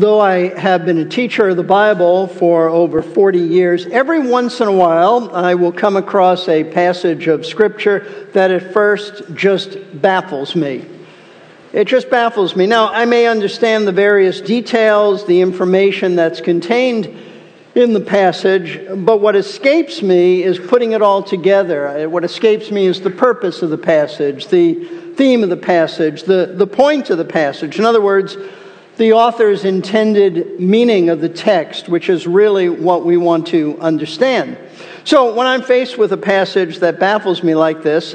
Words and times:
Though 0.00 0.18
I 0.18 0.58
have 0.58 0.86
been 0.86 0.96
a 0.96 1.04
teacher 1.04 1.50
of 1.50 1.58
the 1.58 1.62
Bible 1.62 2.26
for 2.26 2.70
over 2.70 3.02
40 3.02 3.38
years, 3.38 3.84
every 3.84 4.18
once 4.18 4.58
in 4.62 4.66
a 4.66 4.72
while 4.72 5.30
I 5.34 5.54
will 5.56 5.72
come 5.72 5.94
across 5.94 6.48
a 6.48 6.64
passage 6.64 7.26
of 7.26 7.44
Scripture 7.44 8.26
that 8.32 8.50
at 8.50 8.72
first 8.72 9.22
just 9.34 9.76
baffles 10.00 10.56
me. 10.56 10.86
It 11.74 11.84
just 11.84 12.08
baffles 12.08 12.56
me. 12.56 12.66
Now, 12.66 12.88
I 12.88 13.04
may 13.04 13.26
understand 13.26 13.86
the 13.86 13.92
various 13.92 14.40
details, 14.40 15.26
the 15.26 15.42
information 15.42 16.16
that's 16.16 16.40
contained 16.40 17.14
in 17.74 17.92
the 17.92 18.00
passage, 18.00 18.80
but 19.04 19.20
what 19.20 19.36
escapes 19.36 20.00
me 20.00 20.42
is 20.42 20.58
putting 20.58 20.92
it 20.92 21.02
all 21.02 21.22
together. 21.22 22.08
What 22.08 22.24
escapes 22.24 22.70
me 22.70 22.86
is 22.86 23.02
the 23.02 23.10
purpose 23.10 23.60
of 23.60 23.68
the 23.68 23.76
passage, 23.76 24.46
the 24.46 24.82
theme 25.16 25.42
of 25.42 25.50
the 25.50 25.58
passage, 25.58 26.22
the, 26.22 26.54
the 26.56 26.66
point 26.66 27.10
of 27.10 27.18
the 27.18 27.26
passage. 27.26 27.78
In 27.78 27.84
other 27.84 28.00
words, 28.00 28.38
the 29.00 29.14
author's 29.14 29.64
intended 29.64 30.60
meaning 30.60 31.08
of 31.08 31.22
the 31.22 31.28
text, 31.30 31.88
which 31.88 32.10
is 32.10 32.26
really 32.26 32.68
what 32.68 33.02
we 33.02 33.16
want 33.16 33.46
to 33.46 33.78
understand. 33.80 34.58
So, 35.04 35.34
when 35.34 35.46
I'm 35.46 35.62
faced 35.62 35.96
with 35.96 36.12
a 36.12 36.18
passage 36.18 36.80
that 36.80 37.00
baffles 37.00 37.42
me 37.42 37.54
like 37.54 37.82
this, 37.82 38.14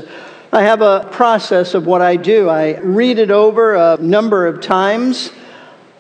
I 0.54 0.62
have 0.62 0.82
a 0.82 1.10
process 1.12 1.74
of 1.74 1.88
what 1.88 2.04
I 2.04 2.18
do. 2.18 2.50
I 2.50 2.78
read 2.82 3.18
it 3.18 3.32
over 3.32 3.74
a 3.74 3.98
number 4.00 4.46
of 4.46 4.62
times, 4.62 5.32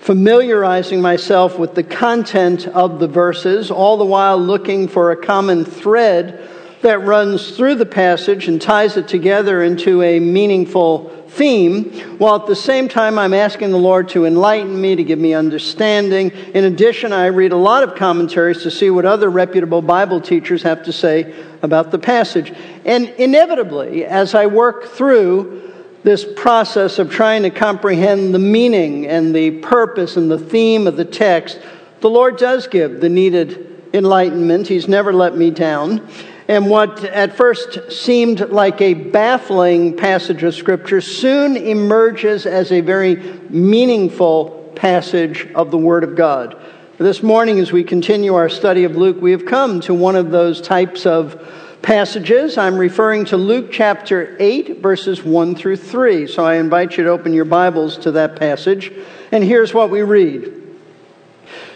familiarizing 0.01 1.01
myself 1.01 1.57
with 1.57 1.73
the 1.73 1.81
content 1.81 2.67
of 2.67 2.99
the 2.99 3.07
verses, 3.07 3.71
all 3.71 3.97
the 3.97 4.05
while 4.05 4.37
looking 4.37 4.87
for 4.87 5.09
a 5.09 5.17
common 5.17 5.65
thread 5.65 6.47
that 6.83 6.99
runs 6.99 7.57
through 7.57 7.73
the 7.73 7.87
passage 7.87 8.47
and 8.47 8.61
ties 8.61 8.97
it 8.97 9.07
together 9.07 9.63
into 9.63 10.03
a 10.03 10.19
meaningful 10.19 11.14
theme, 11.35 11.91
while 12.17 12.35
at 12.35 12.47
the 12.47 12.55
same 12.55 12.87
time 12.87 13.19
I'm 13.19 13.33
asking 13.33 13.71
the 13.71 13.77
Lord 13.77 14.09
to 14.09 14.25
enlighten 14.25 14.79
me, 14.79 14.95
to 14.95 15.03
give 15.03 15.19
me 15.19 15.33
understanding. 15.33 16.31
In 16.53 16.63
addition, 16.63 17.11
I 17.13 17.27
read 17.27 17.51
a 17.51 17.57
lot 17.57 17.83
of 17.83 17.95
commentaries 17.95 18.63
to 18.63 18.71
see 18.71 18.89
what 18.89 19.05
other 19.05 19.29
reputable 19.29 19.81
Bible 19.81 20.21
teachers 20.21 20.63
have 20.63 20.83
to 20.83 20.93
say 20.93 21.35
about 21.61 21.91
the 21.91 21.99
passage. 21.99 22.53
And 22.85 23.09
inevitably, 23.09 24.05
as 24.05 24.33
I 24.33 24.45
work 24.45 24.85
through 24.89 25.73
this 26.03 26.25
process 26.35 26.99
of 26.99 27.09
trying 27.09 27.43
to 27.43 27.49
comprehend 27.49 28.33
the 28.33 28.39
meaning 28.39 29.07
and 29.07 29.35
the 29.35 29.59
purpose 29.59 30.17
and 30.17 30.29
the 30.29 30.37
theme 30.37 30.87
of 30.87 30.97
the 30.97 31.05
text, 31.05 31.59
the 31.99 32.09
Lord 32.09 32.37
does 32.37 32.67
give 32.67 33.01
the 33.01 33.09
needed 33.09 33.89
enlightenment. 33.93 34.67
He's 34.67 34.87
never 34.87 35.11
let 35.11 35.35
me 35.35 35.49
down. 35.49 36.07
And 36.47 36.69
what 36.69 37.03
at 37.03 37.35
first 37.35 37.91
seemed 37.91 38.39
like 38.51 38.79
a 38.79 38.93
baffling 38.93 39.97
passage 39.97 40.43
of 40.43 40.53
Scripture 40.53 41.01
soon 41.01 41.57
emerges 41.57 42.45
as 42.45 42.71
a 42.71 42.81
very 42.81 43.15
meaningful 43.49 44.71
passage 44.75 45.47
of 45.55 45.71
the 45.71 45.77
Word 45.77 46.03
of 46.03 46.15
God. 46.15 46.55
This 46.99 47.23
morning, 47.23 47.59
as 47.59 47.71
we 47.71 47.83
continue 47.83 48.35
our 48.35 48.47
study 48.47 48.83
of 48.83 48.95
Luke, 48.95 49.19
we 49.19 49.31
have 49.31 49.45
come 49.45 49.81
to 49.81 49.93
one 49.93 50.15
of 50.15 50.29
those 50.29 50.61
types 50.61 51.07
of 51.07 51.41
passages. 51.81 52.57
I'm 52.57 52.77
referring 52.77 53.25
to 53.25 53.37
Luke 53.37 53.71
chapter 53.71 54.37
8, 54.39 54.81
verses 54.81 55.23
1 55.23 55.55
through 55.55 55.77
3. 55.77 56.27
So 56.27 56.45
I 56.45 56.55
invite 56.55 56.95
you 56.95 57.03
to 57.05 57.09
open 57.09 57.33
your 57.33 57.45
Bibles 57.45 57.97
to 57.99 58.11
that 58.11 58.35
passage. 58.35 58.93
And 59.31 59.43
here's 59.43 59.73
what 59.73 59.89
we 59.89 60.03
read. 60.03 60.54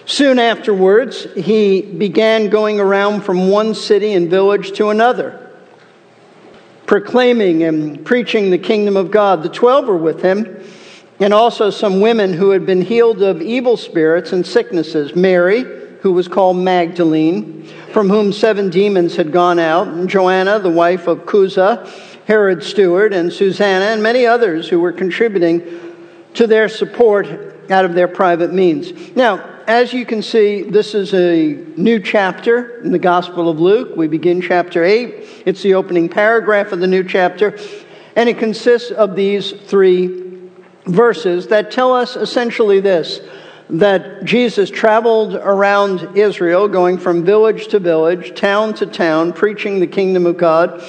Soon 0.09 0.39
afterwards, 0.39 1.27
he 1.35 1.83
began 1.83 2.49
going 2.49 2.79
around 2.79 3.21
from 3.21 3.47
one 3.47 3.75
city 3.75 4.13
and 4.13 4.27
village 4.27 4.71
to 4.71 4.89
another, 4.89 5.51
proclaiming 6.87 7.61
and 7.61 8.03
preaching 8.03 8.49
the 8.49 8.57
kingdom 8.57 8.97
of 8.97 9.11
God. 9.11 9.43
The 9.43 9.49
twelve 9.49 9.85
were 9.87 9.95
with 9.95 10.23
him, 10.23 10.63
and 11.19 11.31
also 11.31 11.69
some 11.69 12.01
women 12.01 12.33
who 12.33 12.49
had 12.49 12.65
been 12.65 12.81
healed 12.81 13.21
of 13.21 13.39
evil 13.39 13.77
spirits 13.77 14.33
and 14.33 14.43
sicknesses 14.43 15.15
Mary, 15.15 15.63
who 16.01 16.11
was 16.11 16.27
called 16.27 16.57
Magdalene, 16.57 17.69
from 17.93 18.09
whom 18.09 18.33
seven 18.33 18.71
demons 18.71 19.15
had 19.15 19.31
gone 19.31 19.59
out, 19.59 19.89
and 19.89 20.09
Joanna, 20.09 20.57
the 20.57 20.71
wife 20.71 21.05
of 21.05 21.19
Chuza, 21.27 21.87
Herod's 22.25 22.65
steward, 22.65 23.13
and 23.13 23.31
Susanna, 23.31 23.85
and 23.85 24.01
many 24.01 24.25
others 24.25 24.69
who 24.69 24.79
were 24.79 24.91
contributing 24.91 25.61
to 26.33 26.47
their 26.47 26.67
support 26.67 27.27
out 27.69 27.85
of 27.85 27.93
their 27.93 28.07
private 28.07 28.51
means. 28.51 29.15
Now, 29.15 29.57
as 29.69 29.93
you 29.93 30.03
can 30.03 30.23
see, 30.23 30.63
this 30.63 30.95
is 30.95 31.13
a 31.13 31.53
new 31.77 31.99
chapter 31.99 32.81
in 32.81 32.91
the 32.91 32.97
Gospel 32.97 33.49
of 33.49 33.59
Luke. 33.59 33.95
We 33.95 34.07
begin 34.07 34.41
chapter 34.41 34.83
8. 34.83 35.43
It's 35.45 35.61
the 35.61 35.75
opening 35.75 36.09
paragraph 36.09 36.71
of 36.71 36.79
the 36.79 36.87
new 36.87 37.03
chapter, 37.03 37.55
and 38.15 38.27
it 38.27 38.39
consists 38.39 38.89
of 38.89 39.15
these 39.15 39.51
three 39.51 40.49
verses 40.87 41.49
that 41.49 41.69
tell 41.69 41.93
us 41.93 42.15
essentially 42.15 42.79
this 42.79 43.21
that 43.69 44.25
Jesus 44.25 44.71
traveled 44.71 45.35
around 45.35 46.17
Israel, 46.17 46.67
going 46.67 46.97
from 46.97 47.23
village 47.23 47.67
to 47.67 47.77
village, 47.77 48.35
town 48.35 48.73
to 48.73 48.87
town, 48.87 49.33
preaching 49.33 49.79
the 49.79 49.85
kingdom 49.85 50.25
of 50.25 50.35
God, 50.35 50.81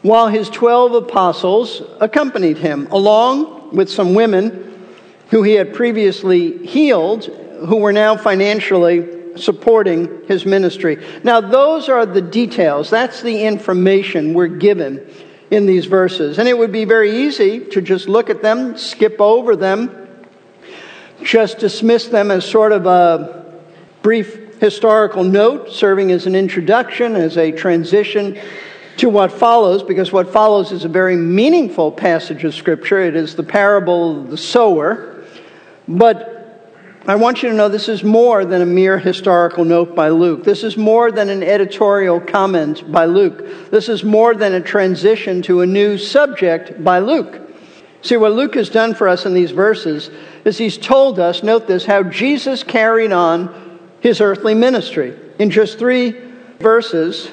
while 0.00 0.28
his 0.28 0.48
12 0.48 0.94
apostles 0.94 1.82
accompanied 2.00 2.56
him, 2.56 2.86
along 2.90 3.76
with 3.76 3.90
some 3.90 4.14
women 4.14 4.88
who 5.28 5.42
he 5.42 5.52
had 5.52 5.74
previously 5.74 6.66
healed 6.66 7.28
who 7.66 7.76
were 7.76 7.92
now 7.92 8.16
financially 8.16 9.36
supporting 9.36 10.24
his 10.26 10.44
ministry. 10.44 11.04
Now, 11.22 11.40
those 11.40 11.88
are 11.88 12.04
the 12.06 12.22
details. 12.22 12.90
That's 12.90 13.22
the 13.22 13.44
information 13.44 14.34
we're 14.34 14.48
given 14.48 15.06
in 15.50 15.66
these 15.66 15.86
verses. 15.86 16.38
And 16.38 16.48
it 16.48 16.56
would 16.56 16.72
be 16.72 16.84
very 16.84 17.24
easy 17.24 17.60
to 17.66 17.80
just 17.80 18.08
look 18.08 18.30
at 18.30 18.42
them, 18.42 18.76
skip 18.76 19.20
over 19.20 19.56
them, 19.56 20.08
just 21.22 21.58
dismiss 21.58 22.06
them 22.08 22.30
as 22.30 22.44
sort 22.44 22.72
of 22.72 22.86
a 22.86 23.60
brief 24.02 24.60
historical 24.60 25.24
note, 25.24 25.70
serving 25.70 26.10
as 26.12 26.26
an 26.26 26.34
introduction, 26.34 27.16
as 27.16 27.36
a 27.36 27.52
transition 27.52 28.38
to 28.96 29.08
what 29.08 29.30
follows, 29.30 29.82
because 29.84 30.12
what 30.12 30.32
follows 30.32 30.72
is 30.72 30.84
a 30.84 30.88
very 30.88 31.16
meaningful 31.16 31.92
passage 31.92 32.42
of 32.42 32.54
Scripture. 32.54 33.00
It 33.00 33.14
is 33.14 33.36
the 33.36 33.44
parable 33.44 34.22
of 34.22 34.30
the 34.30 34.36
sower. 34.36 35.24
But 35.86 36.37
I 37.06 37.14
want 37.14 37.42
you 37.42 37.48
to 37.48 37.54
know 37.54 37.68
this 37.68 37.88
is 37.88 38.02
more 38.02 38.44
than 38.44 38.60
a 38.60 38.66
mere 38.66 38.98
historical 38.98 39.64
note 39.64 39.94
by 39.94 40.10
Luke. 40.10 40.44
This 40.44 40.64
is 40.64 40.76
more 40.76 41.10
than 41.10 41.30
an 41.30 41.42
editorial 41.42 42.20
comment 42.20 42.90
by 42.90 43.06
Luke. 43.06 43.70
This 43.70 43.88
is 43.88 44.04
more 44.04 44.34
than 44.34 44.52
a 44.52 44.60
transition 44.60 45.40
to 45.42 45.62
a 45.62 45.66
new 45.66 45.96
subject 45.96 46.82
by 46.82 46.98
Luke. 46.98 47.40
See, 48.02 48.16
what 48.16 48.32
Luke 48.32 48.54
has 48.56 48.68
done 48.68 48.94
for 48.94 49.08
us 49.08 49.26
in 49.26 49.32
these 49.32 49.52
verses 49.52 50.10
is 50.44 50.58
he's 50.58 50.76
told 50.76 51.18
us, 51.18 51.42
note 51.42 51.66
this, 51.66 51.86
how 51.86 52.02
Jesus 52.02 52.62
carried 52.62 53.12
on 53.12 53.80
his 54.00 54.20
earthly 54.20 54.54
ministry. 54.54 55.18
In 55.38 55.50
just 55.50 55.78
three 55.78 56.14
verses, 56.58 57.30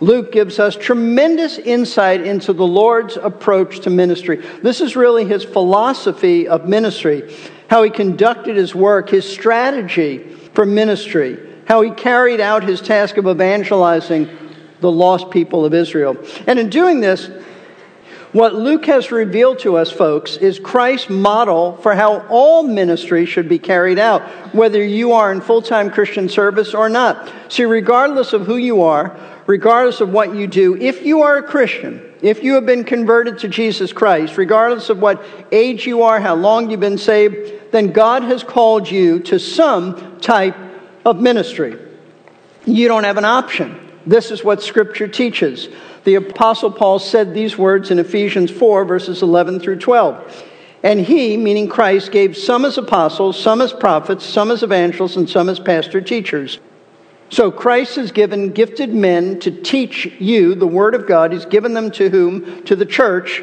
Luke 0.00 0.32
gives 0.32 0.58
us 0.58 0.76
tremendous 0.76 1.58
insight 1.58 2.22
into 2.22 2.52
the 2.52 2.66
Lord's 2.66 3.16
approach 3.16 3.80
to 3.80 3.90
ministry. 3.90 4.36
This 4.62 4.80
is 4.80 4.96
really 4.96 5.26
his 5.26 5.44
philosophy 5.44 6.48
of 6.48 6.66
ministry 6.66 7.34
how 7.70 7.84
he 7.84 7.90
conducted 7.90 8.56
his 8.56 8.74
work, 8.74 9.08
his 9.08 9.24
strategy 9.24 10.18
for 10.54 10.66
ministry, 10.66 11.38
how 11.66 11.82
he 11.82 11.90
carried 11.92 12.40
out 12.40 12.64
his 12.64 12.80
task 12.80 13.16
of 13.16 13.28
evangelizing 13.28 14.28
the 14.80 14.90
lost 14.90 15.30
people 15.30 15.64
of 15.64 15.72
Israel. 15.72 16.16
And 16.48 16.58
in 16.58 16.68
doing 16.68 17.00
this, 17.00 17.30
what 18.32 18.56
Luke 18.56 18.86
has 18.86 19.12
revealed 19.12 19.60
to 19.60 19.76
us, 19.76 19.88
folks, 19.88 20.36
is 20.36 20.58
Christ's 20.58 21.10
model 21.10 21.76
for 21.76 21.94
how 21.94 22.26
all 22.28 22.64
ministry 22.64 23.24
should 23.24 23.48
be 23.48 23.60
carried 23.60 24.00
out, 24.00 24.22
whether 24.52 24.82
you 24.82 25.12
are 25.12 25.30
in 25.30 25.40
full 25.40 25.62
time 25.62 25.90
Christian 25.90 26.28
service 26.28 26.74
or 26.74 26.88
not. 26.88 27.32
See, 27.48 27.64
regardless 27.64 28.32
of 28.32 28.46
who 28.46 28.56
you 28.56 28.82
are, 28.82 29.16
regardless 29.46 30.00
of 30.00 30.10
what 30.10 30.34
you 30.34 30.48
do, 30.48 30.76
if 30.76 31.04
you 31.04 31.22
are 31.22 31.36
a 31.36 31.42
Christian, 31.44 32.09
if 32.22 32.42
you 32.42 32.54
have 32.54 32.66
been 32.66 32.84
converted 32.84 33.38
to 33.38 33.48
Jesus 33.48 33.92
Christ, 33.92 34.36
regardless 34.36 34.90
of 34.90 35.00
what 35.00 35.24
age 35.50 35.86
you 35.86 36.02
are, 36.02 36.20
how 36.20 36.34
long 36.34 36.70
you've 36.70 36.80
been 36.80 36.98
saved, 36.98 37.72
then 37.72 37.92
God 37.92 38.22
has 38.24 38.42
called 38.42 38.90
you 38.90 39.20
to 39.20 39.38
some 39.38 40.20
type 40.20 40.56
of 41.04 41.20
ministry. 41.20 41.78
You 42.66 42.88
don't 42.88 43.04
have 43.04 43.16
an 43.16 43.24
option. 43.24 43.88
This 44.06 44.30
is 44.30 44.44
what 44.44 44.62
Scripture 44.62 45.08
teaches. 45.08 45.68
The 46.04 46.16
Apostle 46.16 46.70
Paul 46.70 46.98
said 46.98 47.32
these 47.32 47.56
words 47.56 47.90
in 47.90 47.98
Ephesians 47.98 48.50
4, 48.50 48.84
verses 48.84 49.22
11 49.22 49.60
through 49.60 49.78
12. 49.78 50.46
And 50.82 51.00
he, 51.00 51.36
meaning 51.36 51.68
Christ, 51.68 52.10
gave 52.10 52.36
some 52.36 52.64
as 52.64 52.78
apostles, 52.78 53.38
some 53.38 53.60
as 53.60 53.72
prophets, 53.72 54.24
some 54.24 54.50
as 54.50 54.62
evangelists, 54.62 55.16
and 55.16 55.28
some 55.28 55.48
as 55.48 55.60
pastor 55.60 56.00
teachers 56.00 56.58
so 57.30 57.52
Christ 57.52 57.94
has 57.96 58.10
given 58.10 58.50
gifted 58.50 58.92
men 58.92 59.38
to 59.40 59.50
teach 59.50 60.06
you 60.18 60.54
the 60.56 60.66
Word 60.66 60.94
of 60.94 61.06
God. 61.06 61.32
He's 61.32 61.46
given 61.46 61.74
them 61.74 61.92
to 61.92 62.10
whom? 62.10 62.64
To 62.64 62.74
the 62.74 62.84
church. 62.84 63.42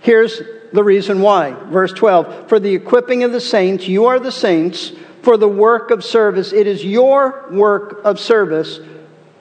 Here's 0.00 0.40
the 0.72 0.82
reason 0.82 1.20
why. 1.20 1.52
Verse 1.66 1.92
12 1.92 2.48
For 2.48 2.58
the 2.58 2.74
equipping 2.74 3.24
of 3.24 3.32
the 3.32 3.40
saints, 3.40 3.86
you 3.86 4.06
are 4.06 4.18
the 4.18 4.32
saints, 4.32 4.92
for 5.22 5.36
the 5.36 5.48
work 5.48 5.90
of 5.90 6.02
service. 6.02 6.54
It 6.54 6.66
is 6.66 6.82
your 6.84 7.48
work 7.50 8.00
of 8.04 8.18
service 8.18 8.80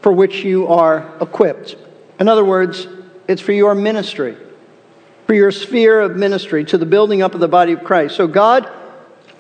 for 0.02 0.12
which 0.12 0.44
you 0.44 0.68
are 0.68 1.10
equipped. 1.22 1.78
In 2.20 2.28
other 2.28 2.44
words, 2.44 2.88
it's 3.28 3.42
for 3.42 3.54
your 3.54 3.74
ministry, 3.74 4.36
for 5.28 5.34
your 5.34 5.52
sphere 5.52 6.02
of 6.02 6.16
ministry, 6.16 6.66
to 6.66 6.78
the 6.78 6.86
building 6.86 7.22
up 7.22 7.34
of 7.34 7.40
the 7.40 7.48
body 7.48 7.72
of 7.72 7.84
Christ. 7.84 8.16
So 8.16 8.28
God 8.28 8.70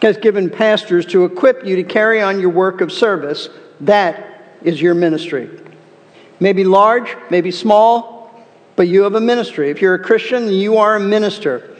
has 0.01 0.17
given 0.17 0.49
pastors 0.49 1.05
to 1.07 1.25
equip 1.25 1.65
you 1.65 1.75
to 1.77 1.83
carry 1.83 2.21
on 2.21 2.39
your 2.39 2.49
work 2.49 2.81
of 2.81 2.91
service. 2.91 3.49
That 3.81 4.26
is 4.63 4.81
your 4.81 4.94
ministry. 4.94 5.50
Maybe 6.39 6.63
large, 6.63 7.15
maybe 7.30 7.51
small, 7.51 8.45
but 8.75 8.88
you 8.88 9.04
have 9.04 9.15
a 9.15 9.21
ministry. 9.21 9.69
If 9.69 9.81
you're 9.81 9.95
a 9.95 10.04
Christian, 10.04 10.50
you 10.50 10.77
are 10.77 10.95
a 10.95 11.00
minister. 11.00 11.75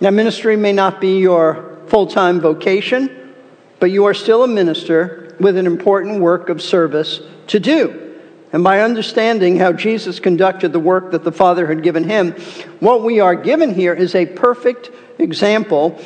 Now, 0.00 0.10
ministry 0.10 0.56
may 0.56 0.72
not 0.72 1.00
be 1.00 1.18
your 1.18 1.78
full 1.86 2.06
time 2.06 2.40
vocation, 2.40 3.34
but 3.78 3.90
you 3.90 4.04
are 4.06 4.14
still 4.14 4.42
a 4.44 4.48
minister 4.48 5.36
with 5.38 5.56
an 5.56 5.66
important 5.66 6.20
work 6.20 6.48
of 6.48 6.60
service 6.60 7.20
to 7.48 7.60
do. 7.60 8.18
And 8.52 8.64
by 8.64 8.80
understanding 8.80 9.58
how 9.58 9.72
Jesus 9.72 10.18
conducted 10.18 10.72
the 10.72 10.80
work 10.80 11.12
that 11.12 11.22
the 11.22 11.32
Father 11.32 11.66
had 11.68 11.82
given 11.82 12.04
him, 12.04 12.32
what 12.80 13.02
we 13.02 13.20
are 13.20 13.36
given 13.36 13.74
here 13.74 13.94
is 13.94 14.14
a 14.14 14.26
perfect 14.26 14.90
example 15.18 16.00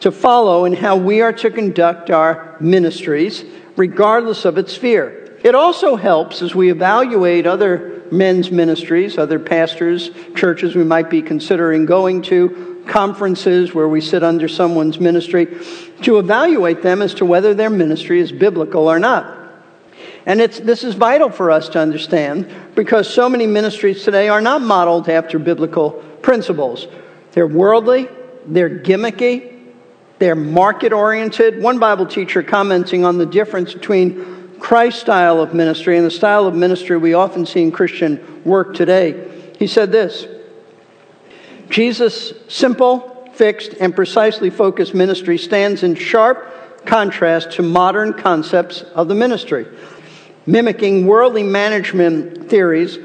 to 0.00 0.10
follow 0.10 0.64
in 0.64 0.72
how 0.72 0.96
we 0.96 1.20
are 1.20 1.32
to 1.32 1.50
conduct 1.50 2.10
our 2.10 2.56
ministries, 2.60 3.44
regardless 3.76 4.44
of 4.44 4.58
its 4.58 4.72
sphere. 4.72 5.25
It 5.46 5.54
also 5.54 5.94
helps 5.94 6.42
as 6.42 6.56
we 6.56 6.72
evaluate 6.72 7.46
other 7.46 8.02
men's 8.10 8.50
ministries, 8.50 9.16
other 9.16 9.38
pastors, 9.38 10.10
churches 10.34 10.74
we 10.74 10.82
might 10.82 11.08
be 11.08 11.22
considering 11.22 11.86
going 11.86 12.22
to, 12.22 12.82
conferences 12.88 13.72
where 13.72 13.88
we 13.88 14.00
sit 14.00 14.24
under 14.24 14.48
someone's 14.48 14.98
ministry, 14.98 15.46
to 16.02 16.18
evaluate 16.18 16.82
them 16.82 17.00
as 17.00 17.14
to 17.14 17.24
whether 17.24 17.54
their 17.54 17.70
ministry 17.70 18.18
is 18.18 18.32
biblical 18.32 18.90
or 18.90 18.98
not. 18.98 19.38
And 20.26 20.40
this 20.40 20.82
is 20.82 20.96
vital 20.96 21.30
for 21.30 21.52
us 21.52 21.68
to 21.68 21.78
understand 21.78 22.52
because 22.74 23.08
so 23.08 23.28
many 23.28 23.46
ministries 23.46 24.02
today 24.02 24.28
are 24.28 24.40
not 24.40 24.62
modeled 24.62 25.08
after 25.08 25.38
biblical 25.38 25.92
principles. 26.22 26.88
They're 27.30 27.46
worldly, 27.46 28.08
they're 28.46 28.80
gimmicky, 28.80 29.52
they're 30.18 30.34
market 30.34 30.92
oriented. 30.92 31.62
One 31.62 31.78
Bible 31.78 32.06
teacher 32.06 32.42
commenting 32.42 33.04
on 33.04 33.18
the 33.18 33.26
difference 33.26 33.74
between 33.74 34.36
Christ's 34.58 35.00
style 35.00 35.40
of 35.40 35.54
ministry 35.54 35.96
and 35.96 36.06
the 36.06 36.10
style 36.10 36.46
of 36.46 36.54
ministry 36.54 36.96
we 36.96 37.14
often 37.14 37.46
see 37.46 37.62
in 37.62 37.72
Christian 37.72 38.42
work 38.44 38.74
today, 38.74 39.52
he 39.58 39.66
said 39.66 39.92
this 39.92 40.26
Jesus' 41.68 42.32
simple, 42.48 43.30
fixed, 43.34 43.74
and 43.80 43.94
precisely 43.94 44.50
focused 44.50 44.94
ministry 44.94 45.38
stands 45.38 45.82
in 45.82 45.94
sharp 45.94 46.84
contrast 46.86 47.50
to 47.52 47.62
modern 47.62 48.12
concepts 48.12 48.82
of 48.82 49.08
the 49.08 49.14
ministry. 49.14 49.66
Mimicking 50.46 51.06
worldly 51.06 51.42
management 51.42 52.48
theories, 52.48 52.98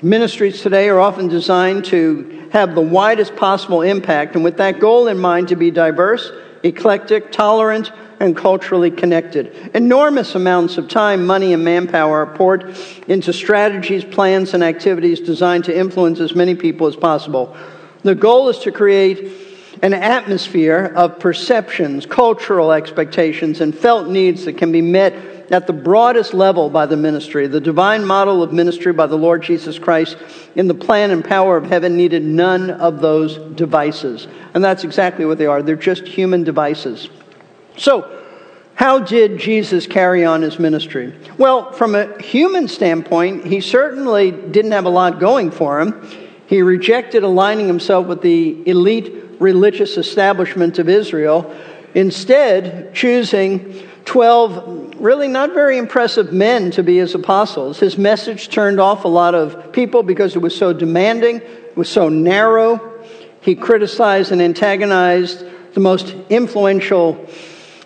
ministries 0.00 0.62
today 0.62 0.88
are 0.88 0.98
often 0.98 1.28
designed 1.28 1.84
to 1.84 2.48
have 2.52 2.74
the 2.74 2.80
widest 2.80 3.36
possible 3.36 3.82
impact, 3.82 4.34
and 4.34 4.42
with 4.42 4.56
that 4.56 4.80
goal 4.80 5.08
in 5.08 5.18
mind, 5.18 5.48
to 5.48 5.56
be 5.56 5.70
diverse, 5.70 6.32
eclectic, 6.62 7.30
tolerant, 7.30 7.92
and 8.20 8.36
culturally 8.36 8.90
connected. 8.90 9.70
Enormous 9.74 10.34
amounts 10.34 10.78
of 10.78 10.88
time, 10.88 11.26
money, 11.26 11.52
and 11.52 11.64
manpower 11.64 12.26
are 12.26 12.36
poured 12.36 12.76
into 13.08 13.32
strategies, 13.32 14.04
plans, 14.04 14.54
and 14.54 14.64
activities 14.64 15.20
designed 15.20 15.64
to 15.64 15.76
influence 15.76 16.20
as 16.20 16.34
many 16.34 16.54
people 16.54 16.86
as 16.86 16.96
possible. 16.96 17.56
The 18.02 18.14
goal 18.14 18.48
is 18.48 18.58
to 18.60 18.72
create 18.72 19.32
an 19.82 19.92
atmosphere 19.92 20.92
of 20.96 21.18
perceptions, 21.18 22.06
cultural 22.06 22.72
expectations, 22.72 23.60
and 23.60 23.76
felt 23.76 24.08
needs 24.08 24.44
that 24.46 24.56
can 24.56 24.72
be 24.72 24.80
met 24.80 25.12
at 25.52 25.66
the 25.66 25.72
broadest 25.72 26.34
level 26.34 26.70
by 26.70 26.86
the 26.86 26.96
ministry. 26.96 27.46
The 27.46 27.60
divine 27.60 28.04
model 28.04 28.42
of 28.42 28.52
ministry 28.52 28.92
by 28.92 29.06
the 29.06 29.16
Lord 29.16 29.42
Jesus 29.42 29.78
Christ 29.78 30.16
in 30.54 30.66
the 30.66 30.74
plan 30.74 31.10
and 31.10 31.24
power 31.24 31.56
of 31.56 31.64
heaven 31.64 31.96
needed 31.96 32.24
none 32.24 32.70
of 32.70 33.00
those 33.00 33.36
devices. 33.54 34.26
And 34.54 34.64
that's 34.64 34.84
exactly 34.84 35.24
what 35.24 35.38
they 35.38 35.46
are. 35.46 35.62
They're 35.62 35.76
just 35.76 36.06
human 36.06 36.42
devices. 36.42 37.08
So, 37.76 38.22
how 38.74 38.98
did 38.98 39.38
Jesus 39.38 39.86
carry 39.86 40.24
on 40.24 40.42
his 40.42 40.58
ministry? 40.58 41.14
Well, 41.38 41.72
from 41.72 41.94
a 41.94 42.20
human 42.20 42.68
standpoint, 42.68 43.46
he 43.46 43.62
certainly 43.62 44.30
didn't 44.30 44.72
have 44.72 44.84
a 44.84 44.90
lot 44.90 45.18
going 45.18 45.50
for 45.50 45.80
him. 45.80 46.06
He 46.46 46.60
rejected 46.60 47.22
aligning 47.22 47.66
himself 47.66 48.06
with 48.06 48.20
the 48.20 48.68
elite 48.68 49.40
religious 49.40 49.96
establishment 49.96 50.78
of 50.78 50.88
Israel, 50.88 51.54
instead, 51.94 52.94
choosing 52.94 53.88
12 54.04 54.96
really 55.00 55.28
not 55.28 55.52
very 55.52 55.78
impressive 55.78 56.32
men 56.32 56.70
to 56.70 56.82
be 56.82 56.98
his 56.98 57.14
apostles. 57.14 57.80
His 57.80 57.98
message 57.98 58.48
turned 58.48 58.80
off 58.80 59.04
a 59.04 59.08
lot 59.08 59.34
of 59.34 59.72
people 59.72 60.02
because 60.02 60.36
it 60.36 60.40
was 60.40 60.56
so 60.56 60.72
demanding, 60.72 61.36
it 61.36 61.76
was 61.76 61.88
so 61.88 62.08
narrow. 62.08 63.02
He 63.40 63.54
criticized 63.54 64.32
and 64.32 64.40
antagonized 64.40 65.44
the 65.74 65.80
most 65.80 66.14
influential 66.30 67.26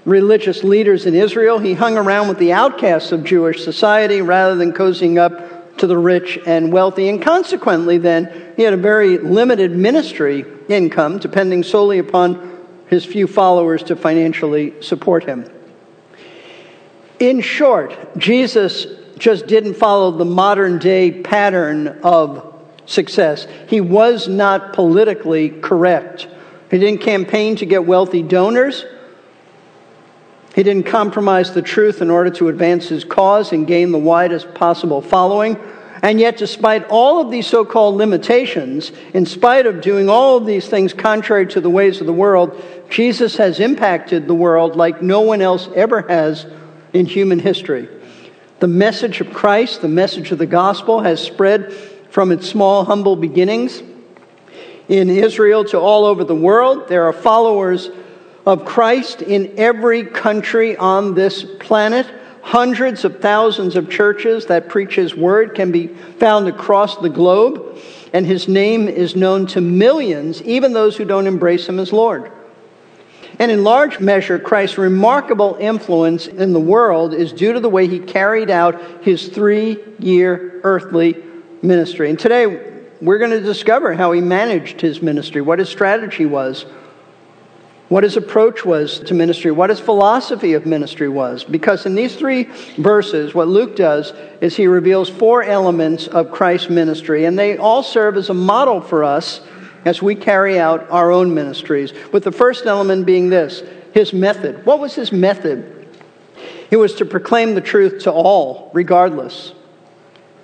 religious 0.05 0.65
leaders 0.65 1.07
in 1.07 1.15
Israel. 1.15 1.59
He 1.59 1.75
hung 1.75 1.97
around 1.97 2.29
with 2.29 2.39
the 2.39 2.53
outcasts 2.53 3.13
of 3.13 3.25
Jewish 3.25 3.65
society 3.65 4.23
rather 4.23 4.55
than 4.55 4.73
cozying 4.73 5.19
up 5.19 5.79
to 5.79 5.87
the 5.87 5.99
rich 5.99 6.39
and 6.47 6.73
wealthy. 6.73 7.09
And 7.09 7.23
consequently, 7.23 7.99
then, 7.99 8.53
he 8.57 8.63
had 8.63 8.75
a 8.75 8.79
very 8.79 9.19
limited 9.19 9.77
ministry 9.77 10.45
income, 10.69 11.19
depending 11.19 11.63
solely 11.63 11.99
upon 11.99 12.67
his 12.89 13.05
few 13.05 13.27
followers 13.27 13.83
to 13.85 13.97
financially 13.97 14.81
support 14.83 15.25
him. 15.25 15.51
In 17.19 17.41
short, 17.41 17.95
Jesus 18.19 18.87
just 19.19 19.47
didn't 19.47 19.75
follow 19.75 20.11
the 20.11 20.25
modern 20.25 20.79
day 20.79 21.11
pattern 21.11 21.89
of 22.03 22.63
success. 22.87 23.47
He 23.69 23.81
was 23.81 24.27
not 24.27 24.73
politically 24.73 25.51
correct. 25.51 26.27
He 26.71 26.79
didn't 26.79 27.03
campaign 27.03 27.57
to 27.57 27.67
get 27.67 27.85
wealthy 27.85 28.23
donors. 28.23 28.85
He 30.55 30.63
didn't 30.63 30.87
compromise 30.87 31.53
the 31.55 31.63
truth 31.63 32.03
in 32.03 32.11
order 32.11 32.31
to 32.31 32.49
advance 32.49 32.89
his 32.89 33.05
cause 33.05 33.53
and 33.53 33.67
gain 33.67 33.93
the 33.93 33.99
widest 33.99 34.53
possible 34.55 35.01
following. 35.01 35.57
And 36.03 36.19
yet, 36.19 36.39
despite 36.39 36.87
all 36.89 37.21
of 37.21 37.31
these 37.31 37.47
so 37.47 37.65
called 37.65 37.97
limitations, 37.97 38.91
in 39.13 39.27
spite 39.27 39.67
of 39.67 39.81
doing 39.81 40.09
all 40.09 40.39
of 40.39 40.47
these 40.47 40.67
things 40.67 40.95
contrary 40.95 41.47
to 41.49 41.61
the 41.61 41.71
ways 41.71 42.01
of 42.01 42.07
the 42.07 42.13
world, 42.13 42.61
Jesus 42.89 43.37
has 43.37 43.61
impacted 43.61 44.27
the 44.27 44.35
world 44.35 44.77
like 44.77 45.03
no 45.03 45.21
one 45.21 45.43
else 45.43 45.69
ever 45.75 46.03
has 46.09 46.47
in 46.93 47.07
human 47.07 47.39
history. 47.39 47.89
The 48.61 48.67
message 48.67 49.21
of 49.21 49.33
Christ, 49.33 49.83
the 49.83 49.89
message 49.89 50.33
of 50.33 50.39
the 50.39 50.47
gospel, 50.47 51.01
has 51.01 51.21
spread 51.21 51.73
from 52.11 52.33
its 52.33 52.49
small, 52.49 52.85
humble 52.85 53.15
beginnings 53.15 53.83
in 54.89 55.09
Israel 55.09 55.65
to 55.67 55.79
all 55.79 56.05
over 56.05 56.25
the 56.25 56.35
world. 56.35 56.89
There 56.89 57.05
are 57.05 57.13
followers 57.13 57.91
of 58.47 58.65
Christ 58.65 59.23
in 59.23 59.55
every 59.59 60.05
country 60.05 60.77
on 60.77 61.15
this 61.15 61.45
planet. 61.59 62.07
Hundreds 62.43 63.05
of 63.05 63.21
thousands 63.21 63.77
of 63.77 63.91
churches 63.91 64.47
that 64.47 64.69
preach 64.69 64.95
his 64.95 65.15
word 65.15 65.55
can 65.55 65.71
be 65.71 65.89
found 65.89 66.49
across 66.49 66.97
the 66.97 67.11
globe, 67.11 67.79
and 68.13 68.27
his 68.27 68.49
name 68.49 68.89
is 68.89 69.15
known 69.15 69.47
to 69.47 69.61
millions, 69.61 70.43
even 70.43 70.73
those 70.73 70.97
who 70.97 71.05
don't 71.05 71.27
embrace 71.27 71.69
him 71.69 71.79
as 71.79 71.93
Lord. 71.93 72.33
And 73.39 73.51
in 73.51 73.65
large 73.65 74.01
measure, 74.01 74.39
Christ's 74.39 74.79
remarkable 74.79 75.57
influence 75.61 76.27
in 76.27 76.53
the 76.53 76.61
world 76.61 77.15
is 77.15 77.33
due 77.33 77.53
to 77.53 77.61
the 77.61 77.71
way 77.71 77.87
he 77.87 77.99
carried 77.99 78.51
out 78.51 79.03
his 79.03 79.29
three 79.29 79.79
year 79.99 80.61
earthly 80.63 81.17
ministry. 81.63 82.11
And 82.11 82.19
today, 82.19 82.71
we're 83.01 83.19
going 83.19 83.31
to 83.31 83.41
discover 83.41 83.95
how 83.95 84.13
he 84.13 84.21
managed 84.21 84.81
his 84.81 85.01
ministry, 85.01 85.41
what 85.41 85.59
his 85.59 85.71
strategy 85.71 86.27
was, 86.27 86.67
what 87.91 88.05
his 88.05 88.17
approach 88.17 88.65
was 88.65 89.01
to 89.01 89.15
ministry, 89.15 89.51
what 89.51 89.69
his 89.69 89.81
philosophy 89.81 90.53
of 90.53 90.65
ministry 90.65 91.09
was. 91.09 91.43
Because 91.43 91.87
in 91.87 91.97
these 91.97 92.15
three 92.15 92.45
verses, 92.79 93.35
what 93.35 93.49
Luke 93.49 93.75
does 93.75 94.13
is 94.41 94.57
he 94.57 94.69
reveals 94.69 95.11
four 95.11 95.43
elements 95.43 96.07
of 96.07 96.31
Christ's 96.31 96.71
ministry, 96.71 97.25
and 97.25 97.37
they 97.37 97.59
all 97.59 97.83
serve 97.83 98.17
as 98.17 98.31
a 98.31 98.35
model 98.35 98.81
for 98.81 99.03
us 99.03 99.41
as 99.85 100.01
we 100.01 100.15
carry 100.15 100.57
out 100.57 100.89
our 100.89 101.11
own 101.11 101.35
ministries. 101.35 101.93
With 102.13 102.23
the 102.23 102.31
first 102.31 102.65
element 102.65 103.07
being 103.07 103.29
this 103.29 103.63
his 103.93 104.13
method. 104.13 104.65
What 104.65 104.79
was 104.79 104.95
his 104.95 105.11
method? 105.11 105.89
It 106.71 106.77
was 106.77 106.95
to 106.95 107.05
proclaim 107.05 107.57
the 107.57 107.61
truth 107.61 108.05
to 108.05 108.13
all, 108.13 108.71
regardless. 108.73 109.53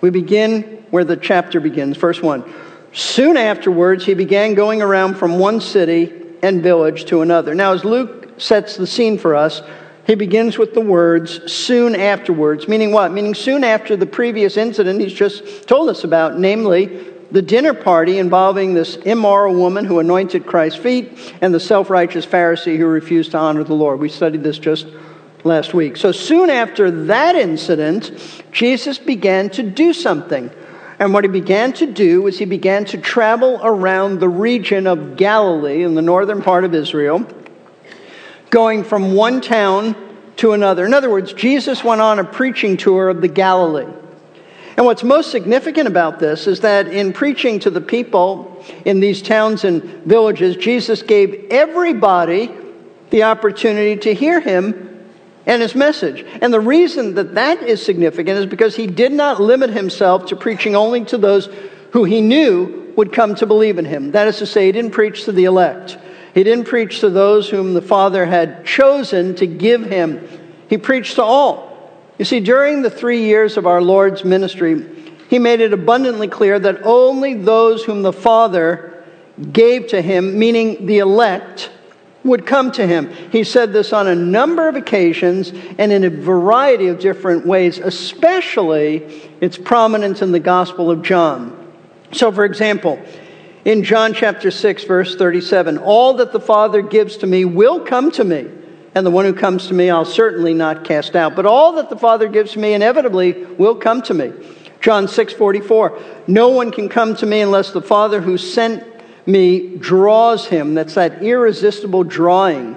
We 0.01 0.11
begin 0.11 0.85
where 0.91 1.05
the 1.05 1.17
chapter 1.17 1.61
begins, 1.61 1.97
verse 1.97 2.21
1. 2.21 2.53
Soon 2.93 3.37
afterwards, 3.37 4.05
he 4.05 4.15
began 4.15 4.55
going 4.55 4.83
around 4.83 5.15
from 5.15 5.39
one 5.39 5.61
city 5.61 6.26
and 6.47 6.63
village 6.63 7.05
to 7.07 7.23
another. 7.23 7.55
Now, 7.55 7.73
as 7.73 7.85
Luke 7.85 8.41
sets 8.41 8.77
the 8.77 8.87
scene 8.87 9.19
for 9.19 9.35
us, 9.35 9.63
he 10.07 10.15
begins 10.15 10.57
with 10.57 10.73
the 10.75 10.81
words 10.81 11.53
soon 11.53 11.97
afterwards, 11.97 12.69
meaning 12.69 12.93
what? 12.93 13.13
Meaning 13.13 13.35
soon 13.35 13.65
after 13.65 13.97
the 13.97 14.07
previous 14.07 14.57
incident 14.57 15.01
he's 15.01 15.13
just 15.13 15.67
told 15.67 15.89
us 15.89 16.05
about, 16.05 16.39
namely 16.39 17.13
the 17.33 17.43
dinner 17.43 17.75
party 17.75 18.19
involving 18.19 18.73
this 18.73 18.95
immoral 18.97 19.55
woman 19.55 19.85
who 19.85 19.99
anointed 19.99 20.47
Christ's 20.47 20.79
feet 20.79 21.35
and 21.41 21.53
the 21.53 21.59
self 21.59 21.91
righteous 21.91 22.25
Pharisee 22.25 22.77
who 22.77 22.87
refused 22.87 23.33
to 23.33 23.39
honor 23.39 23.65
the 23.65 23.75
Lord. 23.75 23.99
We 23.99 24.09
studied 24.09 24.45
this 24.45 24.61
just 24.61 24.87
last 25.43 25.75
week. 25.75 25.97
So 25.97 26.13
soon 26.13 26.51
after 26.51 26.91
that 27.07 27.35
incident, 27.35 28.13
Jesus 28.53 28.99
began 28.99 29.51
to 29.51 29.65
do 29.65 29.93
something. 29.93 30.51
And 30.99 31.13
what 31.13 31.25
he 31.25 31.29
began 31.29 31.73
to 31.75 31.87
do 31.87 32.23
was 32.23 32.39
he 32.39 32.47
began 32.47 32.85
to 32.87 32.99
travel 32.99 33.61
around 33.63 34.19
the 34.19 34.29
region 34.29 34.87
of 34.87 35.17
Galilee 35.17 35.83
in 35.83 35.95
the 35.95 36.03
northern 36.03 36.43
part 36.43 36.65
of 36.65 36.75
Israel 36.75 37.27
going 38.51 38.85
from 38.85 39.15
one 39.15 39.41
town 39.41 39.95
to 40.37 40.53
another. 40.53 40.87
In 40.87 40.95
other 40.95 41.11
words, 41.11 41.33
Jesus 41.33 41.83
went 41.83 42.01
on 42.01 42.19
a 42.19 42.25
preaching 42.25 42.77
tour 42.77 43.09
of 43.09 43.21
the 43.21 43.29
Galilee. 43.29 43.93
And 44.77 44.85
what's 44.85 45.03
most 45.03 45.31
significant 45.31 45.89
about 45.89 46.19
this 46.19 46.47
is 46.47 46.61
that 46.61 46.89
in 46.89 47.13
preaching 47.13 47.59
to 47.61 47.71
the 47.71 47.81
people 47.81 48.65
in 48.85 49.01
these 49.01 49.23
towns 49.23 49.65
and 49.65 49.83
villages, 50.05 50.57
Jesus 50.57 51.03
gave 51.03 51.47
everybody 51.51 52.51
the 53.11 53.23
opportunity 53.23 53.97
to 53.97 54.13
hear 54.13 54.41
him 54.41 54.86
and 55.47 55.63
his 55.63 55.75
message. 55.75 56.25
And 56.43 56.53
the 56.53 56.61
reason 56.61 57.15
that 57.15 57.35
that 57.37 57.63
is 57.63 57.85
significant 57.85 58.39
is 58.39 58.47
because 58.47 58.77
he 58.77 58.87
did 58.87 59.13
not 59.13 59.41
limit 59.41 59.71
himself 59.71 60.27
to 60.27 60.37
preaching 60.37 60.75
only 60.75 61.05
to 61.07 61.19
those 61.19 61.49
who 61.93 62.05
he 62.05 62.21
knew 62.21 62.93
would 62.97 63.13
come 63.13 63.35
to 63.37 63.47
believe 63.47 63.79
in 63.79 63.85
him. 63.85 64.13
That 64.13 64.29
is 64.29 64.39
to 64.39 64.47
say, 64.47 64.67
he 64.67 64.73
didn't 64.73 64.91
preach 64.91 65.25
to 65.25 65.33
the 65.33 65.45
elect. 65.45 65.97
He 66.35 66.43
didn't 66.43 66.67
preach 66.67 67.01
to 67.01 67.11
those 67.11 67.49
whom 67.49 67.75
the 67.75 67.83
Father 67.83 68.27
had 68.27 68.67
chosen 68.67 69.37
to 69.37 69.47
give 69.47 69.85
him. 69.85 70.29
He 70.69 70.77
preached 70.77 71.15
to 71.15 71.23
all. 71.23 71.93
You 72.19 72.25
see, 72.25 72.41
during 72.41 72.83
the 72.83 72.91
three 72.91 73.25
years 73.25 73.57
of 73.57 73.67
our 73.67 73.81
Lord's 73.81 74.25
ministry, 74.25 74.85
he 75.29 75.39
made 75.39 75.61
it 75.61 75.73
abundantly 75.73 76.29
clear 76.29 76.59
that 76.59 76.85
only 76.85 77.35
those 77.35 77.85
whom 77.85 78.03
the 78.03 78.13
Father 78.13 79.05
gave 79.53 79.89
to 79.89 80.01
him, 80.01 80.39
meaning 80.39 80.87
the 80.87 80.99
elect, 80.99 81.71
would 82.27 82.47
come 82.47 82.73
to 82.73 82.87
him. 82.87 83.11
He 83.31 83.45
said 83.45 83.73
this 83.73 83.93
on 83.93 84.07
a 84.07 84.15
number 84.15 84.69
of 84.69 84.77
occasions 84.77 85.53
and 85.79 85.93
in 85.93 86.05
a 86.05 86.11
variety 86.11 86.89
of 86.89 86.99
different 86.99 87.47
ways, 87.47 87.79
especially 87.79 89.31
its 89.41 89.57
prominence 89.57 90.23
in 90.23 90.33
the 90.33 90.41
Gospel 90.41 90.91
of 90.91 91.03
John. 91.03 91.73
So, 92.13 92.31
for 92.31 92.45
example, 92.45 93.01
in 93.65 93.83
John 93.83 94.15
chapter 94.15 94.51
6, 94.51 94.85
verse 94.85 95.17
37, 95.17 95.79
all 95.79 96.15
that 96.15 96.33
the 96.33 96.41
Father 96.41 96.83
gives 96.83 97.17
to 97.19 97.27
me 97.27 97.45
will 97.45 97.81
come 97.81 98.11
to 98.13 98.25
me, 98.25 98.49
and 98.95 99.05
the 99.05 99.11
one 99.11 99.25
who 99.25 99.33
comes 99.33 99.67
to 99.69 99.75
me 99.75 99.91
I'll 99.91 100.05
certainly 100.05 100.55
not 100.55 100.85
cast 100.85 101.17
out. 101.17 101.35
But 101.35 101.47
all 101.47 101.73
that 101.73 101.91
the 101.91 101.99
Father 101.99 102.29
gives 102.29 102.53
to 102.53 102.59
me 102.59 102.75
inevitably 102.75 103.33
will 103.33 103.75
come 103.75 104.03
to 104.03 104.15
me. 104.15 104.33
John 104.81 105.09
6, 105.09 105.33
44, 105.33 105.99
no 106.29 106.49
one 106.51 106.71
can 106.71 106.89
come 106.89 107.17
to 107.17 107.27
me 107.27 107.41
unless 107.41 107.73
the 107.73 107.83
Father 107.83 108.21
who 108.21 108.39
sent 108.39 108.85
me 109.27 109.77
draws 109.77 110.47
him. 110.47 110.75
That's 110.75 110.95
that 110.95 111.23
irresistible 111.23 112.05
drawing. 112.05 112.77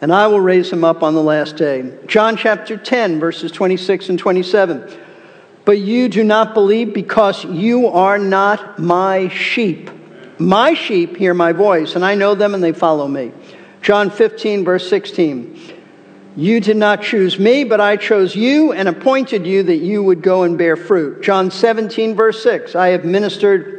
And 0.00 0.12
I 0.12 0.28
will 0.28 0.40
raise 0.40 0.70
him 0.72 0.84
up 0.84 1.02
on 1.02 1.14
the 1.14 1.22
last 1.22 1.56
day. 1.56 1.92
John 2.06 2.36
chapter 2.36 2.76
10, 2.76 3.18
verses 3.18 3.50
26 3.50 4.10
and 4.10 4.18
27. 4.18 4.96
But 5.64 5.78
you 5.78 6.08
do 6.08 6.24
not 6.24 6.54
believe 6.54 6.94
because 6.94 7.44
you 7.44 7.88
are 7.88 8.18
not 8.18 8.78
my 8.78 9.28
sheep. 9.28 9.90
My 10.38 10.74
sheep 10.74 11.16
hear 11.16 11.34
my 11.34 11.52
voice, 11.52 11.96
and 11.96 12.04
I 12.04 12.14
know 12.14 12.34
them 12.34 12.54
and 12.54 12.62
they 12.62 12.72
follow 12.72 13.08
me. 13.08 13.32
John 13.82 14.10
15, 14.10 14.64
verse 14.64 14.88
16. 14.88 15.74
You 16.36 16.60
did 16.60 16.76
not 16.76 17.02
choose 17.02 17.38
me, 17.38 17.64
but 17.64 17.80
I 17.80 17.96
chose 17.96 18.36
you 18.36 18.72
and 18.72 18.88
appointed 18.88 19.44
you 19.44 19.64
that 19.64 19.78
you 19.78 20.02
would 20.04 20.22
go 20.22 20.44
and 20.44 20.56
bear 20.56 20.76
fruit. 20.76 21.22
John 21.22 21.50
17, 21.50 22.14
verse 22.14 22.40
6. 22.44 22.76
I 22.76 22.88
have 22.88 23.04
ministered 23.04 23.77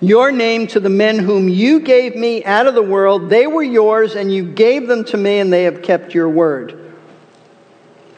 your 0.00 0.30
name 0.30 0.66
to 0.68 0.80
the 0.80 0.90
men 0.90 1.18
whom 1.18 1.48
you 1.48 1.80
gave 1.80 2.14
me 2.16 2.44
out 2.44 2.66
of 2.66 2.74
the 2.74 2.82
world. 2.82 3.30
They 3.30 3.46
were 3.46 3.62
yours, 3.62 4.14
and 4.14 4.32
you 4.32 4.44
gave 4.44 4.88
them 4.88 5.04
to 5.04 5.16
me, 5.16 5.38
and 5.38 5.52
they 5.52 5.64
have 5.64 5.82
kept 5.82 6.14
your 6.14 6.28
word. 6.28 6.94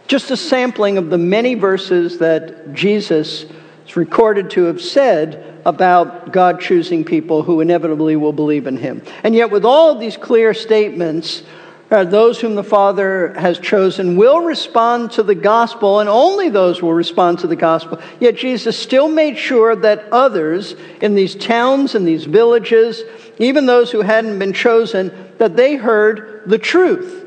Just 0.07 0.31
a 0.31 0.37
sampling 0.37 0.99
of 0.99 1.11
the 1.11 1.19
many 1.19 1.55
verses 1.55 2.19
that 2.19 2.73
Jesus 2.73 3.45
is 3.87 3.97
recorded 3.97 4.51
to 4.51 4.65
have 4.65 4.81
said 4.81 5.61
about 5.65 6.33
God 6.33 6.61
choosing 6.61 7.05
people 7.05 7.43
who 7.43 7.61
inevitably 7.61 8.17
will 8.17 8.33
believe 8.33 8.67
in 8.67 8.77
him. 8.77 9.03
And 9.23 9.35
yet, 9.35 9.51
with 9.51 9.65
all 9.65 9.91
of 9.91 10.01
these 10.01 10.17
clear 10.17 10.55
statements, 10.55 11.43
those 11.91 12.41
whom 12.41 12.55
the 12.55 12.63
Father 12.63 13.33
has 13.39 13.59
chosen 13.59 14.17
will 14.17 14.41
respond 14.41 15.13
to 15.13 15.23
the 15.23 15.35
gospel, 15.35 16.01
and 16.01 16.09
only 16.09 16.51
those 16.51 16.83
will 16.83 16.93
respond 16.93 17.39
to 17.39 17.47
the 17.47 17.57
gospel. 17.57 17.99
Yet 18.21 18.37
Jesus 18.37 18.79
still 18.79 19.09
made 19.09 19.39
sure 19.39 19.75
that 19.75 20.05
others 20.13 20.75
in 21.01 21.15
these 21.15 21.35
towns 21.35 21.95
and 21.95 22.07
these 22.07 22.25
villages, 22.25 23.03
even 23.39 23.65
those 23.65 23.91
who 23.91 24.03
hadn't 24.03 24.39
been 24.39 24.53
chosen, 24.53 25.33
that 25.39 25.57
they 25.57 25.77
heard 25.77 26.43
the 26.47 26.59
truth. 26.59 27.25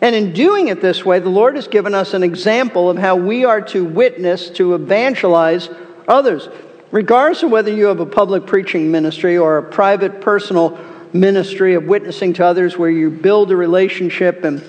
And 0.00 0.16
in 0.16 0.32
doing 0.32 0.66
it 0.66 0.80
this 0.80 1.04
way, 1.04 1.20
the 1.20 1.28
Lord 1.28 1.54
has 1.54 1.68
given 1.68 1.94
us 1.94 2.12
an 2.12 2.24
example 2.24 2.90
of 2.90 2.98
how 2.98 3.14
we 3.14 3.44
are 3.44 3.60
to 3.60 3.84
witness, 3.84 4.50
to 4.50 4.74
evangelize 4.74 5.68
others. 6.08 6.48
Regardless 6.90 7.44
of 7.44 7.50
whether 7.52 7.72
you 7.72 7.86
have 7.86 8.00
a 8.00 8.06
public 8.06 8.46
preaching 8.46 8.90
ministry 8.90 9.38
or 9.38 9.58
a 9.58 9.62
private 9.62 10.20
personal 10.20 10.76
ministry 11.12 11.74
of 11.74 11.84
witnessing 11.84 12.32
to 12.34 12.44
others 12.44 12.76
where 12.78 12.90
you 12.90 13.10
build 13.10 13.50
a 13.50 13.56
relationship 13.56 14.44
and 14.44 14.62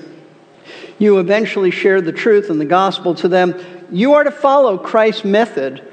you 0.99 1.19
eventually 1.19 1.71
share 1.71 2.01
the 2.01 2.11
truth 2.11 2.49
and 2.49 2.59
the 2.59 2.65
gospel 2.65 3.15
to 3.15 3.27
them. 3.27 3.55
You 3.91 4.13
are 4.13 4.23
to 4.23 4.31
follow 4.31 4.77
Christ's 4.77 5.25
method 5.25 5.89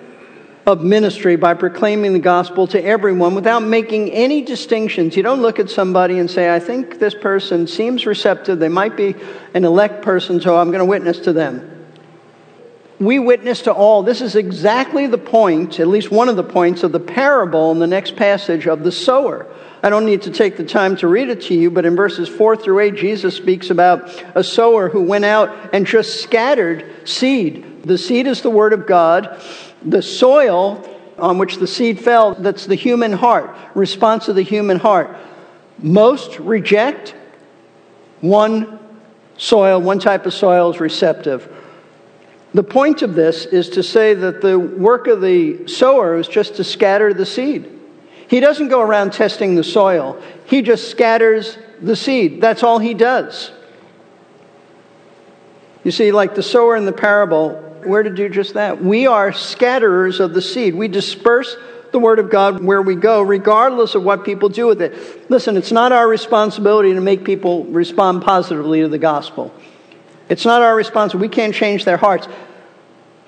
of 0.66 0.83
ministry 0.83 1.37
by 1.37 1.54
proclaiming 1.54 2.12
the 2.12 2.19
gospel 2.19 2.66
to 2.69 2.83
everyone 2.83 3.35
without 3.35 3.61
making 3.61 4.11
any 4.11 4.42
distinctions. 4.42 5.16
You 5.16 5.23
don't 5.23 5.42
look 5.42 5.59
at 5.59 5.71
somebody 5.71 6.19
and 6.19 6.30
say, 6.30 6.54
I 6.54 6.61
think 6.61 6.99
this 6.99 7.14
person 7.14 7.66
seems 7.66 8.07
receptive. 8.07 8.59
They 8.59 8.69
might 8.69 8.97
be 8.97 9.14
an 9.54 9.64
elect 9.64 10.02
person, 10.02 10.40
so 10.40 10.59
I'm 10.59 10.69
going 10.69 10.80
to 10.80 10.85
witness 10.85 11.19
to 11.21 11.33
them. 11.33 11.66
We 13.00 13.19
witness 13.19 13.62
to 13.62 13.73
all. 13.73 14.02
This 14.02 14.21
is 14.21 14.37
exactly 14.37 15.07
the 15.07 15.19
point, 15.19 15.80
at 15.80 15.88
least 15.88 16.11
one 16.11 16.28
of 16.28 16.37
the 16.37 16.45
points, 16.45 16.83
of 16.83 16.92
the 16.92 17.00
parable 17.00 17.73
in 17.73 17.78
the 17.78 17.87
next 17.87 18.14
passage 18.14 18.66
of 18.66 18.85
the 18.85 18.92
sower. 18.92 19.47
I 19.83 19.89
don't 19.89 20.05
need 20.05 20.23
to 20.23 20.31
take 20.31 20.57
the 20.57 20.65
time 20.65 20.97
to 20.97 21.09
read 21.09 21.31
it 21.31 21.43
to 21.43 21.55
you, 21.55 21.71
but 21.71 21.87
in 21.87 21.97
verses 21.97 22.29
4 22.29 22.57
through 22.57 22.81
8, 22.81 22.95
Jesus 22.97 23.35
speaks 23.35 23.71
about 23.71 24.11
a 24.35 24.45
sower 24.45 24.91
who 24.91 25.03
went 25.03 25.25
out 25.25 25.75
and 25.75 25.87
just 25.87 26.23
scattered 26.23 27.09
seed. 27.09 27.85
The 27.85 27.97
seed 27.97 28.27
is 28.27 28.43
the 28.43 28.51
word 28.51 28.75
of 28.75 28.87
God. 28.87 29.43
The 29.83 30.03
soil 30.03 30.87
on 31.19 31.39
which 31.39 31.57
the 31.57 31.67
seed 31.67 31.99
fell, 31.99 32.35
that's 32.35 32.67
the 32.67 32.75
human 32.75 33.13
heart, 33.13 33.57
response 33.75 34.29
of 34.29 34.37
the 34.37 34.43
human 34.43 34.79
heart. 34.79 35.17
Most 35.79 36.39
reject. 36.39 37.15
One 38.21 38.79
soil, 39.39 39.81
one 39.81 39.99
type 39.99 40.27
of 40.27 40.35
soil 40.35 40.71
is 40.71 40.81
receptive. 40.81 41.51
The 42.53 42.63
point 42.63 43.01
of 43.01 43.15
this 43.15 43.47
is 43.47 43.71
to 43.71 43.83
say 43.83 44.13
that 44.13 44.43
the 44.43 44.59
work 44.59 45.07
of 45.07 45.23
the 45.23 45.67
sower 45.69 46.19
is 46.19 46.29
just 46.29 46.57
to 46.57 46.65
scatter 46.65 47.15
the 47.15 47.25
seed. 47.25 47.80
He 48.31 48.39
doesn't 48.39 48.69
go 48.69 48.81
around 48.81 49.13
testing 49.13 49.57
the 49.57 49.65
soil, 49.65 50.23
he 50.47 50.63
just 50.63 50.89
scatters 50.89 51.59
the 51.83 51.97
seed. 51.97 52.41
That's 52.41 52.63
all 52.63 52.79
he 52.79 52.95
does. 52.95 53.51
You 55.83 55.91
see, 55.91 56.13
like 56.13 56.37
the 56.37 56.43
sower 56.43 56.77
in 56.77 56.85
the 56.85 56.93
parable, 56.93 57.61
we're 57.85 58.05
to 58.05 58.11
do 58.11 58.29
just 58.29 58.55
that. 58.55 58.81
We 58.81 59.09
are 59.09 59.33
scatterers 59.33 60.21
of 60.21 60.33
the 60.33 60.43
seed. 60.43 60.77
We 60.77 60.87
disperse 60.87 61.57
the 61.91 61.99
Word 61.99 62.21
of 62.21 62.31
God 62.31 62.63
where 62.63 62.83
we 62.83 62.95
go, 62.95 63.21
regardless 63.21 63.97
of 63.97 64.05
what 64.05 64.25
people 64.25 64.49
do 64.49 64.69
with 64.69 64.81
it. 64.81 65.29
Listen, 65.29 65.57
it's 65.57 65.73
not 65.73 65.91
our 65.91 66.07
responsibility 66.07 66.95
to 66.95 67.01
make 67.01 67.25
people 67.25 67.65
respond 67.65 68.23
positively 68.23 68.83
to 68.83 68.89
the 68.89 68.99
gospel. 68.99 69.53
It's 70.29 70.45
not 70.45 70.63
our 70.63 70.77
responsibility. 70.77 71.29
We 71.29 71.35
can't 71.35 71.55
change 71.55 71.85
their 71.85 71.97
hearts. 71.97 72.29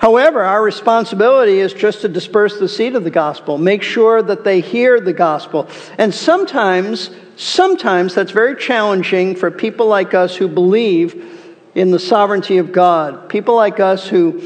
However, 0.03 0.43
our 0.43 0.61
responsibility 0.61 1.61
is 1.61 1.73
just 1.73 2.01
to 2.01 2.09
disperse 2.09 2.59
the 2.59 2.69
seed 2.69 2.97
of 2.97 3.05
the 3.05 3.11
gospel, 3.11 3.57
make 3.57 3.85
sure 3.85 4.21
that 4.21 4.43
they 4.43 4.61
hear 4.61 5.01
the 5.01 5.13
gospel. 5.13 5.69
And 5.97 6.13
sometimes, 6.13 7.11
sometimes 7.37 8.13
that's 8.13 8.33
very 8.33 8.57
challenging 8.57 9.37
for 9.37 9.49
people 9.53 9.87
like 9.87 10.13
us 10.13 10.35
who 10.35 10.49
believe 10.49 11.39
in 11.77 11.93
the 11.93 12.01
sovereignty 12.01 12.59
of 12.59 12.73
God, 12.73 13.29
people 13.29 13.55
like 13.55 13.79
us 13.79 14.09
who 14.09 14.43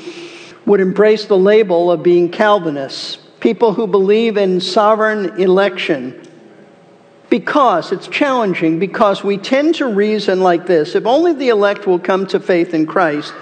would 0.66 0.80
embrace 0.80 1.24
the 1.24 1.38
label 1.38 1.90
of 1.90 2.02
being 2.02 2.30
Calvinists, 2.30 3.16
people 3.40 3.72
who 3.72 3.86
believe 3.86 4.36
in 4.36 4.60
sovereign 4.60 5.40
election. 5.40 6.22
Because 7.30 7.92
it's 7.92 8.08
challenging, 8.08 8.78
because 8.78 9.24
we 9.24 9.38
tend 9.38 9.76
to 9.76 9.86
reason 9.86 10.40
like 10.42 10.66
this 10.66 10.94
if 10.94 11.06
only 11.06 11.32
the 11.32 11.48
elect 11.48 11.86
will 11.86 11.98
come 11.98 12.26
to 12.26 12.40
faith 12.40 12.74
in 12.74 12.84
Christ, 12.84 13.32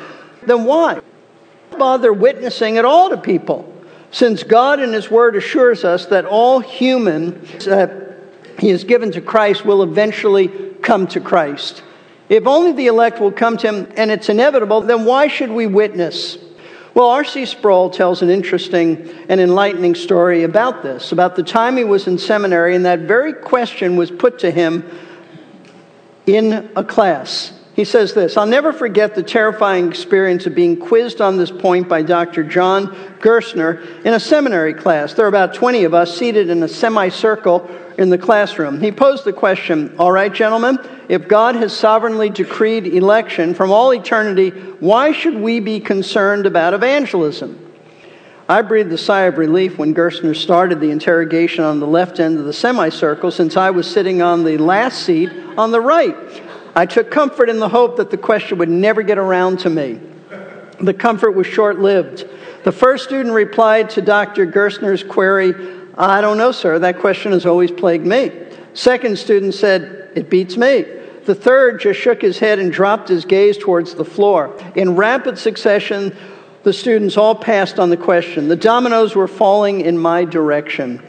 then 0.47 0.63
why? 0.63 1.01
Bother 1.75 2.13
witnessing 2.13 2.79
at 2.79 2.85
all 2.85 3.11
to 3.11 3.17
people, 3.17 3.73
since 4.11 4.43
God 4.43 4.81
in 4.81 4.93
His 4.93 5.11
Word 5.11 5.37
assures 5.37 5.85
us 5.85 6.07
that 6.07 6.25
all 6.25 6.61
human 6.61 7.41
that 7.65 8.19
He 8.59 8.69
has 8.71 8.85
given 8.85 9.13
to 9.13 9.21
Christ 9.21 9.65
will 9.65 9.83
eventually 9.83 10.49
come 10.83 11.07
to 11.09 11.21
Christ. 11.21 11.83
If 12.29 12.47
only 12.47 12.73
the 12.73 12.87
elect 12.87 13.21
will 13.21 13.33
come 13.33 13.57
to 13.59 13.69
Him 13.69 13.93
and 13.97 14.11
it's 14.11 14.29
inevitable, 14.29 14.83
then 14.83 15.05
why 15.05 15.29
should 15.29 15.51
we 15.51 15.67
witness? 15.67 16.39
Well, 16.95 17.09
R.C. 17.09 17.47
Sproul 17.47 17.91
tells 17.91 18.23
an 18.23 18.31
interesting 18.31 19.13
and 19.29 19.41
enlightening 19.41 19.97
story 19.97 20.45
about 20.45 20.85
this, 20.85 21.11
about 21.11 21.35
the 21.35 21.43
time 21.43 21.77
he 21.77 21.83
was 21.83 22.07
in 22.07 22.19
seminary, 22.19 22.77
and 22.77 22.87
that 22.87 23.01
very 23.01 23.33
question 23.33 23.97
was 23.97 24.13
put 24.13 24.39
to 24.41 24.51
him 24.53 24.89
in 26.25 26.71
a 26.77 26.85
class. 26.85 27.53
He 27.75 27.85
says 27.85 28.15
this 28.15 28.37
I'll 28.37 28.47
never 28.47 28.73
forget 28.73 29.15
the 29.15 29.23
terrifying 29.23 29.89
experience 29.89 30.47
of 30.47 30.55
being 30.55 30.79
quizzed 30.79 31.21
on 31.21 31.37
this 31.37 31.51
point 31.51 31.89
by 31.89 32.03
Dr. 32.03 32.45
John 32.45 32.95
Gerstner 33.19 34.05
in 34.05 34.15
a 34.15 34.21
seminary 34.21 34.75
class. 34.75 35.15
There 35.15 35.25
are 35.25 35.29
about 35.29 35.55
20 35.55 35.85
of 35.85 35.95
us 35.95 36.17
seated 36.17 36.51
in 36.51 36.63
a 36.63 36.69
semicircle 36.69 37.69
in 37.99 38.11
the 38.11 38.19
classroom. 38.19 38.81
He 38.81 38.93
posed 38.93 39.25
the 39.25 39.33
question 39.33 39.95
All 39.99 40.13
right, 40.13 40.33
gentlemen, 40.33 40.79
if 41.09 41.27
God 41.27 41.57
has 41.57 41.77
sovereignly 41.77 42.31
decreed 42.31 42.87
election 42.87 43.55
from 43.55 43.73
all 43.73 43.93
eternity, 43.93 44.51
why 44.51 45.11
should 45.11 45.37
we 45.37 45.59
be 45.59 45.81
concerned 45.81 46.47
about 46.47 46.75
evangelism? 46.75 47.61
I 48.47 48.61
breathed 48.61 48.93
a 48.93 48.99
sigh 48.99 49.23
of 49.23 49.39
relief 49.39 49.79
when 49.79 49.95
Gerstner 49.95 50.37
started 50.37 50.79
the 50.79 50.91
interrogation 50.91 51.65
on 51.65 51.81
the 51.81 51.87
left 51.87 52.21
end 52.21 52.39
of 52.39 52.45
the 52.45 52.53
semicircle, 52.53 53.31
since 53.31 53.57
I 53.57 53.71
was 53.71 53.91
sitting 53.91 54.21
on 54.21 54.45
the 54.45 54.59
last 54.59 55.03
seat 55.03 55.31
on 55.57 55.71
the 55.71 55.81
right. 55.81 56.15
I 56.75 56.87
took 56.87 57.11
comfort 57.11 57.49
in 57.49 57.61
the 57.61 57.69
hope 57.69 57.97
that 57.99 58.11
the 58.11 58.17
question 58.17 58.59
would 58.59 58.69
never 58.69 59.03
get 59.03 59.19
around 59.19 59.61
to 59.61 59.71
me. 59.71 60.01
The 60.81 60.95
comfort 60.95 61.33
was 61.33 61.47
short 61.47 61.79
lived. 61.79 62.29
The 62.65 62.73
first 62.73 63.05
student 63.05 63.35
replied 63.35 63.91
to 63.91 64.03
Dr. 64.03 64.47
Gerstner's 64.47 65.05
query, 65.05 65.55
I 65.97 66.21
don't 66.21 66.37
know, 66.39 66.51
sir. 66.51 66.79
That 66.81 66.99
question 66.99 67.33
has 67.33 67.47
always 67.47 67.71
plagued 67.71 68.07
me. 68.07 68.33
Second 68.73 69.19
student 69.19 69.55
said, 69.55 70.11
It 70.17 70.29
beats 70.29 70.57
me. 70.57 70.85
The 71.27 71.35
third 71.35 71.81
just 71.81 72.01
shook 72.01 72.21
his 72.21 72.39
head 72.39 72.59
and 72.59 72.73
dropped 72.73 73.09
his 73.09 73.25
gaze 73.25 73.57
towards 73.57 73.95
the 73.95 74.05
floor. 74.05 74.55
In 74.75 74.97
rapid 74.97 75.39
succession, 75.39 76.15
the 76.65 76.73
students 76.73 77.17
all 77.17 77.35
passed 77.35 77.79
on 77.79 77.91
the 77.91 77.97
question. 77.97 78.49
The 78.49 78.57
dominoes 78.57 79.15
were 79.15 79.29
falling 79.29 79.81
in 79.83 79.97
my 79.97 80.25
direction. 80.25 81.03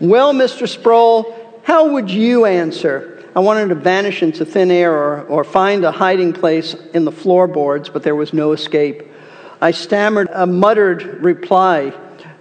Well, 0.00 0.32
Mr. 0.32 0.66
Sproul, 0.66 1.60
how 1.62 1.92
would 1.92 2.10
you 2.10 2.46
answer? 2.46 3.19
I 3.34 3.40
wanted 3.40 3.68
to 3.68 3.76
vanish 3.76 4.22
into 4.22 4.44
thin 4.44 4.70
air 4.70 4.92
or, 4.92 5.22
or 5.22 5.44
find 5.44 5.84
a 5.84 5.92
hiding 5.92 6.32
place 6.32 6.74
in 6.94 7.04
the 7.04 7.12
floorboards, 7.12 7.88
but 7.88 8.02
there 8.02 8.16
was 8.16 8.32
no 8.32 8.52
escape. 8.52 9.04
I 9.60 9.70
stammered 9.70 10.28
a 10.32 10.46
muttered 10.46 11.22
reply. 11.22 11.92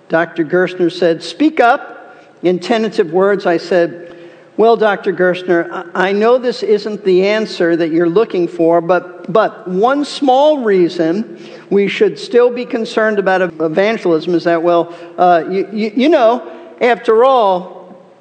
Dr. 0.08 0.43
Gerstner 0.46 0.91
said, 0.91 1.22
Speak 1.22 1.60
up. 1.60 1.98
In 2.41 2.58
tentative 2.60 3.12
words, 3.12 3.46
I 3.46 3.58
said, 3.58 4.15
Well, 4.58 4.77
Dr. 4.77 5.13
Gerstner, 5.13 5.91
I 5.93 6.12
know 6.13 6.38
this 6.38 6.63
isn't 6.63 7.03
the 7.03 7.27
answer 7.27 7.75
that 7.75 7.89
you're 7.89 8.10
looking 8.10 8.48
for, 8.48 8.81
but, 8.81 9.31
but 9.31 9.67
one 9.67 10.05
small 10.05 10.63
reason 10.63 11.38
we 11.69 11.88
should 11.88 12.17
still 12.17 12.50
be 12.50 12.65
concerned 12.65 13.19
about 13.19 13.41
evangelism 13.41 14.34
is 14.34 14.46
that, 14.46 14.63
well, 14.63 14.96
uh, 15.17 15.43
you, 15.50 15.69
you, 15.72 15.91
you 15.96 16.10
know, 16.10 16.75
after 16.81 17.24
all, 17.24 17.79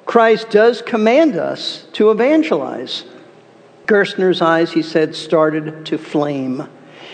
Christ 0.09 0.49
does 0.49 0.81
command 0.81 1.35
us 1.35 1.85
to 1.93 2.09
evangelize. 2.09 3.05
Gerstner's 3.85 4.41
eyes, 4.41 4.71
he 4.71 4.81
said, 4.81 5.15
started 5.15 5.85
to 5.85 5.99
flame. 5.99 6.67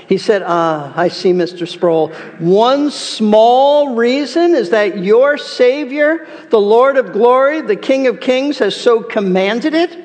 He 0.07 0.17
said, 0.17 0.43
Ah, 0.45 0.93
I 0.95 1.09
see, 1.09 1.33
Mr. 1.33 1.67
Sproul. 1.67 2.13
One 2.39 2.89
small 2.91 3.95
reason 3.95 4.55
is 4.55 4.69
that 4.69 5.03
your 5.03 5.37
Savior, 5.37 6.25
the 6.49 6.61
Lord 6.61 6.95
of 6.95 7.11
glory, 7.11 7.59
the 7.59 7.75
King 7.75 8.07
of 8.07 8.21
kings, 8.21 8.59
has 8.59 8.77
so 8.77 9.03
commanded 9.03 9.73
it? 9.73 9.99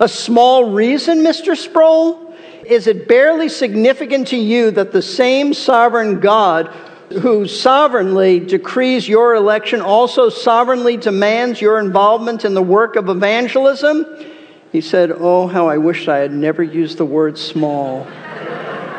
A 0.00 0.08
small 0.08 0.72
reason, 0.72 1.18
Mr. 1.18 1.56
Sproul? 1.56 2.34
Is 2.66 2.88
it 2.88 3.06
barely 3.06 3.48
significant 3.48 4.26
to 4.28 4.36
you 4.36 4.72
that 4.72 4.90
the 4.90 5.02
same 5.02 5.54
sovereign 5.54 6.18
God 6.18 6.74
who 7.10 7.46
sovereignly 7.46 8.40
decrees 8.40 9.08
your 9.08 9.34
election 9.34 9.80
also 9.80 10.28
sovereignly 10.28 10.96
demands 10.96 11.60
your 11.60 11.78
involvement 11.78 12.44
in 12.44 12.54
the 12.54 12.62
work 12.62 12.96
of 12.96 13.08
evangelism? 13.08 14.06
He 14.72 14.80
said, 14.80 15.12
Oh, 15.12 15.46
how 15.46 15.68
I 15.68 15.78
wish 15.78 16.08
I 16.08 16.18
had 16.18 16.32
never 16.32 16.62
used 16.62 16.98
the 16.98 17.04
word 17.04 17.38
small. 17.38 18.06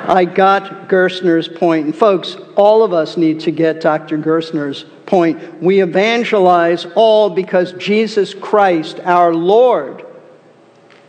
I 0.07 0.25
got 0.25 0.87
Gerstner's 0.87 1.47
point. 1.47 1.85
And 1.85 1.95
folks, 1.95 2.37
all 2.55 2.83
of 2.83 2.93
us 2.93 3.17
need 3.17 3.39
to 3.41 3.51
get 3.51 3.81
Dr. 3.81 4.17
Gerstner's 4.17 4.85
point. 5.05 5.61
We 5.61 5.81
evangelize 5.81 6.85
all 6.95 7.29
because 7.29 7.73
Jesus 7.73 8.33
Christ, 8.33 8.99
our 9.03 9.33
Lord, 9.33 10.05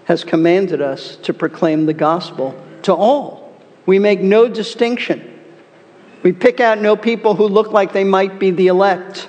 has 0.07 0.25
commanded 0.25 0.81
us 0.81 1.17
to 1.17 1.35
proclaim 1.35 1.87
the 1.87 1.95
gospel 1.95 2.61
to 2.83 2.95
all. 2.95 3.53
We 3.85 3.99
make 3.99 4.21
no 4.21 4.49
distinction. 4.49 5.36
We 6.27 6.33
pick 6.33 6.59
out 6.59 6.81
no 6.81 6.97
people 6.97 7.37
who 7.37 7.47
look 7.47 7.71
like 7.71 7.93
they 7.93 8.03
might 8.03 8.41
be 8.41 8.51
the 8.51 8.67
elect. 8.67 9.29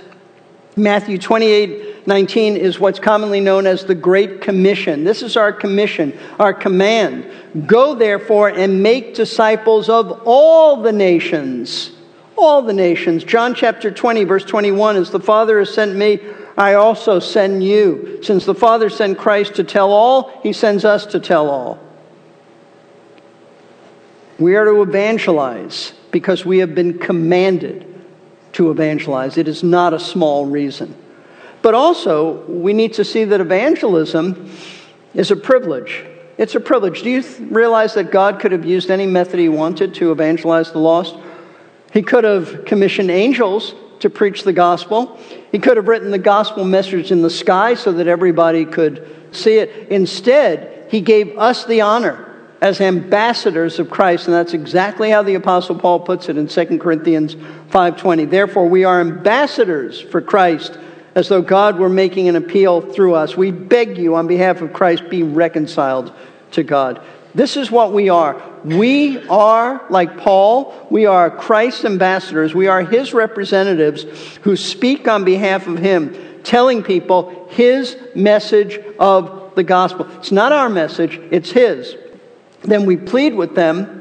Matthew 0.76 1.20
28 1.20 2.08
19 2.08 2.58
is 2.58 2.80
what's 2.80 2.98
commonly 2.98 3.40
known 3.40 3.68
as 3.68 3.86
the 3.86 3.94
Great 3.94 4.42
Commission. 4.42 5.04
This 5.04 5.22
is 5.22 5.38
our 5.38 5.54
commission, 5.54 6.18
our 6.40 6.56
command. 6.56 7.32
Go 7.68 7.94
therefore 7.94 8.50
and 8.50 8.82
make 8.82 9.14
disciples 9.14 9.90
of 9.90 10.24
all 10.26 10.82
the 10.82 10.92
nations. 10.92 11.92
All 12.36 12.64
the 12.64 12.74
nations. 12.74 13.24
John 13.24 13.54
chapter 13.54 13.92
20, 13.92 14.24
verse 14.24 14.46
21 14.46 14.96
As 14.96 15.12
the 15.12 15.20
Father 15.20 15.60
has 15.60 15.72
sent 15.72 15.96
me, 15.96 16.20
I 16.58 16.74
also 16.74 17.20
send 17.20 17.64
you. 17.64 18.24
Since 18.24 18.46
the 18.46 18.56
Father 18.56 18.90
sent 18.90 19.20
Christ 19.20 19.54
to 19.58 19.64
tell 19.64 19.92
all, 19.92 20.40
he 20.42 20.52
sends 20.52 20.84
us 20.84 21.06
to 21.06 21.20
tell 21.20 21.48
all. 21.48 21.78
We 24.40 24.56
are 24.56 24.66
to 24.66 24.82
evangelize 24.82 25.94
because 26.12 26.46
we 26.46 26.60
have 26.60 26.74
been 26.74 27.00
commanded 27.00 27.86
to 28.54 28.72
evangelize. 28.72 29.38
It 29.38 29.48
is 29.48 29.64
not 29.64 29.94
a 29.94 30.00
small 30.00 30.46
reason. 30.46 30.96
But 31.62 31.74
also, 31.74 32.46
we 32.46 32.74
need 32.74 32.94
to 32.94 33.06
see 33.06 33.24
that 33.26 33.42
evangelism 33.42 34.52
is 35.14 35.32
a 35.32 35.36
privilege. 35.36 36.06
It's 36.38 36.56
a 36.56 36.60
privilege. 36.60 37.02
Do 37.02 37.10
you 37.10 37.24
realize 37.50 37.96
that 37.96 38.12
God 38.12 38.40
could 38.40 38.52
have 38.52 38.66
used 38.66 38.92
any 38.92 39.06
method 39.06 39.40
he 39.40 39.50
wanted 39.50 39.96
to 39.96 40.12
evangelize 40.12 40.72
the 40.72 40.80
lost? 40.80 41.16
He 41.94 42.04
could 42.04 42.24
have 42.24 42.66
commissioned 42.66 43.10
angels 43.10 43.74
to 44.00 44.10
preach 44.10 44.44
the 44.44 44.54
gospel. 44.54 45.20
He 45.52 45.60
could 45.60 45.78
have 45.78 45.88
written 45.88 46.12
the 46.12 46.20
gospel 46.20 46.64
message 46.64 47.12
in 47.12 47.22
the 47.22 47.30
sky 47.30 47.74
so 47.74 47.92
that 47.94 48.08
everybody 48.08 48.66
could 48.66 49.08
see 49.32 49.58
it. 49.58 49.90
Instead, 49.90 50.88
he 50.92 51.02
gave 51.02 51.38
us 51.38 51.66
the 51.66 51.82
honor 51.82 52.27
as 52.62 52.82
ambassadors 52.82 53.80
of 53.80 53.90
Christ, 53.90 54.26
and 54.26 54.34
that's 54.34 54.54
exactly 54.54 55.12
how 55.12 55.22
the 55.22 55.36
apostle 55.36 55.76
Paul 55.76 56.00
puts 56.00 56.28
it 56.30 56.38
in 56.38 56.48
2 56.48 56.80
Corinthians 56.80 57.36
5:20. 57.70 58.26
Therefore, 58.26 58.68
we 58.68 58.84
are 58.84 59.00
ambassadors 59.00 60.02
for 60.02 60.22
Christ, 60.22 60.78
as 61.14 61.30
though 61.30 61.42
God 61.42 61.78
were 61.78 61.90
making 61.90 62.28
an 62.28 62.36
appeal 62.36 62.82
through 62.82 63.16
us. 63.16 63.38
We 63.38 63.52
beg 63.52 63.98
you 63.98 64.16
on 64.16 64.28
behalf 64.28 64.62
of 64.62 64.74
Christ 64.74 65.10
be 65.10 65.24
reconciled 65.24 66.12
to 66.52 66.64
God. 66.64 67.00
This 67.36 67.58
is 67.58 67.70
what 67.70 67.94
we 67.94 68.10
are. 68.10 68.42
We 68.64 69.24
are, 69.28 69.82
like 69.92 70.18
Paul, 70.18 70.74
we 70.90 71.06
are 71.06 71.30
Christ's 71.30 71.86
ambassadors. 71.86 72.56
We 72.56 72.68
are 72.68 72.82
his 72.82 73.14
representatives 73.14 74.06
who 74.42 74.56
speak 74.56 75.08
on 75.08 75.24
behalf 75.24 75.68
of 75.68 75.78
him, 75.78 76.16
telling 76.44 76.82
people 76.82 77.48
his 77.52 77.96
message 78.16 78.80
of 78.98 79.52
the 79.56 79.64
gospel. 79.64 80.08
It's 80.18 80.32
not 80.32 80.52
our 80.52 80.70
message, 80.70 81.20
it's 81.30 81.52
his 81.52 81.96
then 82.72 82.86
we 82.86 82.98
plead 82.98 83.34
with 83.34 83.56
them 83.56 83.98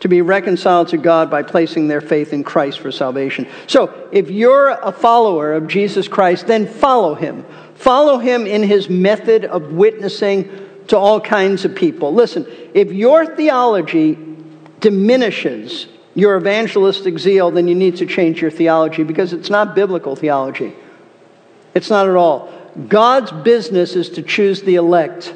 to 0.00 0.08
be 0.08 0.20
reconciled 0.20 0.88
to 0.88 0.98
God 0.98 1.30
by 1.30 1.42
placing 1.42 1.88
their 1.88 2.00
faith 2.00 2.32
in 2.32 2.44
Christ 2.44 2.80
for 2.80 2.92
salvation. 2.92 3.48
So, 3.66 4.08
if 4.12 4.30
you're 4.30 4.68
a 4.68 4.92
follower 4.92 5.54
of 5.54 5.66
Jesus 5.66 6.06
Christ, 6.06 6.46
then 6.46 6.66
follow 6.66 7.14
him. 7.14 7.44
Follow 7.74 8.18
him 8.18 8.46
in 8.46 8.62
his 8.62 8.88
method 8.88 9.44
of 9.44 9.72
witnessing 9.72 10.50
to 10.88 10.96
all 10.96 11.20
kinds 11.20 11.64
of 11.64 11.74
people. 11.74 12.14
Listen, 12.14 12.46
if 12.74 12.92
your 12.92 13.34
theology 13.34 14.18
diminishes 14.80 15.88
your 16.14 16.36
evangelistic 16.38 17.18
zeal, 17.18 17.50
then 17.50 17.68
you 17.68 17.74
need 17.74 17.96
to 17.96 18.06
change 18.06 18.40
your 18.40 18.50
theology 18.50 19.02
because 19.02 19.32
it's 19.32 19.50
not 19.50 19.74
biblical 19.74 20.16
theology. 20.16 20.74
It's 21.74 21.90
not 21.90 22.08
at 22.08 22.14
all. 22.14 22.52
God's 22.88 23.32
business 23.32 23.96
is 23.96 24.10
to 24.10 24.22
choose 24.22 24.62
the 24.62 24.76
elect. 24.76 25.34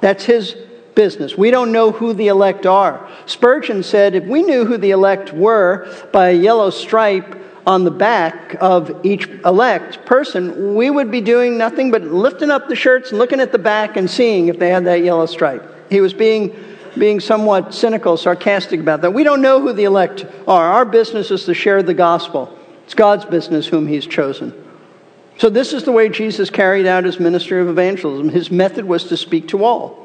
That's 0.00 0.24
his 0.24 0.56
business. 0.94 1.36
We 1.36 1.50
don't 1.50 1.72
know 1.72 1.92
who 1.92 2.12
the 2.12 2.28
elect 2.28 2.66
are. 2.66 3.08
Spurgeon 3.26 3.82
said 3.82 4.14
if 4.14 4.24
we 4.24 4.42
knew 4.42 4.64
who 4.64 4.76
the 4.76 4.90
elect 4.90 5.32
were 5.32 5.88
by 6.12 6.30
a 6.30 6.36
yellow 6.36 6.70
stripe 6.70 7.38
on 7.66 7.84
the 7.84 7.90
back 7.90 8.56
of 8.60 9.04
each 9.04 9.28
elect 9.44 10.04
person, 10.04 10.74
we 10.74 10.90
would 10.90 11.10
be 11.10 11.20
doing 11.20 11.56
nothing 11.56 11.90
but 11.90 12.02
lifting 12.02 12.50
up 12.50 12.68
the 12.68 12.76
shirts 12.76 13.10
and 13.10 13.18
looking 13.18 13.40
at 13.40 13.52
the 13.52 13.58
back 13.58 13.96
and 13.96 14.10
seeing 14.10 14.48
if 14.48 14.58
they 14.58 14.70
had 14.70 14.84
that 14.84 15.04
yellow 15.04 15.26
stripe. 15.26 15.90
He 15.90 16.00
was 16.00 16.12
being, 16.12 16.56
being 16.98 17.20
somewhat 17.20 17.74
cynical, 17.74 18.16
sarcastic 18.16 18.80
about 18.80 19.02
that. 19.02 19.12
We 19.12 19.24
don't 19.24 19.42
know 19.42 19.60
who 19.60 19.72
the 19.72 19.84
elect 19.84 20.26
are. 20.48 20.72
Our 20.72 20.84
business 20.84 21.30
is 21.30 21.44
to 21.44 21.54
share 21.54 21.82
the 21.82 21.94
gospel. 21.94 22.56
It's 22.84 22.94
God's 22.94 23.24
business 23.24 23.66
whom 23.66 23.86
He's 23.86 24.06
chosen. 24.06 24.52
So, 25.38 25.48
this 25.48 25.72
is 25.72 25.84
the 25.84 25.92
way 25.92 26.08
Jesus 26.08 26.50
carried 26.50 26.86
out 26.86 27.04
his 27.04 27.18
ministry 27.18 27.60
of 27.60 27.68
evangelism. 27.68 28.28
His 28.28 28.50
method 28.50 28.84
was 28.84 29.04
to 29.04 29.16
speak 29.16 29.48
to 29.48 29.64
all. 29.64 30.01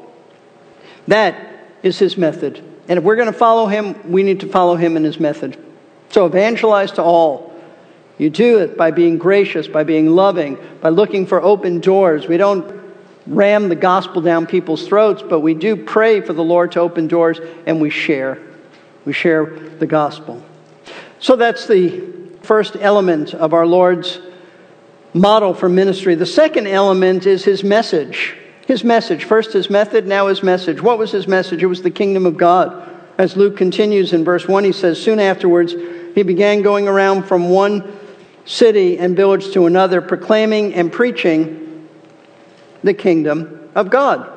That 1.08 1.36
is 1.82 1.98
his 1.98 2.16
method. 2.16 2.62
And 2.88 2.98
if 2.98 3.04
we're 3.04 3.16
going 3.16 3.32
to 3.32 3.38
follow 3.38 3.66
him, 3.66 4.10
we 4.10 4.22
need 4.22 4.40
to 4.40 4.46
follow 4.46 4.76
him 4.76 4.96
in 4.96 5.04
his 5.04 5.18
method. 5.18 5.62
So 6.10 6.26
evangelize 6.26 6.92
to 6.92 7.02
all. 7.02 7.52
You 8.18 8.30
do 8.30 8.58
it 8.58 8.76
by 8.76 8.90
being 8.90 9.18
gracious, 9.18 9.68
by 9.68 9.84
being 9.84 10.10
loving, 10.10 10.58
by 10.80 10.88
looking 10.88 11.26
for 11.26 11.42
open 11.42 11.80
doors. 11.80 12.26
We 12.26 12.36
don't 12.36 12.78
ram 13.26 13.68
the 13.68 13.76
gospel 13.76 14.22
down 14.22 14.46
people's 14.46 14.86
throats, 14.86 15.22
but 15.22 15.40
we 15.40 15.54
do 15.54 15.76
pray 15.76 16.20
for 16.20 16.32
the 16.32 16.42
Lord 16.44 16.72
to 16.72 16.80
open 16.80 17.08
doors 17.08 17.38
and 17.66 17.80
we 17.80 17.90
share. 17.90 18.38
We 19.04 19.12
share 19.12 19.46
the 19.46 19.86
gospel. 19.86 20.42
So 21.20 21.36
that's 21.36 21.66
the 21.66 22.02
first 22.42 22.76
element 22.80 23.34
of 23.34 23.52
our 23.54 23.66
Lord's 23.66 24.20
model 25.14 25.54
for 25.54 25.68
ministry. 25.68 26.14
The 26.14 26.26
second 26.26 26.66
element 26.66 27.26
is 27.26 27.44
his 27.44 27.62
message. 27.64 28.36
His 28.68 28.84
message. 28.84 29.24
First 29.24 29.54
his 29.54 29.70
method, 29.70 30.06
now 30.06 30.26
his 30.26 30.42
message. 30.42 30.82
What 30.82 30.98
was 30.98 31.10
his 31.10 31.26
message? 31.26 31.62
It 31.62 31.66
was 31.68 31.80
the 31.80 31.90
kingdom 31.90 32.26
of 32.26 32.36
God. 32.36 32.86
As 33.16 33.34
Luke 33.34 33.56
continues 33.56 34.12
in 34.12 34.24
verse 34.24 34.46
1, 34.46 34.62
he 34.62 34.72
says, 34.72 35.02
Soon 35.02 35.20
afterwards, 35.20 35.74
he 36.14 36.22
began 36.22 36.60
going 36.60 36.86
around 36.86 37.22
from 37.22 37.48
one 37.48 37.98
city 38.44 38.98
and 38.98 39.16
village 39.16 39.54
to 39.54 39.64
another, 39.64 40.02
proclaiming 40.02 40.74
and 40.74 40.92
preaching 40.92 41.88
the 42.84 42.92
kingdom 42.92 43.70
of 43.74 43.88
God. 43.88 44.30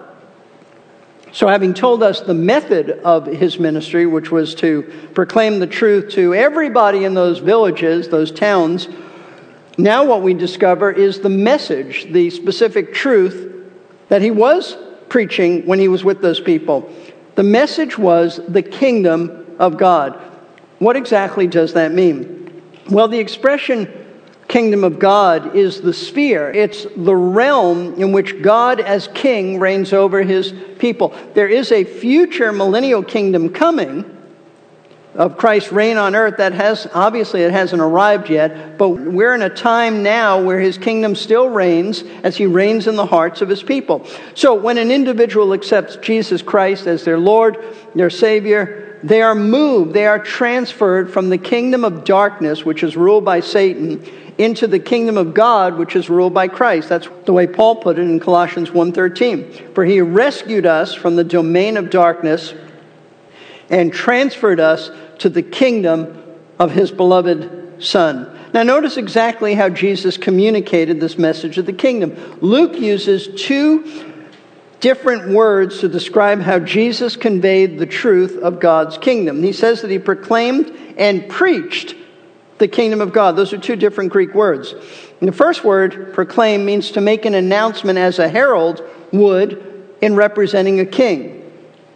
So, 1.33 1.49
having 1.49 1.73
told 1.73 2.01
us 2.01 2.21
the 2.21 2.33
method 2.33 2.89
of 2.89 3.25
his 3.25 3.59
ministry, 3.59 4.05
which 4.05 4.31
was 4.31 4.55
to 4.55 4.83
proclaim 5.13 5.59
the 5.59 5.67
truth 5.67 6.09
to 6.11 6.33
everybody 6.33 7.03
in 7.03 7.15
those 7.15 7.39
villages, 7.39 8.07
those 8.07 8.31
towns, 8.31 8.87
now 9.77 10.05
what 10.05 10.21
we 10.21 10.33
discover 10.33 10.89
is 10.89 11.19
the 11.19 11.27
message, 11.27 12.13
the 12.13 12.29
specific 12.29 12.93
truth 12.93 13.49
that 14.11 14.21
he 14.21 14.29
was 14.29 14.75
preaching 15.07 15.65
when 15.65 15.79
he 15.79 15.87
was 15.87 16.03
with 16.03 16.21
those 16.21 16.41
people. 16.41 16.91
The 17.35 17.43
message 17.43 17.97
was 17.97 18.41
the 18.45 18.61
kingdom 18.61 19.55
of 19.57 19.77
God. 19.77 20.19
What 20.79 20.97
exactly 20.97 21.47
does 21.47 21.75
that 21.75 21.93
mean? 21.93 22.61
Well, 22.89 23.07
the 23.07 23.19
expression 23.19 23.89
kingdom 24.49 24.83
of 24.83 24.99
God 24.99 25.55
is 25.55 25.79
the 25.79 25.93
sphere. 25.93 26.51
It's 26.51 26.85
the 26.97 27.15
realm 27.15 27.93
in 27.93 28.11
which 28.11 28.41
God 28.41 28.81
as 28.81 29.07
king 29.13 29.61
reigns 29.61 29.93
over 29.93 30.23
his 30.23 30.53
people. 30.77 31.15
There 31.33 31.47
is 31.47 31.71
a 31.71 31.85
future 31.85 32.51
millennial 32.51 33.03
kingdom 33.03 33.47
coming 33.47 34.20
of 35.15 35.37
Christ's 35.37 35.71
reign 35.71 35.97
on 35.97 36.15
earth 36.15 36.37
that 36.37 36.53
has 36.53 36.87
obviously 36.93 37.41
it 37.41 37.51
hasn't 37.51 37.81
arrived 37.81 38.29
yet, 38.29 38.77
but 38.77 38.89
we're 38.89 39.35
in 39.35 39.41
a 39.41 39.49
time 39.49 40.03
now 40.03 40.41
where 40.41 40.59
his 40.59 40.77
kingdom 40.77 41.15
still 41.15 41.49
reigns 41.49 42.03
as 42.23 42.37
he 42.37 42.45
reigns 42.45 42.87
in 42.87 42.95
the 42.95 43.05
hearts 43.05 43.41
of 43.41 43.49
his 43.49 43.61
people. 43.61 44.05
So 44.35 44.53
when 44.53 44.77
an 44.77 44.89
individual 44.89 45.53
accepts 45.53 45.97
Jesus 45.97 46.41
Christ 46.41 46.87
as 46.87 47.03
their 47.03 47.19
Lord, 47.19 47.57
their 47.93 48.09
Savior, 48.09 48.99
they 49.03 49.21
are 49.21 49.35
moved, 49.35 49.93
they 49.93 50.05
are 50.05 50.19
transferred 50.19 51.11
from 51.11 51.29
the 51.29 51.37
kingdom 51.37 51.83
of 51.83 52.03
darkness, 52.05 52.63
which 52.63 52.83
is 52.83 52.95
ruled 52.95 53.25
by 53.25 53.41
Satan, 53.41 54.05
into 54.37 54.65
the 54.65 54.79
kingdom 54.79 55.17
of 55.17 55.33
God, 55.33 55.77
which 55.77 55.95
is 55.95 56.09
ruled 56.09 56.33
by 56.33 56.47
Christ. 56.47 56.87
That's 56.87 57.09
the 57.25 57.33
way 57.33 57.47
Paul 57.47 57.75
put 57.75 57.99
it 57.99 58.03
in 58.03 58.19
Colossians 58.19 58.71
1:13. 58.71 59.73
For 59.73 59.83
he 59.83 60.01
rescued 60.01 60.65
us 60.65 60.93
from 60.93 61.15
the 61.15 61.23
domain 61.23 61.77
of 61.77 61.89
darkness 61.89 62.53
and 63.71 63.91
transferred 63.91 64.59
us 64.59 64.91
to 65.19 65.29
the 65.29 65.41
kingdom 65.41 66.21
of 66.59 66.71
his 66.71 66.91
beloved 66.91 67.81
Son. 67.83 68.37
Now, 68.53 68.63
notice 68.63 68.97
exactly 68.97 69.55
how 69.55 69.69
Jesus 69.69 70.17
communicated 70.17 70.99
this 70.99 71.17
message 71.17 71.57
of 71.57 71.65
the 71.65 71.73
kingdom. 71.73 72.15
Luke 72.41 72.75
uses 72.75 73.29
two 73.41 74.05
different 74.81 75.29
words 75.29 75.79
to 75.79 75.87
describe 75.87 76.41
how 76.41 76.59
Jesus 76.59 77.15
conveyed 77.15 77.79
the 77.79 77.85
truth 77.85 78.37
of 78.37 78.59
God's 78.59 78.97
kingdom. 78.97 79.41
He 79.41 79.53
says 79.53 79.81
that 79.81 79.89
he 79.89 79.99
proclaimed 79.99 80.71
and 80.97 81.29
preached 81.29 81.95
the 82.57 82.67
kingdom 82.67 82.99
of 82.99 83.13
God. 83.13 83.35
Those 83.35 83.53
are 83.53 83.57
two 83.57 83.75
different 83.75 84.11
Greek 84.11 84.35
words. 84.35 84.73
And 85.19 85.27
the 85.27 85.33
first 85.33 85.63
word, 85.63 86.13
proclaim, 86.13 86.65
means 86.65 86.91
to 86.91 87.01
make 87.01 87.25
an 87.25 87.35
announcement 87.35 87.97
as 87.97 88.19
a 88.19 88.27
herald 88.27 88.81
would 89.11 89.87
in 90.01 90.15
representing 90.15 90.79
a 90.79 90.85
king. 90.85 91.40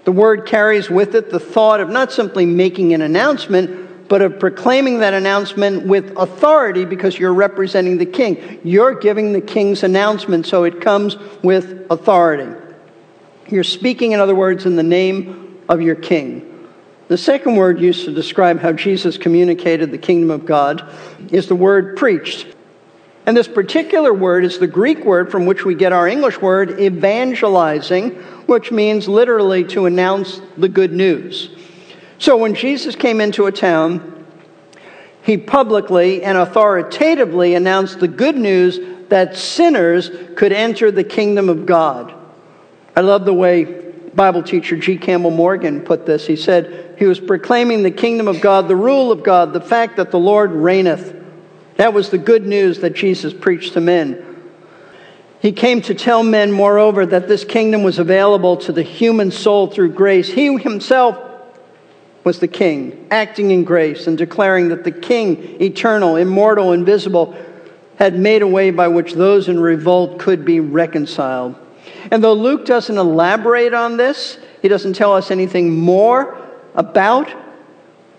The 0.06 0.12
word 0.12 0.46
carries 0.46 0.90
with 0.90 1.16
it 1.16 1.32
the 1.32 1.40
thought 1.40 1.80
of 1.80 1.90
not 1.90 2.12
simply 2.12 2.46
making 2.46 2.94
an 2.94 3.02
announcement, 3.02 4.08
but 4.08 4.22
of 4.22 4.40
proclaiming 4.40 5.00
that 5.00 5.16
announcement 5.16 5.88
with 5.88 6.16
authority 6.16 6.86
because 6.86 7.18
you're 7.18 7.34
representing 7.34 7.98
the 7.98 8.06
king. 8.06 8.60
You're 8.64 8.94
giving 8.94 9.34
the 9.34 9.42
king's 9.42 9.82
announcement, 9.84 10.46
so 10.46 10.64
it 10.64 10.80
comes 10.80 11.18
with 11.44 11.88
authority. 11.90 12.56
You're 13.50 13.64
speaking, 13.64 14.12
in 14.12 14.20
other 14.20 14.36
words, 14.36 14.66
in 14.68 14.76
the 14.76 14.84
name 14.84 15.60
of 15.68 15.82
your 15.82 15.96
king. 15.96 16.52
The 17.08 17.18
second 17.18 17.56
word 17.56 17.80
used 17.80 18.06
to 18.06 18.14
describe 18.14 18.60
how 18.60 18.74
Jesus 18.74 19.18
communicated 19.18 19.92
the 19.92 19.98
kingdom 19.98 20.32
of 20.32 20.46
God 20.46 20.88
is 21.32 21.48
the 21.48 21.56
word 21.56 21.98
preached. 21.98 22.48
And 23.26 23.36
this 23.36 23.48
particular 23.48 24.14
word 24.14 24.46
is 24.46 24.60
the 24.60 24.68
Greek 24.68 25.04
word 25.04 25.32
from 25.32 25.48
which 25.48 25.66
we 25.66 25.74
get 25.74 25.94
our 25.94 26.08
English 26.08 26.40
word 26.40 26.80
evangelizing, 26.80 28.24
which 28.48 28.72
means 28.72 29.08
literally 29.08 29.64
to 29.66 29.86
announce 29.86 30.42
the 30.58 30.70
good 30.70 30.92
news. 30.92 31.50
So 32.18 32.38
when 32.38 32.56
Jesus 32.56 32.96
came 32.96 33.20
into 33.20 33.46
a 33.46 33.52
town, 33.52 34.26
he 35.22 35.38
publicly 35.38 36.24
and 36.24 36.38
authoritatively 36.38 37.56
announced 37.56 38.00
the 38.00 38.08
good 38.08 38.38
news 38.38 38.80
that 39.10 39.36
sinners 39.36 40.10
could 40.36 40.52
enter 40.52 40.92
the 40.92 41.04
kingdom 41.04 41.50
of 41.50 41.66
God. 41.66 42.14
I 42.96 43.02
love 43.02 43.26
the 43.26 43.34
way 43.34 43.64
Bible 44.16 44.44
teacher 44.44 44.78
G. 44.78 44.98
Campbell 44.98 45.32
Morgan 45.32 45.82
put 45.82 46.06
this. 46.06 46.26
He 46.26 46.36
said 46.36 46.96
he 46.98 47.06
was 47.06 47.20
proclaiming 47.20 47.84
the 47.84 47.92
kingdom 47.92 48.28
of 48.28 48.40
God, 48.40 48.68
the 48.68 48.76
rule 48.76 49.12
of 49.12 49.24
God, 49.24 49.52
the 49.52 49.62
fact 49.62 49.98
that 49.98 50.12
the 50.12 50.20
Lord 50.20 50.52
reigneth. 50.52 51.14
That 51.76 51.94
was 51.94 52.10
the 52.10 52.18
good 52.18 52.46
news 52.46 52.80
that 52.80 52.94
Jesus 52.94 53.34
preached 53.34 53.74
to 53.74 53.82
men. 53.82 54.35
He 55.46 55.52
came 55.52 55.80
to 55.84 55.94
tell 55.94 56.24
men, 56.24 56.52
moreover, 56.52 57.06
that 57.06 57.28
this 57.28 57.44
kingdom 57.44 57.84
was 57.84 58.00
available 58.00 58.58
to 58.58 58.72
the 58.72 58.82
human 58.82 59.30
soul 59.30 59.68
through 59.68 59.92
grace. 59.92 60.28
He 60.28 60.58
himself 60.58 61.20
was 62.24 62.40
the 62.40 62.48
king, 62.48 63.06
acting 63.12 63.52
in 63.52 63.64
grace 63.64 64.08
and 64.08 64.18
declaring 64.18 64.70
that 64.70 64.84
the 64.84 64.92
king, 64.92 65.62
eternal, 65.62 66.16
immortal, 66.16 66.72
invisible, 66.72 67.38
had 67.98 68.18
made 68.18 68.42
a 68.42 68.48
way 68.48 68.72
by 68.72 68.88
which 68.88 69.14
those 69.14 69.48
in 69.48 69.60
revolt 69.60 70.18
could 70.18 70.46
be 70.46 70.62
reconciled. 70.62 71.54
And 72.10 72.24
though 72.24 72.34
Luke 72.34 72.66
doesn't 72.66 72.98
elaborate 72.98 73.76
on 73.76 73.98
this, 73.98 74.40
he 74.64 74.68
doesn't 74.68 74.94
tell 74.94 75.14
us 75.14 75.30
anything 75.30 75.70
more 75.70 76.42
about 76.74 77.32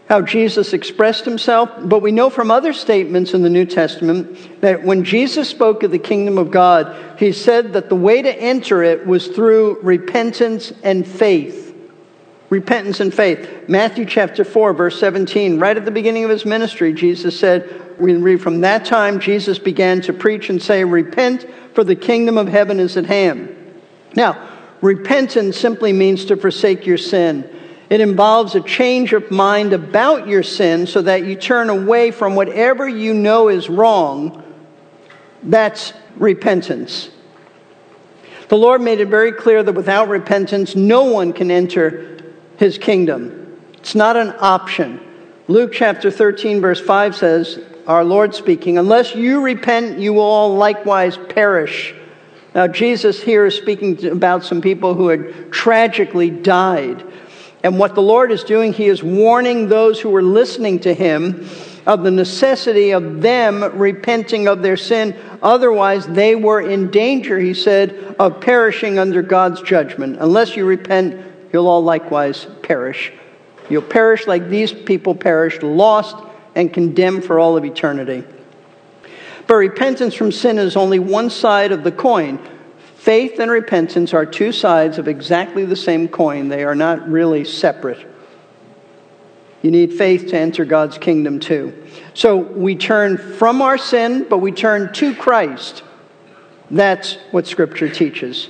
how 0.09 0.21
Jesus 0.21 0.73
expressed 0.73 1.25
himself, 1.25 1.71
but 1.83 2.01
we 2.01 2.13
know 2.13 2.31
from 2.31 2.51
other 2.51 2.73
statements 2.73 3.35
in 3.35 3.43
the 3.43 3.51
New 3.51 3.67
Testament 3.67 4.61
that 4.61 4.85
when 4.85 5.03
Jesus 5.03 5.49
spoke 5.49 5.83
of 5.83 5.91
the 5.91 5.99
kingdom 5.99 6.39
of 6.39 6.51
God, 6.51 7.19
he 7.19 7.33
said 7.33 7.73
that 7.73 7.89
the 7.89 7.97
way 7.97 8.23
to 8.23 8.33
enter 8.41 8.83
it 8.85 9.07
was 9.07 9.27
through 9.27 9.81
repentance 9.83 10.73
and 10.85 11.07
faith. 11.07 11.75
Repentance 12.51 13.01
and 13.01 13.13
faith. 13.13 13.69
Matthew 13.69 14.05
chapter 14.05 14.45
4, 14.45 14.73
verse 14.75 15.01
17, 15.01 15.59
right 15.59 15.77
at 15.77 15.85
the 15.85 15.91
beginning 15.91 16.23
of 16.23 16.31
his 16.31 16.45
ministry, 16.45 16.93
Jesus 16.93 17.39
said, 17.39 17.83
we 17.99 18.15
read, 18.15 18.41
From 18.41 18.61
that 18.61 18.85
time, 18.85 19.21
Jesus 19.21 19.59
began 19.59 20.01
to 20.03 20.13
preach 20.13 20.51
and 20.51 20.63
say, 20.63 20.85
Repent, 20.85 21.47
for 21.75 21.85
the 21.85 21.97
kingdom 21.97 22.39
of 22.39 22.49
heaven 22.49 22.81
is 22.81 22.97
at 22.97 23.07
hand. 23.07 23.55
Now, 24.15 24.51
repentance 24.81 25.59
simply 25.59 25.93
means 25.93 26.27
to 26.27 26.37
forsake 26.37 26.87
your 26.87 26.99
sin. 26.99 27.51
It 27.89 28.01
involves 28.01 28.55
a 28.55 28.61
change 28.61 29.13
of 29.13 29.31
mind 29.31 29.73
about 29.73 30.27
your 30.27 30.43
sin 30.43 30.87
so 30.87 31.03
that 31.03 31.25
you 31.25 31.37
turn 31.37 31.71
away 31.71 32.11
from 32.11 32.35
whatever 32.35 32.89
you 32.89 33.15
know 33.15 33.49
is 33.49 33.69
wrong. 33.69 34.43
That's 35.43 35.93
repentance. 36.17 37.11
The 38.49 38.57
Lord 38.57 38.81
made 38.81 39.01
it 39.01 39.09
very 39.09 39.33
clear 39.33 39.63
that 39.63 39.73
without 39.73 40.09
repentance, 40.09 40.75
no 40.75 41.05
one 41.05 41.33
can 41.33 41.51
enter 41.51 42.19
his 42.59 42.79
kingdom. 42.79 43.61
It's 43.75 43.95
not 43.95 44.17
an 44.17 44.35
option. 44.41 45.01
Luke 45.47 45.73
chapter 45.73 46.11
13, 46.11 46.61
verse 46.61 46.81
5 46.81 47.15
says, 47.15 47.61
Our 47.87 48.05
Lord 48.05 48.35
speaking, 48.35 48.79
Unless 48.79 49.15
you 49.15 49.43
repent, 49.43 50.01
you 50.01 50.13
will 50.13 50.23
all 50.23 50.57
likewise 50.57 51.17
perish. 51.17 51.95
Now, 52.53 52.67
Jesus 52.67 53.23
here 53.23 53.47
is 53.47 53.55
speaking 53.55 54.05
about 54.07 54.43
some 54.43 54.61
people 54.61 54.95
who 54.95 55.09
had 55.09 55.53
tragically 55.53 56.31
died 56.31 57.06
and 57.67 57.81
what 57.81 57.97
the 57.97 58.03
Lord 58.03 58.31
is 58.31 58.45
doing, 58.45 58.73
He 58.73 58.87
is 58.87 59.03
warning 59.03 59.69
those 59.69 60.01
who 60.01 60.15
are 60.15 60.23
listening 60.23 60.79
to 60.81 60.95
Him 60.95 61.49
of 61.85 62.05
the 62.05 62.13
necessity 62.13 62.93
of 62.93 63.21
them 63.21 63.65
repenting 63.77 64.47
of 64.47 64.63
their 64.63 64.77
sin. 64.77 65.17
Otherwise, 65.43 66.07
they 66.07 66.37
were 66.37 66.61
in 66.61 66.93
danger, 66.93 67.41
He 67.41 67.55
said, 67.55 68.15
of 68.21 68.41
perishing 68.41 69.01
under 69.01 69.21
God's 69.21 69.63
judgment. 69.63 70.19
Unless 70.21 70.55
you 70.55 70.65
repent, 70.65 71.21
you'll 71.53 71.67
all 71.67 71.83
likewise 71.83 72.47
perish. 72.63 73.13
You'll 73.69 73.83
perish 73.83 74.29
like 74.29 74.49
these 74.49 74.73
people 74.73 75.17
perished, 75.17 75.65
lost 75.65 76.17
and 76.55 76.73
condemned 76.73 77.25
for 77.25 77.41
all 77.41 77.57
of 77.57 77.65
eternity. 77.65 78.23
But 79.49 79.57
repentance 79.57 80.15
from 80.15 80.31
sin 80.31 80.59
is 80.59 80.77
only 80.77 81.01
one 81.01 81.31
side 81.31 81.73
of 81.73 81.83
the 81.83 81.91
coin. 81.91 82.39
Faith 83.07 83.39
and 83.39 83.53
repentance 83.53 84.13
are 84.13 84.27
two 84.27 84.51
sides 84.51 84.99
of 84.99 85.07
exactly 85.07 85.65
the 85.65 85.77
same 85.77 86.09
coin, 86.09 86.49
they 86.49 86.65
are 86.65 86.75
not 86.75 87.09
really 87.09 87.45
separate. 87.45 88.05
You 89.63 89.71
need 89.71 89.93
faith 89.93 90.27
to 90.31 90.37
enter 90.37 90.65
God's 90.65 90.99
kingdom 90.99 91.39
too. 91.39 91.87
So 92.15 92.35
we 92.35 92.75
turn 92.75 93.17
from 93.17 93.63
our 93.63 93.79
sin, 93.79 94.27
but 94.29 94.39
we 94.39 94.51
turn 94.51 94.93
to 94.95 95.15
Christ. 95.15 95.85
That's 96.69 97.15
what 97.31 97.47
Scripture 97.47 97.89
teaches. 97.89 98.49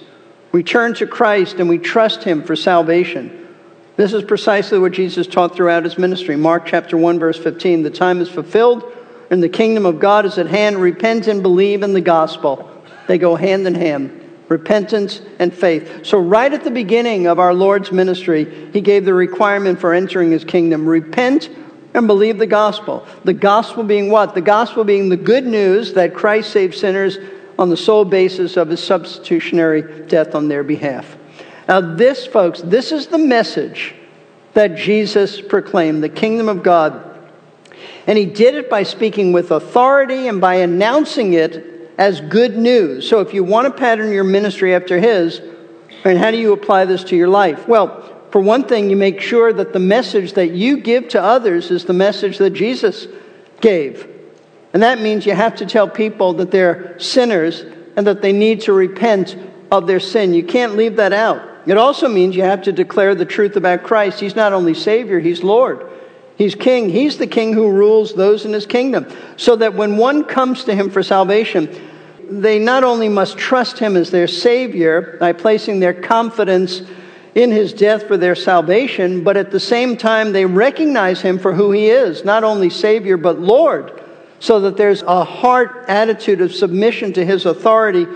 We 0.53 0.63
turn 0.63 0.95
to 0.95 1.07
Christ 1.07 1.57
and 1.57 1.69
we 1.69 1.77
trust 1.77 2.25
Him 2.25 2.43
for 2.43 2.57
salvation. 2.57 3.55
This 3.97 4.15
is 4.15 4.25
precisely 4.25 4.79
what 4.79 4.93
Jesus 4.93 5.27
taught 5.27 5.55
throughout 5.55 5.85
His 5.85 5.99
ministry. 5.99 6.35
Mark 6.35 6.65
chapter 6.65 6.97
1, 6.97 7.19
verse 7.19 7.37
15 7.39 7.83
The 7.83 7.91
time 7.91 8.23
is 8.23 8.31
fulfilled 8.31 8.91
and 9.31 9.43
the 9.43 9.51
kingdom 9.51 9.85
of 9.85 10.01
God 10.01 10.25
is 10.25 10.39
at 10.39 10.47
hand. 10.47 10.79
Repent 10.79 11.27
and 11.27 11.43
believe 11.43 11.83
in 11.83 11.93
the 11.93 12.01
gospel. 12.01 12.71
They 13.07 13.19
go 13.19 13.37
hand 13.37 13.67
in 13.67 13.75
hand 13.75 14.23
repentance 14.49 15.21
and 15.39 15.53
faith. 15.53 16.05
So, 16.05 16.19
right 16.19 16.53
at 16.53 16.65
the 16.65 16.71
beginning 16.71 17.27
of 17.27 17.39
our 17.39 17.55
Lord's 17.55 17.93
ministry, 17.93 18.71
He 18.73 18.81
gave 18.81 19.05
the 19.05 19.15
requirement 19.15 19.81
for 19.81 19.93
entering 19.93 20.31
His 20.31 20.45
kingdom 20.45 20.87
repent 20.87 21.51
and 21.95 22.07
believe 22.07 22.39
the 22.39 22.47
gospel. 22.47 23.07
The 23.25 23.35
gospel 23.35 23.83
being 23.83 24.11
what? 24.11 24.35
The 24.35 24.41
gospel 24.41 24.85
being 24.85 25.09
the 25.09 25.17
good 25.17 25.47
news 25.47 25.95
that 25.95 26.15
Christ 26.15 26.51
saved 26.51 26.75
sinners 26.75 27.19
on 27.59 27.71
the 27.71 27.77
sole 27.77 28.05
basis 28.05 28.57
of 28.57 28.69
His 28.69 28.83
substitutionary 28.83 30.07
death 30.07 30.35
on 30.35 30.49
their 30.49 30.63
behalf. 30.63 31.17
Now, 31.69 31.81
this, 31.81 32.27
folks, 32.27 32.61
this 32.61 32.93
is 32.93 33.09
the 33.09 33.19
message 33.19 33.95
that 34.55 34.77
Jesus 34.77 35.41
proclaimed 35.41 36.03
the 36.03 36.09
kingdom 36.09 36.49
of 36.49 36.63
God 36.63 37.07
and 38.07 38.17
he 38.17 38.25
did 38.25 38.55
it 38.55 38.71
by 38.71 38.85
speaking 38.85 39.33
with 39.33 39.51
authority 39.51 40.29
and 40.29 40.41
by 40.41 40.57
announcing 40.57 41.33
it 41.33 41.76
as 41.99 42.21
good 42.21 42.57
news. 42.57 43.09
So 43.09 43.21
if 43.21 43.33
you 43.33 43.45
want 43.45 43.67
to 43.67 43.79
pattern 43.79 44.13
your 44.13 44.25
ministry 44.25 44.75
after 44.75 44.99
his, 44.99 45.41
and 46.05 46.19
how 46.19 46.31
do 46.31 46.37
you 46.37 46.53
apply 46.53 46.85
this 46.85 47.05
to 47.05 47.17
your 47.17 47.29
life? 47.29 47.67
Well, 47.67 48.03
for 48.31 48.41
one 48.41 48.65
thing, 48.65 48.91
you 48.91 48.97
make 48.97 49.21
sure 49.21 49.53
that 49.53 49.73
the 49.73 49.79
message 49.79 50.35
that 50.35 50.53
you 50.53 50.79
give 50.79 51.09
to 51.09 51.23
others 51.23 51.71
is 51.71 51.85
the 51.85 51.93
message 51.93 52.39
that 52.39 52.51
Jesus 52.51 53.07
gave. 53.61 54.09
And 54.73 54.83
that 54.83 55.01
means 55.01 55.25
you 55.25 55.35
have 55.35 55.57
to 55.57 55.67
tell 55.67 55.89
people 55.89 56.35
that 56.35 56.51
they're 56.51 56.99
sinners 56.99 57.65
and 57.97 58.07
that 58.07 58.21
they 58.21 58.33
need 58.33 58.63
to 58.63 58.73
repent 58.73 59.37
of 59.71 59.87
their 59.87 60.01
sin. 60.01 60.35
You 60.35 60.45
can't 60.45 60.77
leave 60.77 60.97
that 60.97 61.13
out. 61.13 61.43
It 61.67 61.79
also 61.79 62.09
means 62.09 62.37
you 62.37 62.43
have 62.43 62.63
to 62.63 62.73
declare 62.73 63.15
the 63.15 63.25
truth 63.25 63.57
about 63.57 63.83
Christ. 63.83 64.21
He's 64.21 64.37
not 64.37 64.53
only 64.53 64.75
Savior, 64.75 65.19
He's 65.19 65.43
Lord. 65.43 65.91
He's 66.37 66.55
king. 66.55 66.91
He's 66.91 67.17
the 67.19 67.27
king 67.27 67.53
who 67.53 67.71
rules 67.71 68.15
those 68.15 68.45
in 68.45 68.53
his 68.53 68.67
kingdom. 68.67 69.07
So 69.37 69.57
that 69.57 69.75
when 69.75 69.97
one 69.97 70.25
comes 70.25 70.65
to 70.65 70.75
him 70.75 70.91
for 70.91 71.03
salvation, 71.03 71.75
they 72.29 72.59
not 72.59 72.85
only 72.85 73.09
must 73.09 73.39
trust 73.39 73.79
him 73.79 73.97
as 73.97 74.11
their 74.11 74.29
savior 74.29 75.17
by 75.19 75.33
placing 75.33 75.81
their 75.81 75.95
confidence 75.95 76.83
in 77.35 77.51
his 77.51 77.73
death 77.73 78.07
for 78.07 78.17
their 78.17 78.35
salvation, 78.35 79.23
but 79.23 79.37
at 79.37 79.51
the 79.51 79.61
same 79.61 79.97
time 79.97 80.33
they 80.33 80.47
recognize 80.47 81.21
him 81.21 81.39
for 81.39 81.53
who 81.53 81.71
he 81.71 81.89
is, 81.89 82.25
not 82.25 82.45
only 82.45 82.71
savior 82.71 83.17
but 83.17 83.39
Lord, 83.39 84.03
so 84.41 84.61
that 84.61 84.77
there's 84.77 85.03
a 85.03 85.25
heart 85.25 85.85
attitude 85.89 86.41
of 86.41 86.55
submission 86.55 87.13
to 87.13 87.25
his 87.25 87.47
authority 87.47 88.07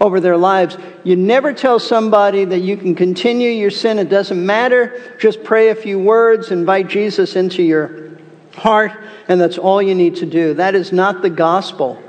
over 0.00 0.20
their 0.20 0.36
lives. 0.36 0.76
You 1.04 1.16
never 1.16 1.52
tell 1.52 1.78
somebody 1.78 2.44
that 2.44 2.58
you 2.60 2.76
can 2.76 2.94
continue 2.94 3.50
your 3.50 3.70
sin. 3.70 3.98
It 3.98 4.08
doesn't 4.08 4.44
matter. 4.44 5.16
Just 5.18 5.42
pray 5.42 5.70
a 5.70 5.74
few 5.74 5.98
words, 5.98 6.50
invite 6.50 6.88
Jesus 6.88 7.36
into 7.36 7.62
your 7.62 8.10
heart, 8.54 8.92
and 9.28 9.40
that's 9.40 9.58
all 9.58 9.80
you 9.80 9.94
need 9.94 10.16
to 10.16 10.26
do. 10.26 10.54
That 10.54 10.74
is 10.74 10.92
not 10.92 11.22
the 11.22 11.30
gospel. 11.30 12.02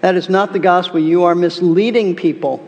That 0.00 0.14
is 0.14 0.28
not 0.28 0.52
the 0.52 0.58
gospel. 0.58 1.00
You 1.00 1.24
are 1.24 1.34
misleading 1.34 2.14
people. 2.14 2.66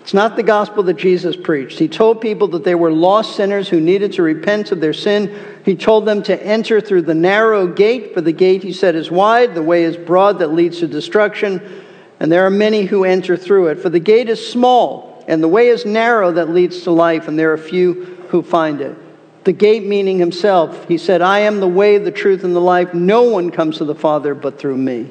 It's 0.00 0.14
not 0.14 0.36
the 0.36 0.42
gospel 0.42 0.82
that 0.84 0.94
Jesus 0.94 1.36
preached. 1.36 1.78
He 1.78 1.86
told 1.86 2.22
people 2.22 2.48
that 2.48 2.64
they 2.64 2.74
were 2.74 2.90
lost 2.90 3.36
sinners 3.36 3.68
who 3.68 3.78
needed 3.78 4.14
to 4.14 4.22
repent 4.22 4.72
of 4.72 4.80
their 4.80 4.94
sin. 4.94 5.38
He 5.66 5.76
told 5.76 6.06
them 6.06 6.22
to 6.22 6.42
enter 6.42 6.80
through 6.80 7.02
the 7.02 7.14
narrow 7.14 7.66
gate, 7.66 8.14
for 8.14 8.22
the 8.22 8.32
gate, 8.32 8.62
he 8.62 8.72
said, 8.72 8.94
is 8.94 9.10
wide, 9.10 9.54
the 9.54 9.62
way 9.62 9.84
is 9.84 9.98
broad 9.98 10.38
that 10.38 10.54
leads 10.54 10.78
to 10.78 10.88
destruction 10.88 11.84
and 12.20 12.30
there 12.30 12.44
are 12.44 12.50
many 12.50 12.82
who 12.82 13.04
enter 13.04 13.36
through 13.36 13.68
it. 13.68 13.76
For 13.76 13.88
the 13.88 14.00
gate 14.00 14.28
is 14.28 14.50
small, 14.50 15.24
and 15.28 15.42
the 15.42 15.48
way 15.48 15.68
is 15.68 15.84
narrow 15.84 16.32
that 16.32 16.50
leads 16.50 16.82
to 16.82 16.90
life, 16.90 17.28
and 17.28 17.38
there 17.38 17.52
are 17.52 17.58
few 17.58 18.04
who 18.28 18.42
find 18.42 18.80
it. 18.80 18.96
The 19.44 19.52
gate 19.52 19.86
meaning 19.86 20.18
himself. 20.18 20.86
He 20.88 20.98
said, 20.98 21.22
I 21.22 21.40
am 21.40 21.60
the 21.60 21.68
way, 21.68 21.98
the 21.98 22.10
truth, 22.10 22.44
and 22.44 22.54
the 22.54 22.60
life. 22.60 22.92
No 22.92 23.22
one 23.22 23.50
comes 23.50 23.78
to 23.78 23.84
the 23.84 23.94
Father 23.94 24.34
but 24.34 24.58
through 24.58 24.76
me. 24.76 25.10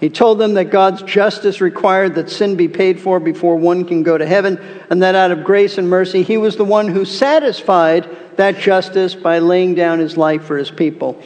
He 0.00 0.08
told 0.08 0.38
them 0.38 0.54
that 0.54 0.66
God's 0.66 1.02
justice 1.02 1.60
required 1.60 2.14
that 2.14 2.30
sin 2.30 2.54
be 2.54 2.68
paid 2.68 3.00
for 3.00 3.18
before 3.18 3.56
one 3.56 3.84
can 3.84 4.04
go 4.04 4.16
to 4.16 4.24
heaven, 4.24 4.58
and 4.90 5.02
that 5.02 5.16
out 5.16 5.32
of 5.32 5.42
grace 5.42 5.76
and 5.76 5.90
mercy, 5.90 6.22
he 6.22 6.36
was 6.36 6.56
the 6.56 6.64
one 6.64 6.88
who 6.88 7.04
satisfied 7.04 8.08
that 8.36 8.58
justice 8.58 9.16
by 9.16 9.40
laying 9.40 9.74
down 9.74 9.98
his 9.98 10.16
life 10.16 10.44
for 10.44 10.56
his 10.56 10.70
people. 10.70 11.20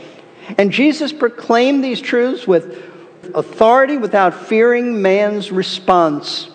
And 0.56 0.72
Jesus 0.72 1.12
proclaimed 1.12 1.84
these 1.84 2.00
truths 2.00 2.46
with 2.48 2.91
authority 3.34 3.96
without 3.96 4.46
fearing 4.46 5.02
man's 5.02 5.50
response. 5.52 6.48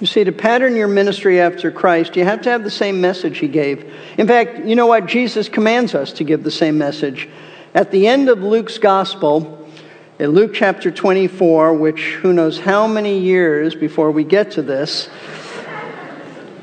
You 0.00 0.06
see, 0.06 0.24
to 0.24 0.32
pattern 0.32 0.76
your 0.76 0.88
ministry 0.88 1.40
after 1.40 1.70
Christ, 1.70 2.16
you 2.16 2.24
have 2.24 2.42
to 2.42 2.50
have 2.50 2.64
the 2.64 2.70
same 2.70 3.00
message 3.00 3.38
he 3.38 3.48
gave. 3.48 3.90
In 4.18 4.26
fact, 4.26 4.66
you 4.66 4.76
know 4.76 4.86
what? 4.86 5.06
Jesus 5.06 5.48
commands 5.48 5.94
us 5.94 6.12
to 6.14 6.24
give 6.24 6.42
the 6.42 6.50
same 6.50 6.76
message. 6.76 7.28
At 7.74 7.90
the 7.90 8.06
end 8.06 8.28
of 8.28 8.42
Luke's 8.42 8.78
gospel, 8.78 9.66
in 10.18 10.30
Luke 10.30 10.52
chapter 10.54 10.90
24, 10.90 11.74
which 11.74 12.00
who 12.20 12.32
knows 12.32 12.58
how 12.58 12.86
many 12.86 13.18
years 13.18 13.74
before 13.74 14.10
we 14.10 14.24
get 14.24 14.52
to 14.52 14.62
this, 14.62 15.08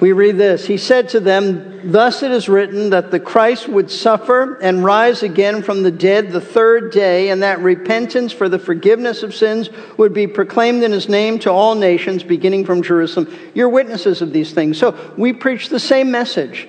we 0.03 0.11
read 0.11 0.37
this 0.37 0.65
He 0.65 0.75
said 0.75 1.07
to 1.09 1.21
them, 1.21 1.89
Thus 1.89 2.23
it 2.23 2.31
is 2.31 2.49
written 2.49 2.89
that 2.89 3.09
the 3.09 3.21
Christ 3.21 3.69
would 3.69 3.89
suffer 3.89 4.55
and 4.55 4.83
rise 4.83 5.23
again 5.23 5.63
from 5.63 5.81
the 5.81 5.91
dead 5.91 6.33
the 6.33 6.41
third 6.41 6.91
day, 6.91 7.29
and 7.29 7.41
that 7.41 7.59
repentance 7.59 8.33
for 8.33 8.49
the 8.49 8.59
forgiveness 8.59 9.23
of 9.23 9.33
sins 9.33 9.69
would 9.97 10.13
be 10.13 10.27
proclaimed 10.27 10.83
in 10.83 10.91
his 10.91 11.07
name 11.07 11.39
to 11.39 11.51
all 11.51 11.75
nations, 11.75 12.21
beginning 12.21 12.65
from 12.65 12.83
Jerusalem. 12.83 13.33
You're 13.53 13.69
witnesses 13.69 14.21
of 14.21 14.33
these 14.33 14.51
things. 14.51 14.77
So 14.77 14.93
we 15.15 15.31
preach 15.31 15.69
the 15.69 15.79
same 15.79 16.11
message 16.11 16.67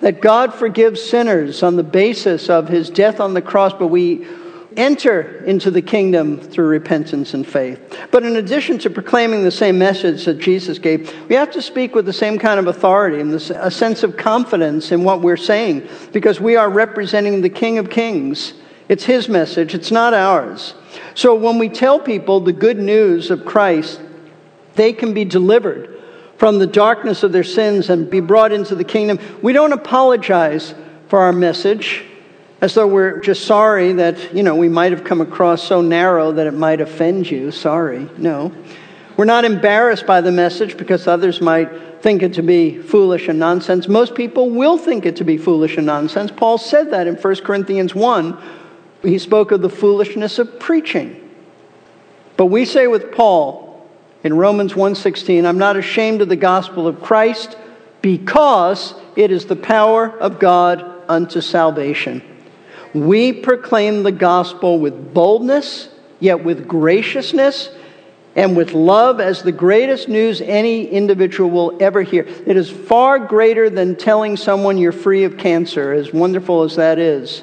that 0.00 0.20
God 0.20 0.52
forgives 0.52 1.00
sinners 1.00 1.62
on 1.62 1.76
the 1.76 1.84
basis 1.84 2.50
of 2.50 2.66
his 2.66 2.90
death 2.90 3.20
on 3.20 3.32
the 3.34 3.42
cross, 3.42 3.74
but 3.74 3.86
we 3.86 4.26
enter 4.76 5.42
into 5.44 5.70
the 5.70 5.82
kingdom 5.82 6.38
through 6.38 6.66
repentance 6.66 7.34
and 7.34 7.46
faith. 7.46 7.80
But 8.10 8.24
in 8.24 8.36
addition 8.36 8.78
to 8.80 8.90
proclaiming 8.90 9.44
the 9.44 9.50
same 9.50 9.78
message 9.78 10.24
that 10.24 10.38
Jesus 10.38 10.78
gave, 10.78 11.12
we 11.28 11.34
have 11.34 11.50
to 11.52 11.62
speak 11.62 11.94
with 11.94 12.06
the 12.06 12.12
same 12.12 12.38
kind 12.38 12.58
of 12.58 12.66
authority 12.66 13.20
and 13.20 13.32
a 13.32 13.70
sense 13.70 14.02
of 14.02 14.16
confidence 14.16 14.92
in 14.92 15.04
what 15.04 15.20
we're 15.20 15.36
saying 15.36 15.88
because 16.12 16.40
we 16.40 16.56
are 16.56 16.68
representing 16.68 17.40
the 17.40 17.50
King 17.50 17.78
of 17.78 17.90
Kings. 17.90 18.54
It's 18.88 19.04
his 19.04 19.28
message, 19.28 19.74
it's 19.74 19.90
not 19.90 20.14
ours. 20.14 20.74
So 21.14 21.34
when 21.34 21.58
we 21.58 21.68
tell 21.68 21.98
people 21.98 22.40
the 22.40 22.52
good 22.52 22.78
news 22.78 23.30
of 23.30 23.44
Christ, 23.44 24.00
they 24.74 24.92
can 24.92 25.14
be 25.14 25.24
delivered 25.24 25.88
from 26.36 26.58
the 26.58 26.66
darkness 26.66 27.22
of 27.22 27.32
their 27.32 27.44
sins 27.44 27.88
and 27.88 28.10
be 28.10 28.20
brought 28.20 28.52
into 28.52 28.74
the 28.74 28.84
kingdom. 28.84 29.18
We 29.42 29.52
don't 29.52 29.72
apologize 29.72 30.74
for 31.08 31.20
our 31.20 31.32
message 31.32 32.04
as 32.62 32.74
though 32.74 32.86
we're 32.86 33.18
just 33.18 33.44
sorry 33.44 33.92
that, 33.94 34.32
you 34.32 34.44
know, 34.44 34.54
we 34.54 34.68
might 34.68 34.92
have 34.92 35.02
come 35.02 35.20
across 35.20 35.64
so 35.64 35.82
narrow 35.82 36.30
that 36.30 36.46
it 36.46 36.54
might 36.54 36.80
offend 36.80 37.28
you. 37.28 37.50
Sorry. 37.50 38.08
No. 38.16 38.52
We're 39.16 39.24
not 39.24 39.44
embarrassed 39.44 40.06
by 40.06 40.20
the 40.20 40.30
message 40.30 40.76
because 40.76 41.08
others 41.08 41.40
might 41.40 42.00
think 42.02 42.22
it 42.22 42.34
to 42.34 42.42
be 42.42 42.78
foolish 42.78 43.26
and 43.26 43.40
nonsense. 43.40 43.88
Most 43.88 44.14
people 44.14 44.48
will 44.48 44.78
think 44.78 45.04
it 45.04 45.16
to 45.16 45.24
be 45.24 45.38
foolish 45.38 45.76
and 45.76 45.84
nonsense. 45.84 46.30
Paul 46.30 46.56
said 46.56 46.92
that 46.92 47.08
in 47.08 47.16
1 47.16 47.34
Corinthians 47.42 47.96
1. 47.96 48.38
He 49.02 49.18
spoke 49.18 49.50
of 49.50 49.60
the 49.60 49.68
foolishness 49.68 50.38
of 50.38 50.60
preaching. 50.60 51.18
But 52.36 52.46
we 52.46 52.64
say 52.64 52.86
with 52.86 53.10
Paul 53.10 53.90
in 54.22 54.36
Romans 54.36 54.74
1:16, 54.74 55.44
I'm 55.44 55.58
not 55.58 55.76
ashamed 55.76 56.22
of 56.22 56.28
the 56.28 56.36
gospel 56.36 56.86
of 56.86 57.02
Christ 57.02 57.56
because 58.02 58.94
it 59.16 59.32
is 59.32 59.46
the 59.46 59.56
power 59.56 60.08
of 60.08 60.38
God 60.38 60.84
unto 61.08 61.40
salvation 61.40 62.22
we 62.94 63.32
proclaim 63.32 64.02
the 64.02 64.12
gospel 64.12 64.78
with 64.78 65.14
boldness, 65.14 65.88
yet 66.20 66.44
with 66.44 66.68
graciousness 66.68 67.70
and 68.34 68.56
with 68.56 68.72
love 68.72 69.20
as 69.20 69.42
the 69.42 69.52
greatest 69.52 70.08
news 70.08 70.40
any 70.40 70.86
individual 70.86 71.50
will 71.50 71.76
ever 71.80 72.02
hear. 72.02 72.22
It 72.22 72.56
is 72.56 72.70
far 72.70 73.18
greater 73.18 73.68
than 73.68 73.96
telling 73.96 74.36
someone 74.36 74.78
you're 74.78 74.92
free 74.92 75.24
of 75.24 75.36
cancer, 75.36 75.92
as 75.92 76.12
wonderful 76.12 76.62
as 76.62 76.76
that 76.76 76.98
is. 76.98 77.42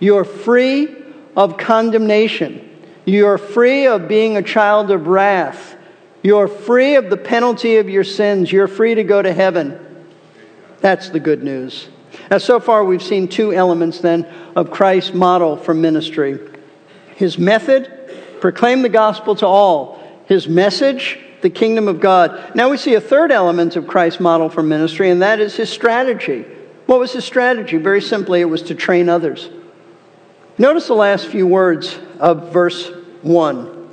You're 0.00 0.24
free 0.24 0.94
of 1.36 1.58
condemnation. 1.58 2.68
You're 3.04 3.38
free 3.38 3.86
of 3.86 4.08
being 4.08 4.36
a 4.36 4.42
child 4.42 4.90
of 4.90 5.06
wrath. 5.06 5.76
You're 6.22 6.48
free 6.48 6.94
of 6.94 7.10
the 7.10 7.16
penalty 7.16 7.76
of 7.76 7.88
your 7.88 8.04
sins. 8.04 8.50
You're 8.50 8.68
free 8.68 8.94
to 8.94 9.04
go 9.04 9.20
to 9.20 9.32
heaven. 9.32 9.78
That's 10.80 11.10
the 11.10 11.20
good 11.20 11.42
news. 11.42 11.88
Now, 12.32 12.38
so 12.38 12.60
far, 12.60 12.82
we've 12.82 13.02
seen 13.02 13.28
two 13.28 13.52
elements 13.52 13.98
then 13.98 14.26
of 14.56 14.70
Christ's 14.70 15.12
model 15.12 15.58
for 15.58 15.74
ministry 15.74 16.40
his 17.14 17.36
method, 17.36 17.92
proclaim 18.40 18.80
the 18.80 18.88
gospel 18.88 19.36
to 19.36 19.46
all, 19.46 20.02
his 20.24 20.48
message, 20.48 21.18
the 21.42 21.50
kingdom 21.50 21.88
of 21.88 22.00
God. 22.00 22.56
Now 22.56 22.70
we 22.70 22.78
see 22.78 22.94
a 22.94 23.02
third 23.02 23.30
element 23.30 23.76
of 23.76 23.86
Christ's 23.86 24.18
model 24.18 24.48
for 24.48 24.62
ministry, 24.62 25.10
and 25.10 25.20
that 25.20 25.40
is 25.40 25.56
his 25.56 25.68
strategy. 25.68 26.46
What 26.86 26.98
was 26.98 27.12
his 27.12 27.26
strategy? 27.26 27.76
Very 27.76 28.00
simply, 28.00 28.40
it 28.40 28.46
was 28.46 28.62
to 28.62 28.74
train 28.74 29.10
others. 29.10 29.50
Notice 30.56 30.86
the 30.86 30.94
last 30.94 31.26
few 31.26 31.46
words 31.46 31.98
of 32.18 32.50
verse 32.50 32.90
1. 33.20 33.90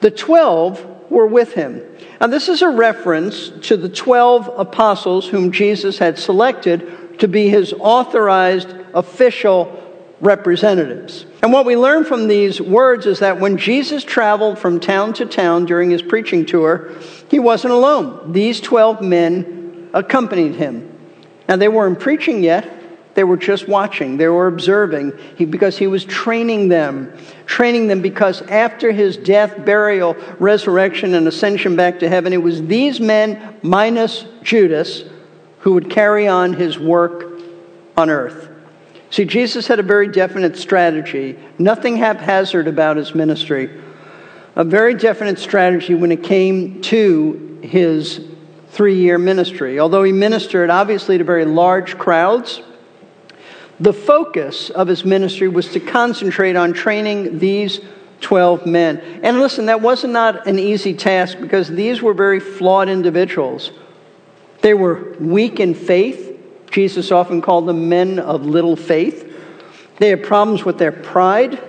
The 0.00 0.10
twelve 0.10 0.97
were 1.10 1.26
with 1.26 1.54
him. 1.54 1.82
Now, 2.20 2.26
this 2.26 2.48
is 2.48 2.62
a 2.62 2.68
reference 2.68 3.50
to 3.68 3.76
the 3.76 3.88
12 3.88 4.50
apostles 4.58 5.28
whom 5.28 5.52
Jesus 5.52 5.98
had 5.98 6.18
selected 6.18 7.18
to 7.20 7.28
be 7.28 7.48
his 7.48 7.72
authorized 7.72 8.74
official 8.94 9.74
representatives. 10.20 11.26
And 11.42 11.52
what 11.52 11.66
we 11.66 11.76
learn 11.76 12.04
from 12.04 12.26
these 12.26 12.60
words 12.60 13.06
is 13.06 13.20
that 13.20 13.40
when 13.40 13.56
Jesus 13.56 14.02
traveled 14.02 14.58
from 14.58 14.80
town 14.80 15.12
to 15.14 15.26
town 15.26 15.66
during 15.66 15.90
his 15.90 16.02
preaching 16.02 16.44
tour, 16.44 16.92
he 17.30 17.38
wasn't 17.38 17.72
alone. 17.72 18.32
These 18.32 18.60
12 18.60 19.00
men 19.00 19.90
accompanied 19.94 20.56
him. 20.56 20.92
Now, 21.48 21.56
they 21.56 21.68
weren't 21.68 22.00
preaching 22.00 22.42
yet, 22.42 22.77
they 23.18 23.24
were 23.24 23.36
just 23.36 23.66
watching, 23.66 24.16
they 24.16 24.28
were 24.28 24.46
observing, 24.46 25.12
he, 25.34 25.44
because 25.44 25.76
he 25.76 25.88
was 25.88 26.04
training 26.04 26.68
them. 26.68 27.12
Training 27.46 27.88
them 27.88 28.00
because 28.00 28.42
after 28.42 28.92
his 28.92 29.16
death, 29.16 29.64
burial, 29.64 30.14
resurrection, 30.38 31.14
and 31.14 31.26
ascension 31.26 31.74
back 31.74 31.98
to 31.98 32.08
heaven, 32.08 32.32
it 32.32 32.40
was 32.40 32.62
these 32.62 33.00
men, 33.00 33.58
minus 33.60 34.24
Judas, 34.44 35.02
who 35.58 35.72
would 35.72 35.90
carry 35.90 36.28
on 36.28 36.52
his 36.52 36.78
work 36.78 37.40
on 37.96 38.08
earth. 38.08 38.50
See, 39.10 39.24
Jesus 39.24 39.66
had 39.66 39.80
a 39.80 39.82
very 39.82 40.06
definite 40.06 40.56
strategy, 40.56 41.36
nothing 41.58 41.96
haphazard 41.96 42.68
about 42.68 42.98
his 42.98 43.16
ministry. 43.16 43.82
A 44.54 44.62
very 44.62 44.94
definite 44.94 45.40
strategy 45.40 45.96
when 45.96 46.12
it 46.12 46.22
came 46.22 46.82
to 46.82 47.58
his 47.64 48.24
three 48.68 49.00
year 49.00 49.18
ministry. 49.18 49.80
Although 49.80 50.04
he 50.04 50.12
ministered 50.12 50.70
obviously 50.70 51.18
to 51.18 51.24
very 51.24 51.46
large 51.46 51.98
crowds, 51.98 52.62
the 53.80 53.92
focus 53.92 54.70
of 54.70 54.88
his 54.88 55.04
ministry 55.04 55.48
was 55.48 55.68
to 55.72 55.80
concentrate 55.80 56.56
on 56.56 56.72
training 56.72 57.38
these 57.38 57.80
12 58.20 58.66
men. 58.66 58.98
And 59.22 59.38
listen, 59.38 59.66
that 59.66 59.80
was 59.80 60.04
not 60.04 60.46
an 60.46 60.58
easy 60.58 60.94
task 60.94 61.38
because 61.40 61.68
these 61.68 62.02
were 62.02 62.14
very 62.14 62.40
flawed 62.40 62.88
individuals. 62.88 63.70
They 64.60 64.74
were 64.74 65.14
weak 65.20 65.60
in 65.60 65.74
faith. 65.74 66.36
Jesus 66.70 67.12
often 67.12 67.40
called 67.40 67.66
them 67.66 67.88
men 67.88 68.18
of 68.18 68.44
little 68.44 68.76
faith. 68.76 69.24
They 69.98 70.08
had 70.10 70.24
problems 70.24 70.64
with 70.64 70.78
their 70.78 70.92
pride, 70.92 71.60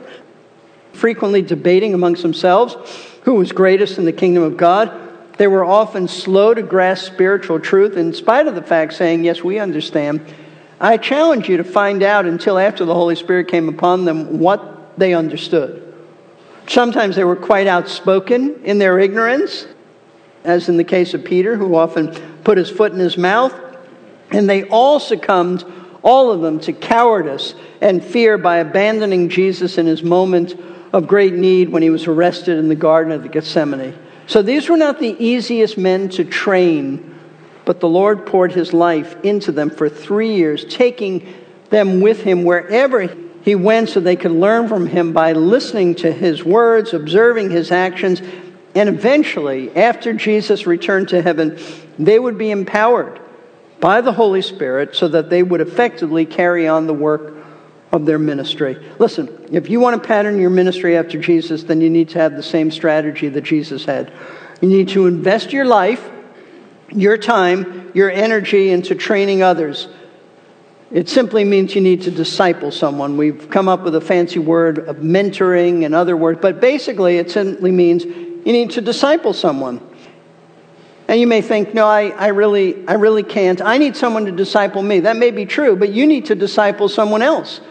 frequently 0.93 1.41
debating 1.41 1.93
amongst 1.93 2.23
themselves 2.23 2.75
who 3.23 3.35
was 3.35 3.51
greatest 3.51 3.97
in 3.97 4.05
the 4.05 4.13
kingdom 4.13 4.43
of 4.43 4.57
God. 4.57 4.91
They 5.37 5.47
were 5.47 5.63
often 5.63 6.07
slow 6.07 6.53
to 6.53 6.61
grasp 6.61 7.13
spiritual 7.13 7.59
truth, 7.59 7.95
in 7.95 8.13
spite 8.13 8.47
of 8.47 8.55
the 8.55 8.61
fact 8.61 8.93
saying, 8.93 9.23
Yes, 9.23 9.43
we 9.43 9.59
understand. 9.59 10.21
I 10.79 10.97
challenge 10.97 11.49
you 11.49 11.57
to 11.57 11.63
find 11.63 12.03
out 12.03 12.25
until 12.25 12.57
after 12.57 12.85
the 12.85 12.93
Holy 12.93 13.15
Spirit 13.15 13.49
came 13.49 13.67
upon 13.67 14.05
them 14.05 14.39
what 14.39 14.97
they 14.97 15.13
understood. 15.13 15.93
Sometimes 16.67 17.15
they 17.15 17.23
were 17.23 17.35
quite 17.35 17.67
outspoken 17.67 18.63
in 18.63 18.77
their 18.77 18.99
ignorance, 18.99 19.67
as 20.43 20.69
in 20.69 20.77
the 20.77 20.83
case 20.83 21.13
of 21.13 21.25
Peter, 21.25 21.57
who 21.57 21.75
often 21.75 22.13
put 22.43 22.57
his 22.57 22.69
foot 22.69 22.93
in 22.93 22.99
his 22.99 23.17
mouth. 23.17 23.53
And 24.31 24.49
they 24.49 24.63
all 24.65 24.99
succumbed, 24.99 25.65
all 26.03 26.31
of 26.31 26.41
them, 26.41 26.59
to 26.61 26.73
cowardice 26.73 27.55
and 27.81 28.03
fear 28.03 28.37
by 28.37 28.57
abandoning 28.57 29.29
Jesus 29.29 29.77
in 29.77 29.85
his 29.85 30.03
moment 30.03 30.55
of 30.93 31.07
great 31.07 31.33
need 31.33 31.69
when 31.69 31.81
he 31.81 31.89
was 31.89 32.07
arrested 32.07 32.57
in 32.57 32.69
the 32.69 32.75
Garden 32.75 33.11
of 33.11 33.23
the 33.23 33.29
Gethsemane. 33.29 33.97
So 34.27 34.41
these 34.41 34.69
were 34.69 34.77
not 34.77 34.99
the 34.99 35.15
easiest 35.19 35.77
men 35.77 36.09
to 36.09 36.23
train 36.23 37.18
but 37.69 37.81
the 37.81 37.87
Lord 37.87 38.25
poured 38.25 38.51
his 38.51 38.73
life 38.73 39.15
into 39.23 39.51
them 39.51 39.69
for 39.69 39.89
three 39.89 40.33
years, 40.33 40.65
taking 40.65 41.31
them 41.69 42.01
with 42.01 42.23
him 42.23 42.43
wherever 42.43 43.07
he 43.43 43.53
went 43.53 43.89
so 43.89 43.99
they 43.99 44.15
could 44.15 44.31
learn 44.31 44.67
from 44.67 44.87
him 44.87 45.13
by 45.13 45.33
listening 45.33 45.93
to 45.93 46.11
his 46.11 46.43
words, 46.43 46.95
observing 46.95 47.51
his 47.51 47.71
actions, 47.71 48.23
and 48.73 48.89
eventually, 48.89 49.69
after 49.75 50.13
Jesus 50.13 50.65
returned 50.65 51.09
to 51.09 51.21
heaven, 51.21 51.59
they 51.99 52.17
would 52.17 52.39
be 52.39 52.49
empowered 52.49 53.19
by 53.79 54.01
the 54.01 54.13
Holy 54.13 54.41
Spirit 54.41 54.95
so 54.95 55.07
that 55.07 55.29
they 55.29 55.43
would 55.43 55.61
effectively 55.61 56.25
carry 56.25 56.67
on 56.67 56.87
the 56.87 56.93
work 56.95 57.35
of 57.91 58.07
their 58.07 58.17
ministry. 58.17 58.83
Listen, 58.97 59.47
if 59.51 59.69
you 59.69 59.79
want 59.79 60.01
to 60.01 60.07
pattern 60.07 60.39
your 60.39 60.49
ministry 60.49 60.97
after 60.97 61.19
Jesus, 61.19 61.65
then 61.65 61.81
you 61.81 61.89
need 61.91 62.09
to 62.09 62.17
have 62.17 62.35
the 62.35 62.41
same 62.41 62.71
strategy 62.71 63.29
that 63.29 63.43
Jesus 63.43 63.85
had. 63.85 64.11
You 64.59 64.69
need 64.69 64.89
to 64.89 65.05
invest 65.05 65.53
your 65.53 65.65
life 65.65 66.09
your 66.91 67.17
time, 67.17 67.91
your 67.93 68.09
energy 68.09 68.69
into 68.69 68.95
training 68.95 69.43
others. 69.43 69.87
It 70.91 71.07
simply 71.07 71.43
means 71.43 71.75
you 71.75 71.81
need 71.81 72.01
to 72.03 72.11
disciple 72.11 72.71
someone. 72.71 73.15
We've 73.15 73.49
come 73.49 73.67
up 73.67 73.83
with 73.83 73.95
a 73.95 74.01
fancy 74.01 74.39
word 74.39 74.79
of 74.79 74.97
mentoring 74.97 75.85
and 75.85 75.93
other 75.93 76.17
words, 76.17 76.39
but 76.41 76.59
basically 76.59 77.17
it 77.17 77.29
simply 77.29 77.71
means 77.71 78.05
you 78.05 78.53
need 78.53 78.71
to 78.71 78.81
disciple 78.81 79.33
someone. 79.33 79.85
And 81.07 81.19
you 81.19 81.27
may 81.27 81.41
think, 81.41 81.73
no, 81.73 81.87
I, 81.87 82.09
I, 82.09 82.27
really, 82.27 82.87
I 82.87 82.93
really 82.93 83.23
can't. 83.23 83.61
I 83.61 83.77
need 83.77 83.95
someone 83.95 84.25
to 84.25 84.31
disciple 84.31 84.81
me. 84.81 85.01
That 85.01 85.17
may 85.17 85.31
be 85.31 85.45
true, 85.45 85.75
but 85.75 85.89
you 85.89 86.07
need 86.07 86.25
to 86.25 86.35
disciple 86.35 86.87
someone 86.87 87.21
else. 87.21 87.61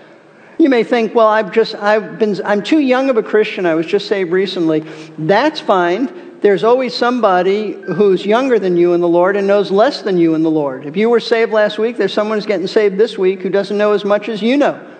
You 0.58 0.68
may 0.68 0.82
think, 0.82 1.14
well, 1.14 1.28
I've 1.28 1.52
just, 1.52 1.76
I've 1.76 2.18
been, 2.18 2.40
I'm 2.44 2.62
too 2.62 2.80
young 2.80 3.10
of 3.10 3.16
a 3.16 3.22
Christian. 3.22 3.64
I 3.64 3.74
was 3.74 3.86
just 3.86 4.08
saved 4.08 4.32
recently. 4.32 4.80
That's 5.16 5.60
fine 5.60 6.27
there's 6.40 6.62
always 6.62 6.94
somebody 6.94 7.72
who's 7.72 8.24
younger 8.24 8.58
than 8.58 8.76
you 8.76 8.92
in 8.92 9.00
the 9.00 9.08
Lord 9.08 9.36
and 9.36 9.46
knows 9.46 9.70
less 9.70 10.02
than 10.02 10.18
you 10.18 10.34
in 10.34 10.42
the 10.42 10.50
Lord. 10.50 10.86
If 10.86 10.96
you 10.96 11.10
were 11.10 11.20
saved 11.20 11.52
last 11.52 11.78
week, 11.78 11.96
there's 11.96 12.12
someone 12.12 12.38
who's 12.38 12.46
getting 12.46 12.68
saved 12.68 12.96
this 12.96 13.18
week 13.18 13.40
who 13.40 13.50
doesn't 13.50 13.76
know 13.76 13.92
as 13.92 14.04
much 14.04 14.28
as 14.28 14.40
you 14.40 14.56
know. 14.56 14.94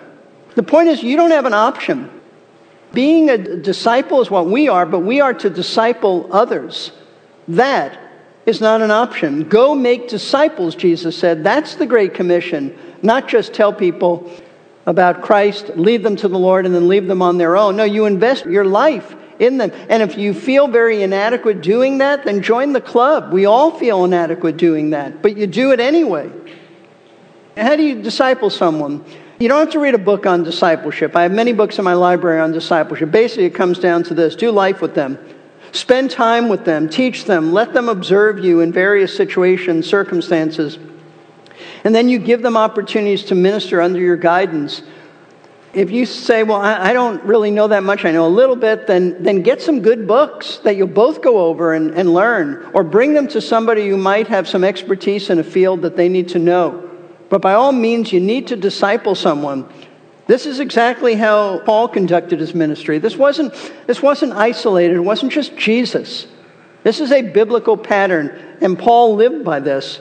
The 0.55 0.63
point 0.63 0.89
is, 0.89 1.01
you 1.01 1.15
don't 1.15 1.31
have 1.31 1.45
an 1.45 1.53
option. 1.53 2.09
Being 2.91 3.29
a 3.29 3.37
disciple 3.37 4.21
is 4.21 4.29
what 4.29 4.47
we 4.47 4.67
are, 4.67 4.85
but 4.85 4.99
we 4.99 5.21
are 5.21 5.33
to 5.33 5.49
disciple 5.49 6.27
others. 6.31 6.91
That 7.47 7.97
is 8.45 8.59
not 8.59 8.81
an 8.81 8.91
option. 8.91 9.47
Go 9.47 9.75
make 9.75 10.09
disciples, 10.09 10.75
Jesus 10.75 11.17
said. 11.17 11.43
That's 11.43 11.75
the 11.75 11.85
Great 11.85 12.13
Commission, 12.13 12.77
not 13.01 13.29
just 13.29 13.53
tell 13.53 13.71
people 13.71 14.29
about 14.85 15.21
Christ, 15.21 15.69
lead 15.77 16.03
them 16.03 16.15
to 16.17 16.27
the 16.27 16.39
Lord, 16.39 16.65
and 16.65 16.73
then 16.73 16.87
leave 16.87 17.07
them 17.07 17.21
on 17.21 17.37
their 17.37 17.55
own. 17.55 17.77
No, 17.77 17.83
you 17.83 18.05
invest 18.05 18.45
your 18.45 18.65
life 18.65 19.15
in 19.39 19.57
them. 19.57 19.71
And 19.89 20.03
if 20.03 20.17
you 20.17 20.33
feel 20.33 20.67
very 20.67 21.01
inadequate 21.01 21.61
doing 21.61 21.97
that, 21.99 22.25
then 22.25 22.41
join 22.41 22.73
the 22.73 22.81
club. 22.81 23.33
We 23.33 23.45
all 23.45 23.71
feel 23.71 24.05
inadequate 24.05 24.57
doing 24.57 24.91
that, 24.91 25.21
but 25.21 25.37
you 25.37 25.47
do 25.47 25.71
it 25.71 25.79
anyway. 25.79 26.31
How 27.57 27.75
do 27.75 27.83
you 27.83 28.01
disciple 28.01 28.49
someone? 28.49 29.03
You 29.39 29.47
don't 29.47 29.59
have 29.59 29.71
to 29.71 29.79
read 29.79 29.95
a 29.95 29.99
book 29.99 30.25
on 30.25 30.43
discipleship. 30.43 31.15
I 31.15 31.23
have 31.23 31.31
many 31.31 31.53
books 31.53 31.77
in 31.77 31.85
my 31.85 31.93
library 31.93 32.41
on 32.41 32.51
discipleship. 32.51 33.09
Basically, 33.11 33.45
it 33.45 33.55
comes 33.55 33.79
down 33.79 34.03
to 34.03 34.13
this 34.13 34.35
do 34.35 34.51
life 34.51 34.81
with 34.81 34.95
them. 34.95 35.17
Spend 35.71 36.09
time 36.11 36.49
with 36.49 36.65
them, 36.65 36.89
teach 36.89 37.25
them, 37.25 37.53
let 37.53 37.73
them 37.73 37.89
observe 37.89 38.39
you 38.39 38.59
in 38.59 38.73
various 38.73 39.15
situations, 39.15 39.87
circumstances. 39.87 40.79
And 41.83 41.93
then 41.93 42.09
you 42.09 42.19
give 42.19 42.41
them 42.41 42.57
opportunities 42.57 43.23
to 43.25 43.35
minister 43.35 43.79
under 43.79 43.99
your 43.99 44.17
guidance 44.17 44.81
if 45.73 45.91
you 45.91 46.05
say, 46.05 46.43
Well, 46.43 46.59
I, 46.61 46.93
don't 46.93 47.23
really 47.23 47.51
know 47.51 47.67
that 47.67 47.83
much, 47.83 48.05
I 48.05 48.11
know 48.11 48.27
a 48.27 48.29
little 48.29 48.55
bit, 48.55 48.87
then, 48.87 49.21
then 49.21 49.43
get 49.43 49.61
some 49.61 49.81
good 49.81 50.07
books 50.07 50.57
that 50.59 50.75
you'll 50.75 50.87
both 50.87 51.21
go 51.21 51.45
over 51.47 51.73
and, 51.73 51.91
and 51.91 52.13
learn, 52.13 52.71
or 52.73 52.83
bring 52.83 53.13
them 53.13 53.27
to 53.29 53.41
somebody 53.41 53.87
who 53.89 53.97
might 53.97 54.27
have 54.27 54.47
some 54.47 54.63
expertise 54.63 55.29
in 55.29 55.39
a 55.39 55.43
field 55.43 55.83
that 55.83 55.95
they 55.95 56.09
need 56.09 56.29
to 56.29 56.39
know. 56.39 56.89
But 57.29 57.41
by 57.41 57.53
all 57.53 57.71
means, 57.71 58.11
you 58.11 58.19
need 58.19 58.47
to 58.47 58.55
disciple 58.55 59.13
someone. 59.13 59.69
This 60.25 60.45
is 60.45 60.59
exactly 60.59 61.15
how 61.15 61.59
Paul 61.59 61.87
conducted 61.87 62.39
his 62.39 62.53
ministry. 62.53 62.99
This 62.99 63.15
wasn't, 63.15 63.53
this 63.87 64.01
wasn't 64.01 64.33
isolated, 64.33 64.95
it 64.95 65.01
wasn't 65.01 65.31
just 65.31 65.55
Jesus. 65.55 66.27
This 66.83 66.99
is 66.99 67.11
a 67.11 67.21
biblical 67.21 67.77
pattern, 67.77 68.57
and 68.61 68.77
Paul 68.77 69.15
lived 69.15 69.43
by 69.43 69.59
this. 69.59 69.99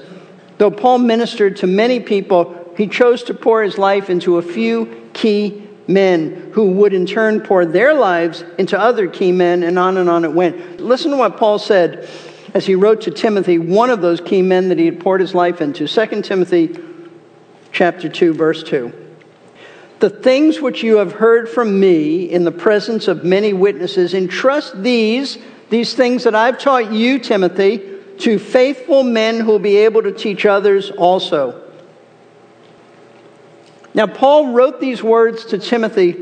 Though 0.59 0.71
Paul 0.71 0.99
ministered 0.99 1.57
to 1.59 1.67
many 1.67 2.01
people, 2.01 2.58
he 2.79 2.87
chose 2.87 3.25
to 3.25 3.35
pour 3.35 3.65
his 3.65 3.77
life 3.77 4.09
into 4.09 4.39
a 4.39 4.43
few 4.43 5.11
key 5.13 5.69
men 5.89 6.53
who 6.55 6.71
would 6.71 6.95
in 6.95 7.07
turn 7.07 7.41
pour 7.41 7.67
their 7.67 7.93
lives 7.93 8.45
into 8.57 8.79
other 8.79 9.09
key 9.09 9.33
men, 9.33 9.65
and 9.65 9.77
on 9.77 9.97
and 9.97 10.09
on 10.09 10.25
it 10.25 10.33
went. 10.33 10.81
Listen 10.81 11.11
to 11.11 11.17
what 11.17 11.37
Paul 11.37 11.59
said 11.59 12.09
as 12.55 12.67
he 12.67 12.77
wrote 12.77 13.01
to 13.03 13.11
Timothy, 13.11 13.59
one 13.59 13.91
of 13.91 14.01
those 14.01 14.21
key 14.21 14.43
men 14.43 14.69
that 14.69 14.79
he 14.79 14.87
had 14.87 15.01
poured 15.01 15.21
his 15.21 15.35
life 15.35 15.61
into. 15.61 15.89
2 15.89 16.23
Timothy 16.23 16.79
chapter 17.73 18.09
2, 18.09 18.33
verse 18.33 18.63
2. 18.63 18.93
The 19.99 20.11
things 20.11 20.61
which 20.61 20.85
you 20.85 20.99
have 20.99 21.15
heard 21.15 21.49
from 21.49 21.81
me 21.81 22.31
in 22.31 22.45
the 22.45 22.53
presence 22.53 23.09
of 23.09 23.25
many 23.25 23.53
witnesses, 23.53 24.15
entrust 24.15 24.81
these, 24.81 25.37
these 25.69 25.95
things 25.95 26.23
that 26.23 26.37
I've 26.37 26.61
taught 26.61 26.93
you, 26.93 27.19
Timothy, 27.19 27.83
to 28.19 28.39
faithful 28.39 29.03
men 29.03 29.41
who 29.41 29.47
will 29.47 29.59
be 29.59 29.79
able 29.79 30.03
to 30.05 30.13
teach 30.13 30.47
others 30.47 30.93
also. 30.93 31.65
Now, 33.95 34.07
Paul 34.07 34.53
wrote 34.53 34.81
these 34.81 35.03
words 35.03 35.47
to 35.47 35.59
Timothy 35.59 36.17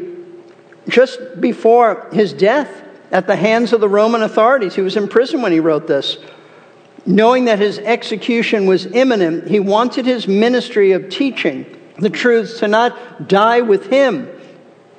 just 0.88 1.40
before 1.40 2.08
his 2.12 2.32
death 2.32 2.82
at 3.10 3.26
the 3.26 3.36
hands 3.36 3.72
of 3.72 3.80
the 3.80 3.88
Roman 3.88 4.22
authorities. 4.22 4.74
He 4.74 4.82
was 4.82 4.96
in 4.96 5.08
prison 5.08 5.42
when 5.42 5.52
he 5.52 5.60
wrote 5.60 5.86
this. 5.86 6.18
Knowing 7.04 7.44
that 7.44 7.58
his 7.58 7.78
execution 7.78 8.66
was 8.66 8.86
imminent, 8.86 9.48
he 9.48 9.60
wanted 9.60 10.06
his 10.06 10.26
ministry 10.26 10.92
of 10.92 11.08
teaching 11.08 11.64
the 11.98 12.10
truths 12.10 12.58
to 12.58 12.68
not 12.68 13.28
die 13.28 13.60
with 13.60 13.86
him, 13.86 14.28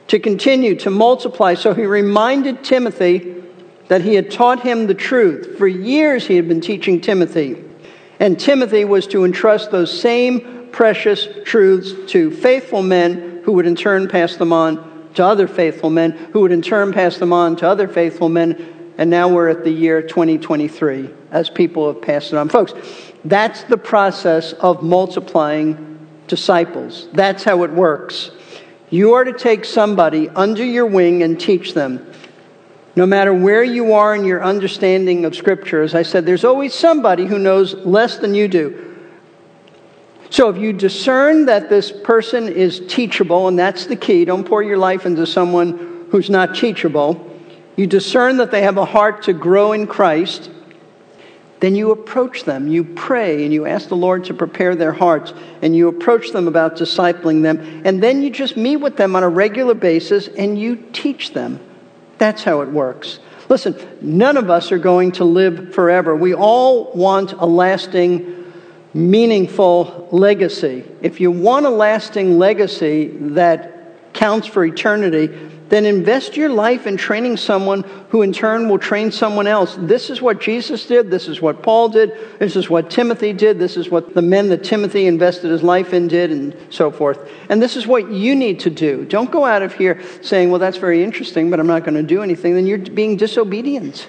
to 0.07 0.19
continue 0.19 0.75
to 0.75 0.89
multiply. 0.89 1.53
So 1.53 1.73
he 1.73 1.85
reminded 1.85 2.63
Timothy 2.63 3.35
that 3.87 4.01
he 4.01 4.15
had 4.15 4.31
taught 4.31 4.61
him 4.61 4.87
the 4.87 4.93
truth. 4.93 5.57
For 5.57 5.67
years 5.67 6.27
he 6.27 6.35
had 6.35 6.47
been 6.47 6.61
teaching 6.61 7.01
Timothy. 7.01 7.63
And 8.19 8.39
Timothy 8.39 8.83
was 8.83 9.05
to 9.07 9.25
entrust 9.25 9.71
those 9.71 10.01
same 10.01 10.56
precious 10.71 11.27
truths 11.45 12.11
to 12.11 12.31
faithful 12.31 12.81
men 12.81 13.41
who 13.43 13.53
would 13.53 13.65
in 13.65 13.75
turn 13.75 14.07
pass 14.07 14.35
them 14.35 14.51
on 14.51 15.09
to 15.13 15.25
other 15.25 15.47
faithful 15.47 15.89
men, 15.89 16.11
who 16.11 16.41
would 16.41 16.51
in 16.51 16.61
turn 16.61 16.93
pass 16.93 17.17
them 17.17 17.33
on 17.33 17.55
to 17.57 17.67
other 17.67 17.87
faithful 17.87 18.29
men. 18.29 18.93
And 18.97 19.09
now 19.09 19.27
we're 19.29 19.49
at 19.49 19.63
the 19.63 19.71
year 19.71 20.01
2023 20.01 21.09
as 21.31 21.49
people 21.49 21.91
have 21.91 22.01
passed 22.01 22.33
it 22.33 22.37
on. 22.37 22.49
Folks, 22.49 22.73
that's 23.25 23.63
the 23.63 23.77
process 23.77 24.53
of 24.53 24.83
multiplying 24.83 26.07
disciples. 26.27 27.07
That's 27.13 27.43
how 27.43 27.63
it 27.63 27.71
works. 27.71 28.31
You 28.89 29.13
are 29.13 29.23
to 29.23 29.33
take 29.33 29.65
somebody 29.65 30.29
under 30.29 30.63
your 30.63 30.85
wing 30.85 31.23
and 31.23 31.39
teach 31.39 31.73
them. 31.73 32.11
No 32.95 33.05
matter 33.05 33.33
where 33.33 33.63
you 33.63 33.93
are 33.93 34.15
in 34.15 34.23
your 34.23 34.43
understanding 34.43 35.25
of 35.25 35.35
Scripture, 35.35 35.83
as 35.83 35.93
I 35.93 36.03
said, 36.03 36.25
there's 36.25 36.45
always 36.45 36.73
somebody 36.73 37.25
who 37.25 37.37
knows 37.37 37.73
less 37.73 38.17
than 38.17 38.33
you 38.33 38.47
do. 38.47 38.86
So 40.29 40.49
if 40.49 40.57
you 40.57 40.73
discern 40.73 41.45
that 41.45 41.69
this 41.69 41.91
person 41.91 42.47
is 42.47 42.81
teachable, 42.87 43.47
and 43.47 43.57
that's 43.57 43.85
the 43.85 43.95
key, 43.95 44.25
don't 44.25 44.43
pour 44.43 44.61
your 44.61 44.77
life 44.77 45.05
into 45.05 45.25
someone 45.25 46.07
who's 46.11 46.29
not 46.29 46.55
teachable. 46.55 47.23
You 47.75 47.87
discern 47.87 48.37
that 48.37 48.51
they 48.51 48.61
have 48.61 48.77
a 48.77 48.85
heart 48.85 49.23
to 49.23 49.33
grow 49.33 49.71
in 49.71 49.87
Christ 49.87 50.49
then 51.59 51.75
you 51.75 51.91
approach 51.91 52.43
them, 52.43 52.67
you 52.67 52.83
pray, 52.83 53.43
and 53.43 53.51
you 53.51 53.65
ask 53.65 53.89
the 53.89 53.95
Lord 53.95 54.25
to 54.25 54.33
prepare 54.33 54.75
their 54.75 54.91
hearts, 54.91 55.33
and 55.61 55.75
you 55.75 55.87
approach 55.87 56.31
them 56.31 56.47
about 56.47 56.75
discipling 56.75 57.41
them, 57.41 57.81
and 57.83 58.01
then 58.01 58.21
you 58.21 58.29
just 58.29 58.57
meet 58.57 58.77
with 58.77 58.95
them 58.95 59.15
on 59.15 59.23
a 59.23 59.29
regular 59.29 59.73
basis 59.73 60.27
and 60.27 60.59
you 60.59 60.75
teach 60.93 61.33
them. 61.33 61.59
That's 62.19 62.43
how 62.43 62.61
it 62.61 62.69
works. 62.69 63.19
Listen, 63.49 63.75
none 64.01 64.37
of 64.37 64.49
us 64.49 64.71
are 64.71 64.77
going 64.77 65.13
to 65.13 65.23
live 65.23 65.73
forever. 65.73 66.15
We 66.15 66.35
all 66.35 66.91
want 66.93 67.33
a 67.33 67.45
lasting, 67.45 68.36
meaningful 68.93 70.07
legacy. 70.11 70.83
If 71.01 71.19
you 71.19 71.31
want 71.31 71.65
a 71.65 71.69
lasting 71.69 72.39
legacy 72.39 73.07
that 73.07 74.13
counts 74.13 74.47
for 74.47 74.65
eternity, 74.65 75.27
then 75.69 75.85
invest 75.85 76.37
your 76.37 76.49
life 76.49 76.87
in 76.87 76.95
training 76.95 77.35
someone 77.35 77.83
who 78.09 78.21
in 78.21 78.31
turn 78.31 78.69
will 78.69 78.79
train 78.79 79.11
someone 79.11 79.47
else. 79.47 79.75
This 79.77 80.09
is 80.09 80.21
what 80.21 80.39
Jesus 80.39 80.85
did. 80.85 81.11
This 81.11 81.27
is 81.27 81.41
what 81.41 81.61
Paul 81.61 81.89
did. 81.89 82.13
This 82.39 82.55
is 82.55 82.69
what 82.69 82.89
Timothy 82.89 83.33
did. 83.33 83.59
This 83.59 83.75
is 83.75 83.89
what 83.89 84.13
the 84.13 84.21
men 84.21 84.47
that 84.49 84.63
Timothy 84.63 85.07
invested 85.07 85.51
his 85.51 85.63
life 85.63 85.93
in 85.93 86.07
did, 86.07 86.31
and 86.31 86.55
so 86.69 86.89
forth. 86.89 87.29
And 87.49 87.61
this 87.61 87.75
is 87.75 87.85
what 87.85 88.09
you 88.09 88.33
need 88.33 88.61
to 88.61 88.69
do. 88.69 89.03
Don't 89.05 89.29
go 89.29 89.43
out 89.43 89.61
of 89.61 89.73
here 89.73 90.01
saying, 90.21 90.49
well, 90.49 90.59
that's 90.59 90.77
very 90.77 91.03
interesting, 91.03 91.49
but 91.49 91.59
I'm 91.59 91.67
not 91.67 91.83
going 91.83 91.95
to 91.95 92.03
do 92.03 92.23
anything. 92.23 92.55
Then 92.55 92.65
you're 92.65 92.77
being 92.77 93.17
disobedient. 93.17 94.07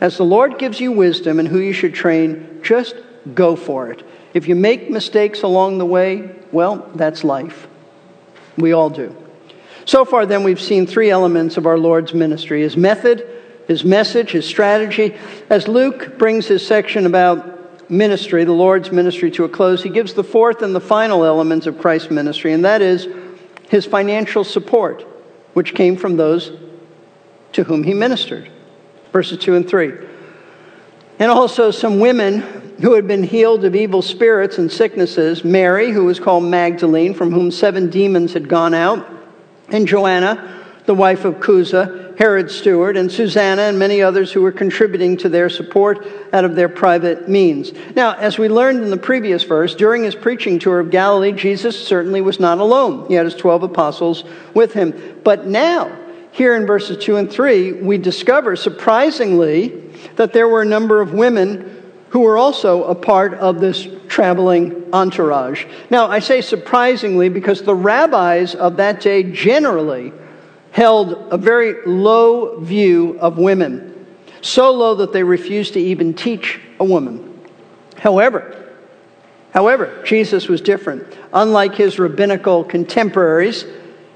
As 0.00 0.16
the 0.16 0.24
Lord 0.24 0.58
gives 0.58 0.80
you 0.80 0.92
wisdom 0.92 1.38
and 1.38 1.48
who 1.48 1.60
you 1.60 1.72
should 1.72 1.94
train, 1.94 2.60
just 2.62 2.96
go 3.34 3.56
for 3.56 3.90
it. 3.90 4.04
If 4.34 4.48
you 4.48 4.54
make 4.54 4.90
mistakes 4.90 5.42
along 5.42 5.78
the 5.78 5.86
way, 5.86 6.30
well, 6.52 6.90
that's 6.94 7.24
life. 7.24 7.66
We 8.56 8.72
all 8.72 8.90
do. 8.90 9.14
So 9.84 10.04
far, 10.04 10.26
then, 10.26 10.42
we've 10.42 10.60
seen 10.60 10.86
three 10.86 11.10
elements 11.10 11.56
of 11.56 11.66
our 11.66 11.78
Lord's 11.78 12.12
ministry 12.12 12.62
his 12.62 12.76
method, 12.76 13.26
his 13.68 13.84
message, 13.84 14.32
his 14.32 14.46
strategy. 14.46 15.16
As 15.48 15.68
Luke 15.68 16.18
brings 16.18 16.46
his 16.46 16.66
section 16.66 17.06
about 17.06 17.90
ministry, 17.90 18.44
the 18.44 18.52
Lord's 18.52 18.90
ministry, 18.90 19.30
to 19.32 19.44
a 19.44 19.48
close, 19.48 19.82
he 19.82 19.90
gives 19.90 20.14
the 20.14 20.24
fourth 20.24 20.62
and 20.62 20.74
the 20.74 20.80
final 20.80 21.24
elements 21.24 21.66
of 21.66 21.78
Christ's 21.78 22.10
ministry, 22.10 22.52
and 22.52 22.64
that 22.64 22.82
is 22.82 23.08
his 23.68 23.86
financial 23.86 24.44
support, 24.44 25.02
which 25.54 25.74
came 25.74 25.96
from 25.96 26.16
those 26.16 26.52
to 27.52 27.64
whom 27.64 27.84
he 27.84 27.94
ministered. 27.94 28.50
Verses 29.12 29.38
2 29.38 29.54
and 29.54 29.68
3. 29.68 29.92
And 31.18 31.30
also 31.30 31.70
some 31.70 31.98
women 31.98 32.40
who 32.80 32.94
had 32.94 33.08
been 33.08 33.22
healed 33.22 33.64
of 33.64 33.74
evil 33.74 34.02
spirits 34.02 34.58
and 34.58 34.70
sicknesses 34.70 35.44
Mary, 35.44 35.90
who 35.90 36.04
was 36.04 36.20
called 36.20 36.44
Magdalene, 36.44 37.14
from 37.14 37.32
whom 37.32 37.50
seven 37.50 37.88
demons 37.88 38.34
had 38.34 38.48
gone 38.48 38.74
out 38.74 39.06
and 39.68 39.86
Joanna, 39.86 40.64
the 40.84 40.94
wife 40.94 41.24
of 41.24 41.36
Chuza, 41.36 42.16
Herod's 42.18 42.54
steward, 42.54 42.96
and 42.96 43.10
Susanna, 43.10 43.62
and 43.62 43.78
many 43.78 44.00
others 44.00 44.32
who 44.32 44.40
were 44.40 44.52
contributing 44.52 45.16
to 45.18 45.28
their 45.28 45.50
support 45.50 46.06
out 46.32 46.44
of 46.44 46.54
their 46.54 46.68
private 46.68 47.28
means. 47.28 47.72
Now, 47.94 48.14
as 48.14 48.38
we 48.38 48.48
learned 48.48 48.82
in 48.82 48.90
the 48.90 48.96
previous 48.96 49.42
verse, 49.42 49.74
during 49.74 50.04
his 50.04 50.14
preaching 50.14 50.58
tour 50.58 50.80
of 50.80 50.90
Galilee, 50.90 51.32
Jesus 51.32 51.86
certainly 51.86 52.20
was 52.20 52.38
not 52.38 52.58
alone. 52.58 53.06
He 53.08 53.14
had 53.14 53.24
his 53.24 53.34
12 53.34 53.64
apostles 53.64 54.24
with 54.54 54.72
him. 54.72 55.20
But 55.24 55.46
now, 55.46 55.94
here 56.30 56.54
in 56.54 56.66
verses 56.66 57.02
2 57.04 57.16
and 57.16 57.30
3, 57.30 57.72
we 57.72 57.98
discover, 57.98 58.56
surprisingly, 58.56 59.85
that 60.14 60.32
there 60.32 60.48
were 60.48 60.62
a 60.62 60.66
number 60.66 61.00
of 61.00 61.12
women 61.12 61.82
who 62.10 62.20
were 62.20 62.38
also 62.38 62.84
a 62.84 62.94
part 62.94 63.34
of 63.34 63.60
this 63.60 63.88
traveling 64.08 64.84
entourage. 64.92 65.64
Now, 65.90 66.06
I 66.06 66.20
say 66.20 66.40
surprisingly 66.40 67.28
because 67.28 67.62
the 67.62 67.74
rabbis 67.74 68.54
of 68.54 68.76
that 68.76 69.00
day 69.00 69.22
generally 69.24 70.12
held 70.70 71.12
a 71.32 71.36
very 71.36 71.84
low 71.84 72.60
view 72.60 73.18
of 73.20 73.38
women, 73.38 74.06
so 74.40 74.70
low 74.70 74.94
that 74.94 75.12
they 75.12 75.22
refused 75.22 75.74
to 75.74 75.80
even 75.80 76.14
teach 76.14 76.60
a 76.78 76.84
woman. 76.84 77.40
However, 77.98 78.66
However, 79.56 80.02
Jesus 80.04 80.48
was 80.48 80.60
different. 80.60 81.16
Unlike 81.32 81.76
his 81.76 81.98
rabbinical 81.98 82.62
contemporaries, 82.62 83.64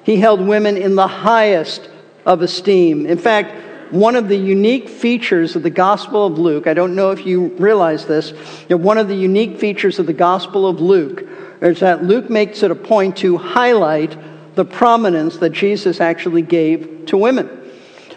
he 0.05 0.19
held 0.19 0.39
women 0.39 0.77
in 0.77 0.97
the 0.97 1.07
highest 1.07 1.89
of 2.27 2.43
esteem. 2.43 3.07
In 3.07 3.17
fact, 3.17 3.55
one 3.91 4.17
of 4.17 4.29
the 4.29 4.37
unique 4.37 4.89
features 4.89 5.57
of 5.57 5.63
the 5.63 5.71
Gospel 5.71 6.27
of 6.27 6.39
Luke, 6.39 6.67
I 6.67 6.75
don't 6.75 6.95
know 6.95 7.11
if 7.11 7.27
you 7.27 7.49
realize 7.59 8.07
this, 8.07 8.31
one 8.69 8.99
of 8.99 9.09
the 9.09 9.17
unique 9.17 9.59
features 9.59 9.99
of 9.99 10.07
the 10.07 10.13
Gospel 10.13 10.67
of 10.67 10.81
Luke 10.81 11.25
is 11.61 11.81
that 11.81 12.05
Luke 12.05 12.31
makes 12.31 12.63
it 12.63 12.71
a 12.71 12.75
point 12.75 13.17
to 13.19 13.37
highlight 13.37 14.17
the 14.55 14.65
prominence 14.65 15.39
that 15.39 15.51
Jesus 15.51 16.01
actually 16.01 16.43
gave 16.43 17.07
to 17.07 17.17
women. 17.17 17.49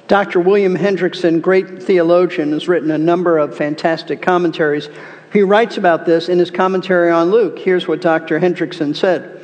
Dr. 0.07 0.39
William 0.39 0.75
Hendriksen, 0.75 1.41
great 1.41 1.81
theologian, 1.81 2.51
has 2.51 2.67
written 2.67 2.91
a 2.91 2.97
number 2.97 3.37
of 3.37 3.55
fantastic 3.55 4.21
commentaries. 4.21 4.89
He 5.31 5.41
writes 5.41 5.77
about 5.77 6.05
this 6.05 6.29
in 6.29 6.39
his 6.39 6.51
commentary 6.51 7.09
on 7.09 7.31
Luke. 7.31 7.57
Here's 7.57 7.87
what 7.87 8.01
Dr. 8.01 8.39
Hendriksen 8.39 8.95
said. 8.95 9.41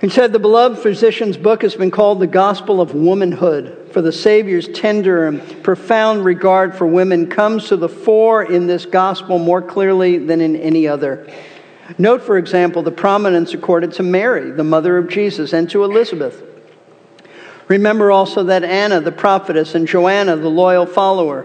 He 0.00 0.08
said, 0.08 0.32
The 0.32 0.38
beloved 0.38 0.78
physician's 0.78 1.36
book 1.36 1.62
has 1.62 1.74
been 1.74 1.90
called 1.90 2.20
the 2.20 2.26
Gospel 2.26 2.80
of 2.80 2.94
Womanhood, 2.94 3.87
for 3.98 4.02
the 4.02 4.12
Savior's 4.12 4.68
tender 4.68 5.26
and 5.26 5.64
profound 5.64 6.24
regard 6.24 6.72
for 6.72 6.86
women 6.86 7.28
comes 7.28 7.66
to 7.66 7.76
the 7.76 7.88
fore 7.88 8.44
in 8.44 8.68
this 8.68 8.86
gospel 8.86 9.40
more 9.40 9.60
clearly 9.60 10.18
than 10.18 10.40
in 10.40 10.54
any 10.54 10.86
other. 10.86 11.28
Note, 11.98 12.22
for 12.22 12.38
example, 12.38 12.84
the 12.84 12.92
prominence 12.92 13.54
accorded 13.54 13.90
to 13.94 14.04
Mary, 14.04 14.52
the 14.52 14.62
mother 14.62 14.98
of 14.98 15.08
Jesus, 15.08 15.52
and 15.52 15.68
to 15.70 15.82
Elizabeth. 15.82 16.44
Remember 17.66 18.12
also 18.12 18.44
that 18.44 18.62
Anna, 18.62 19.00
the 19.00 19.10
prophetess, 19.10 19.74
and 19.74 19.88
Joanna, 19.88 20.36
the 20.36 20.48
loyal 20.48 20.86
follower, 20.86 21.44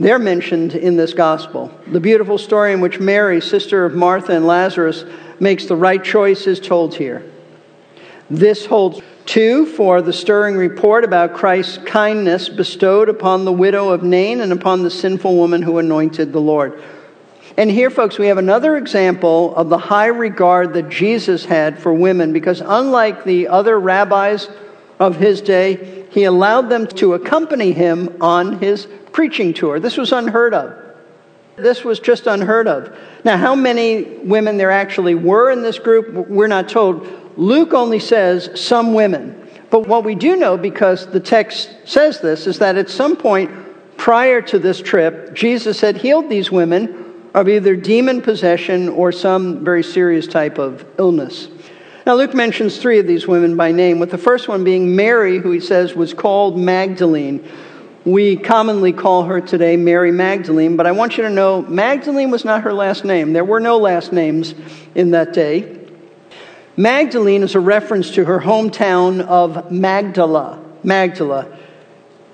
they're 0.00 0.18
mentioned 0.18 0.74
in 0.74 0.96
this 0.96 1.14
gospel. 1.14 1.70
The 1.86 2.00
beautiful 2.00 2.38
story 2.38 2.72
in 2.72 2.80
which 2.80 2.98
Mary, 2.98 3.40
sister 3.40 3.84
of 3.84 3.94
Martha 3.94 4.34
and 4.34 4.44
Lazarus, 4.44 5.04
makes 5.38 5.66
the 5.66 5.76
right 5.76 6.02
choice 6.02 6.48
is 6.48 6.58
told 6.58 6.96
here. 6.96 7.30
This 8.28 8.66
holds 8.66 9.02
two 9.26 9.66
for 9.66 10.02
the 10.02 10.12
stirring 10.12 10.56
report 10.56 11.04
about 11.04 11.34
Christ's 11.34 11.78
kindness 11.78 12.48
bestowed 12.48 13.08
upon 13.08 13.44
the 13.44 13.52
widow 13.52 13.90
of 13.90 14.02
Nain 14.02 14.40
and 14.40 14.52
upon 14.52 14.82
the 14.82 14.90
sinful 14.90 15.36
woman 15.36 15.62
who 15.62 15.78
anointed 15.78 16.32
the 16.32 16.40
Lord. 16.40 16.82
And 17.56 17.70
here, 17.70 17.90
folks, 17.90 18.18
we 18.18 18.28
have 18.28 18.38
another 18.38 18.76
example 18.76 19.54
of 19.54 19.68
the 19.68 19.78
high 19.78 20.06
regard 20.06 20.72
that 20.74 20.88
Jesus 20.88 21.44
had 21.44 21.78
for 21.78 21.92
women 21.92 22.32
because, 22.32 22.60
unlike 22.60 23.24
the 23.24 23.48
other 23.48 23.78
rabbis 23.78 24.48
of 24.98 25.16
his 25.16 25.40
day, 25.40 26.06
he 26.10 26.24
allowed 26.24 26.70
them 26.70 26.86
to 26.86 27.14
accompany 27.14 27.72
him 27.72 28.16
on 28.20 28.58
his 28.60 28.86
preaching 29.12 29.52
tour. 29.52 29.80
This 29.80 29.96
was 29.96 30.12
unheard 30.12 30.54
of. 30.54 30.76
This 31.56 31.84
was 31.84 32.00
just 32.00 32.26
unheard 32.26 32.66
of. 32.66 32.96
Now, 33.24 33.36
how 33.36 33.54
many 33.54 34.02
women 34.02 34.56
there 34.56 34.70
actually 34.70 35.14
were 35.14 35.50
in 35.50 35.62
this 35.62 35.78
group, 35.78 36.28
we're 36.28 36.46
not 36.46 36.68
told. 36.68 37.06
Luke 37.36 37.74
only 37.74 37.98
says 37.98 38.50
some 38.60 38.94
women. 38.94 39.36
But 39.70 39.86
what 39.86 40.04
we 40.04 40.14
do 40.14 40.36
know, 40.36 40.56
because 40.56 41.06
the 41.06 41.20
text 41.20 41.70
says 41.84 42.20
this, 42.20 42.46
is 42.46 42.58
that 42.58 42.76
at 42.76 42.90
some 42.90 43.16
point 43.16 43.50
prior 43.96 44.42
to 44.42 44.58
this 44.58 44.80
trip, 44.80 45.34
Jesus 45.34 45.80
had 45.80 45.96
healed 45.96 46.28
these 46.28 46.50
women 46.50 47.14
of 47.34 47.48
either 47.48 47.76
demon 47.76 48.20
possession 48.20 48.88
or 48.88 49.12
some 49.12 49.64
very 49.64 49.84
serious 49.84 50.26
type 50.26 50.58
of 50.58 50.84
illness. 50.98 51.48
Now, 52.06 52.14
Luke 52.14 52.34
mentions 52.34 52.78
three 52.78 52.98
of 52.98 53.06
these 53.06 53.28
women 53.28 53.56
by 53.56 53.70
name, 53.70 54.00
with 54.00 54.10
the 54.10 54.18
first 54.18 54.48
one 54.48 54.64
being 54.64 54.96
Mary, 54.96 55.38
who 55.38 55.52
he 55.52 55.60
says 55.60 55.94
was 55.94 56.12
called 56.12 56.58
Magdalene. 56.58 57.46
We 58.04 58.36
commonly 58.36 58.92
call 58.92 59.24
her 59.24 59.40
today 59.40 59.76
Mary 59.76 60.10
Magdalene, 60.10 60.76
but 60.76 60.86
I 60.86 60.92
want 60.92 61.18
you 61.18 61.22
to 61.24 61.30
know 61.30 61.62
Magdalene 61.62 62.30
was 62.30 62.44
not 62.44 62.62
her 62.62 62.72
last 62.72 63.04
name. 63.04 63.34
There 63.34 63.44
were 63.44 63.60
no 63.60 63.76
last 63.76 64.12
names 64.12 64.54
in 64.94 65.10
that 65.10 65.34
day. 65.34 65.79
Magdalene 66.76 67.42
is 67.42 67.54
a 67.54 67.60
reference 67.60 68.12
to 68.12 68.24
her 68.24 68.40
hometown 68.40 69.20
of 69.20 69.70
Magdala. 69.70 70.62
Magdala. 70.82 71.58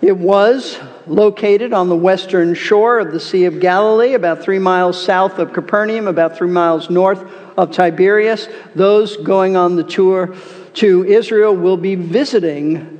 It 0.02 0.16
was 0.16 0.78
located 1.06 1.72
on 1.72 1.88
the 1.88 1.96
western 1.96 2.54
shore 2.54 2.98
of 2.98 3.12
the 3.12 3.20
Sea 3.20 3.46
of 3.46 3.60
Galilee, 3.60 4.12
about 4.12 4.42
three 4.42 4.58
miles 4.58 5.02
south 5.02 5.38
of 5.38 5.52
Capernaum, 5.52 6.06
about 6.06 6.36
three 6.36 6.50
miles 6.50 6.90
north 6.90 7.24
of 7.56 7.70
Tiberias. 7.70 8.48
Those 8.74 9.16
going 9.16 9.56
on 9.56 9.76
the 9.76 9.84
tour 9.84 10.36
to 10.74 11.04
Israel 11.04 11.56
will 11.56 11.78
be 11.78 11.94
visiting 11.94 12.92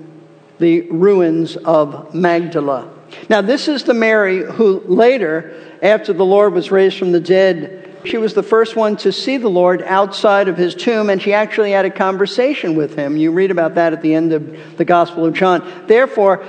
the 0.58 0.90
ruins 0.90 1.56
of 1.56 2.14
Magdala. 2.14 2.90
Now, 3.28 3.42
this 3.42 3.68
is 3.68 3.84
the 3.84 3.94
Mary 3.94 4.42
who 4.42 4.80
later, 4.86 5.54
after 5.82 6.14
the 6.14 6.24
Lord 6.24 6.54
was 6.54 6.70
raised 6.70 6.98
from 6.98 7.12
the 7.12 7.20
dead, 7.20 7.85
she 8.06 8.18
was 8.18 8.34
the 8.34 8.42
first 8.42 8.76
one 8.76 8.96
to 8.98 9.12
see 9.12 9.36
the 9.36 9.48
Lord 9.48 9.82
outside 9.82 10.48
of 10.48 10.56
his 10.56 10.74
tomb, 10.74 11.10
and 11.10 11.20
she 11.20 11.32
actually 11.32 11.72
had 11.72 11.84
a 11.84 11.90
conversation 11.90 12.74
with 12.74 12.96
him. 12.96 13.16
You 13.16 13.32
read 13.32 13.50
about 13.50 13.74
that 13.74 13.92
at 13.92 14.02
the 14.02 14.14
end 14.14 14.32
of 14.32 14.76
the 14.76 14.84
Gospel 14.84 15.24
of 15.24 15.34
John. 15.34 15.84
Therefore, 15.86 16.44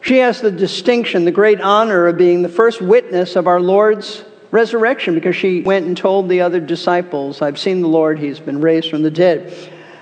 she 0.00 0.18
has 0.18 0.40
the 0.40 0.50
distinction, 0.50 1.24
the 1.24 1.32
great 1.32 1.60
honor 1.60 2.06
of 2.06 2.18
being 2.18 2.42
the 2.42 2.48
first 2.48 2.82
witness 2.82 3.36
of 3.36 3.46
our 3.46 3.60
Lord's 3.60 4.24
resurrection 4.50 5.14
because 5.14 5.34
she 5.34 5.62
went 5.62 5.86
and 5.86 5.96
told 5.96 6.28
the 6.28 6.42
other 6.42 6.60
disciples, 6.60 7.42
I've 7.42 7.58
seen 7.58 7.80
the 7.80 7.88
Lord, 7.88 8.18
he's 8.18 8.38
been 8.38 8.60
raised 8.60 8.90
from 8.90 9.02
the 9.02 9.10
dead. 9.10 9.52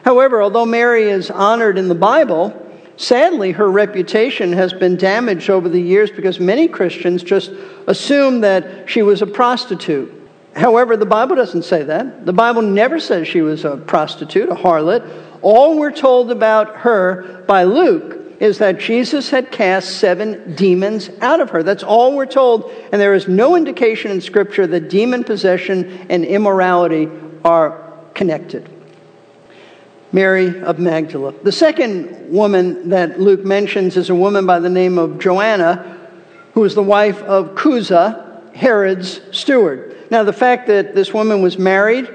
However, 0.05 0.42
although 0.42 0.66
Mary 0.66 1.05
is 1.05 1.30
honored 1.30 1.78
in 1.78 1.88
the 1.88 1.94
Bible, 1.94 2.55
sadly 2.96 3.53
her 3.53 3.70
reputation 3.70 4.53
has 4.53 4.72
been 4.72 4.96
damaged 4.96 5.48
over 5.48 5.68
the 5.68 5.80
years 5.80 6.11
because 6.11 6.40
many 6.40 6.68
Christians 6.68 7.22
just 7.22 7.53
assume 7.86 8.40
that 8.40 8.90
she 8.90 9.03
was 9.03 9.22
a 9.22 9.26
prostitute. 9.26 10.22
However, 10.55 10.96
the 10.96 11.07
Bible 11.07 11.36
doesn't 11.36 11.64
say 11.64 11.82
that. 11.84 12.26
The 12.26 12.32
Bible 12.32 12.62
never 12.62 13.00
says 13.00 13.26
she 13.26 13.40
was 13.40 13.64
a 13.64 13.76
prostitute, 13.76 14.48
a 14.48 14.55
harlot. 14.55 15.09
All 15.40 15.78
we're 15.78 15.92
told 15.92 16.30
about 16.30 16.76
her 16.78 17.44
by 17.46 17.64
Luke 17.64 18.18
is 18.38 18.59
that 18.59 18.78
Jesus 18.78 19.30
had 19.30 19.50
cast 19.50 19.98
seven 19.98 20.55
demons 20.55 21.11
out 21.20 21.40
of 21.40 21.50
her. 21.50 21.62
That's 21.62 21.82
all 21.82 22.16
we're 22.16 22.26
told, 22.26 22.70
and 22.90 23.00
there 23.00 23.14
is 23.14 23.28
no 23.28 23.57
indication 23.57 24.11
in 24.11 24.20
Scripture 24.20 24.66
that 24.66 24.90
demon 24.90 25.24
possession 25.24 26.07
and 26.11 26.24
immorality 26.24 27.09
are 27.44 27.92
connected. 28.14 28.68
Mary 30.12 30.61
of 30.62 30.78
Magdala. 30.78 31.32
The 31.42 31.53
second 31.53 32.30
woman 32.30 32.90
that 32.90 33.18
Luke 33.18 33.44
mentions 33.44 33.96
is 33.96 34.11
a 34.11 34.14
woman 34.14 34.44
by 34.44 34.59
the 34.59 34.68
name 34.68 34.98
of 34.98 35.18
Joanna, 35.18 35.98
who 36.53 36.61
was 36.61 36.74
the 36.74 36.82
wife 36.82 37.22
of 37.22 37.55
Chuza, 37.55 38.53
Herod's 38.55 39.20
steward. 39.30 39.91
Now, 40.12 40.24
the 40.24 40.32
fact 40.34 40.66
that 40.66 40.94
this 40.94 41.14
woman 41.14 41.40
was 41.40 41.56
married 41.56 42.06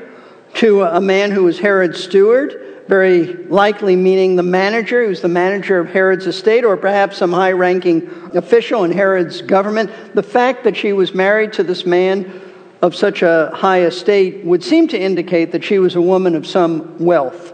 to 0.53 0.83
a 0.83 1.01
man 1.01 1.31
who 1.31 1.45
was 1.45 1.57
Herod's 1.57 2.03
steward 2.03 2.83
very 2.87 3.33
likely 3.47 3.95
meaning 3.95 4.35
the 4.35 4.43
manager, 4.43 5.03
who's 5.03 5.21
the 5.21 5.27
manager 5.27 5.79
of 5.79 5.89
Herod's 5.89 6.27
estate, 6.27 6.63
or 6.63 6.77
perhaps 6.77 7.17
some 7.17 7.33
high 7.33 7.53
ranking 7.53 8.07
official 8.35 8.83
in 8.83 8.91
Herod's 8.91 9.41
government. 9.41 9.89
The 10.13 10.21
fact 10.21 10.63
that 10.65 10.77
she 10.77 10.93
was 10.93 11.15
married 11.15 11.53
to 11.53 11.63
this 11.63 11.87
man 11.87 12.39
of 12.83 12.95
such 12.95 13.23
a 13.23 13.49
high 13.55 13.81
estate 13.81 14.45
would 14.45 14.63
seem 14.63 14.87
to 14.89 14.99
indicate 14.99 15.51
that 15.53 15.63
she 15.63 15.79
was 15.79 15.95
a 15.95 16.01
woman 16.01 16.35
of 16.35 16.45
some 16.45 16.99
wealth. 17.03 17.51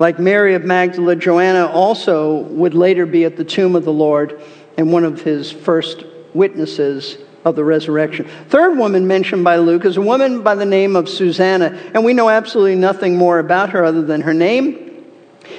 Like 0.00 0.18
Mary 0.18 0.56
of 0.56 0.64
Magdala, 0.64 1.14
Joanna 1.14 1.68
also 1.68 2.38
would 2.38 2.74
later 2.74 3.06
be 3.06 3.24
at 3.24 3.36
the 3.36 3.44
tomb 3.44 3.76
of 3.76 3.84
the 3.84 3.92
Lord 3.92 4.42
and 4.76 4.92
one 4.92 5.04
of 5.04 5.22
his 5.22 5.52
first 5.52 6.02
witnesses 6.34 7.18
of 7.44 7.56
the 7.56 7.64
resurrection. 7.64 8.26
Third 8.48 8.78
woman 8.78 9.06
mentioned 9.06 9.44
by 9.44 9.56
Luke 9.56 9.84
is 9.84 9.96
a 9.96 10.02
woman 10.02 10.42
by 10.42 10.54
the 10.54 10.64
name 10.64 10.96
of 10.96 11.08
Susanna, 11.08 11.78
and 11.92 12.04
we 12.04 12.14
know 12.14 12.28
absolutely 12.28 12.76
nothing 12.76 13.16
more 13.16 13.38
about 13.38 13.70
her 13.70 13.84
other 13.84 14.02
than 14.02 14.22
her 14.22 14.34
name 14.34 15.04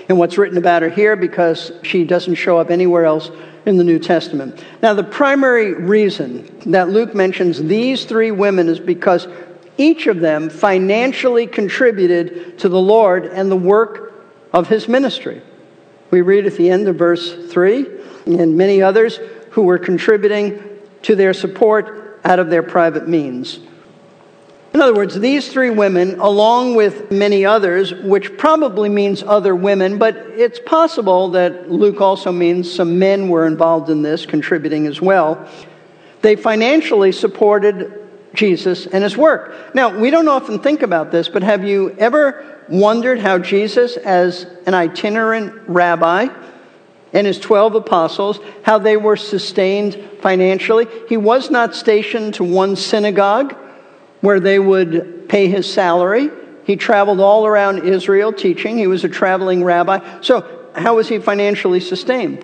and 0.09 0.17
what's 0.17 0.37
written 0.37 0.57
about 0.57 0.81
her 0.81 0.89
here 0.89 1.15
because 1.15 1.71
she 1.83 2.03
doesn't 2.03 2.35
show 2.35 2.57
up 2.57 2.71
anywhere 2.71 3.05
else 3.05 3.29
in 3.65 3.77
the 3.77 3.83
New 3.83 3.99
Testament. 3.99 4.63
Now, 4.81 4.93
the 4.93 5.03
primary 5.03 5.73
reason 5.73 6.59
that 6.67 6.89
Luke 6.89 7.15
mentions 7.15 7.61
these 7.61 8.05
three 8.05 8.31
women 8.31 8.69
is 8.69 8.79
because 8.79 9.27
each 9.77 10.07
of 10.07 10.19
them 10.19 10.49
financially 10.49 11.47
contributed 11.47 12.57
to 12.59 12.69
the 12.69 12.79
Lord 12.79 13.25
and 13.25 13.51
the 13.51 13.55
work 13.55 14.13
of 14.53 14.69
his 14.69 14.87
ministry. 14.87 15.41
We 16.11 16.21
read 16.21 16.45
at 16.45 16.55
the 16.55 16.69
end 16.69 16.87
of 16.87 16.95
verse 16.95 17.51
3 17.51 17.85
and 18.25 18.55
many 18.55 18.81
others 18.81 19.19
who 19.51 19.63
were 19.63 19.77
contributing 19.77 20.74
to 21.05 21.15
their 21.15 21.33
support 21.33 22.19
out 22.23 22.39
of 22.39 22.49
their 22.49 22.63
private 22.63 23.07
means. 23.07 23.59
In 24.73 24.81
other 24.81 24.93
words, 24.93 25.17
these 25.17 25.47
three 25.47 25.69
women, 25.69 26.19
along 26.19 26.75
with 26.75 27.09
many 27.09 27.45
others, 27.45 27.93
which 27.93 28.37
probably 28.37 28.89
means 28.89 29.23
other 29.23 29.55
women, 29.55 29.97
but 29.97 30.17
it's 30.17 30.59
possible 30.59 31.29
that 31.29 31.71
Luke 31.71 32.01
also 32.01 32.31
means 32.31 32.73
some 32.73 32.99
men 32.99 33.29
were 33.29 33.47
involved 33.47 33.89
in 33.89 34.01
this, 34.01 34.25
contributing 34.25 34.85
as 34.85 34.99
well. 34.99 35.47
They 36.21 36.35
financially 36.35 37.13
supported 37.13 38.05
Jesus 38.33 38.85
and 38.85 39.01
his 39.03 39.15
work. 39.15 39.73
Now, 39.73 39.97
we 39.97 40.09
don't 40.09 40.27
often 40.27 40.59
think 40.59 40.81
about 40.81 41.11
this, 41.11 41.29
but 41.29 41.41
have 41.43 41.63
you 41.63 41.95
ever 41.97 42.43
wondered 42.67 43.19
how 43.19 43.37
Jesus, 43.37 43.95
as 43.95 44.45
an 44.65 44.73
itinerant 44.73 45.53
rabbi, 45.67 46.27
and 47.15 47.25
his 47.25 47.39
12 47.39 47.75
apostles, 47.75 48.39
how 48.63 48.77
they 48.77 48.97
were 48.97 49.15
sustained 49.15 49.97
financially. 50.21 50.85
He 51.07 51.15
was 51.15 51.49
not 51.49 51.73
stationed 51.73 52.35
to 52.35 52.43
one 52.43 52.75
synagogue 52.75 53.55
where 54.19 54.41
they 54.41 54.59
would 54.59 55.29
pay 55.29 55.47
his 55.47 55.71
salary. 55.71 56.29
He 56.65 56.75
traveled 56.75 57.21
all 57.21 57.47
around 57.47 57.85
Israel 57.87 58.33
teaching. 58.33 58.77
He 58.77 58.87
was 58.87 59.05
a 59.05 59.09
traveling 59.09 59.63
rabbi. 59.63 60.21
So, 60.21 60.69
how 60.75 60.97
was 60.97 61.07
he 61.07 61.19
financially 61.19 61.79
sustained? 61.79 62.43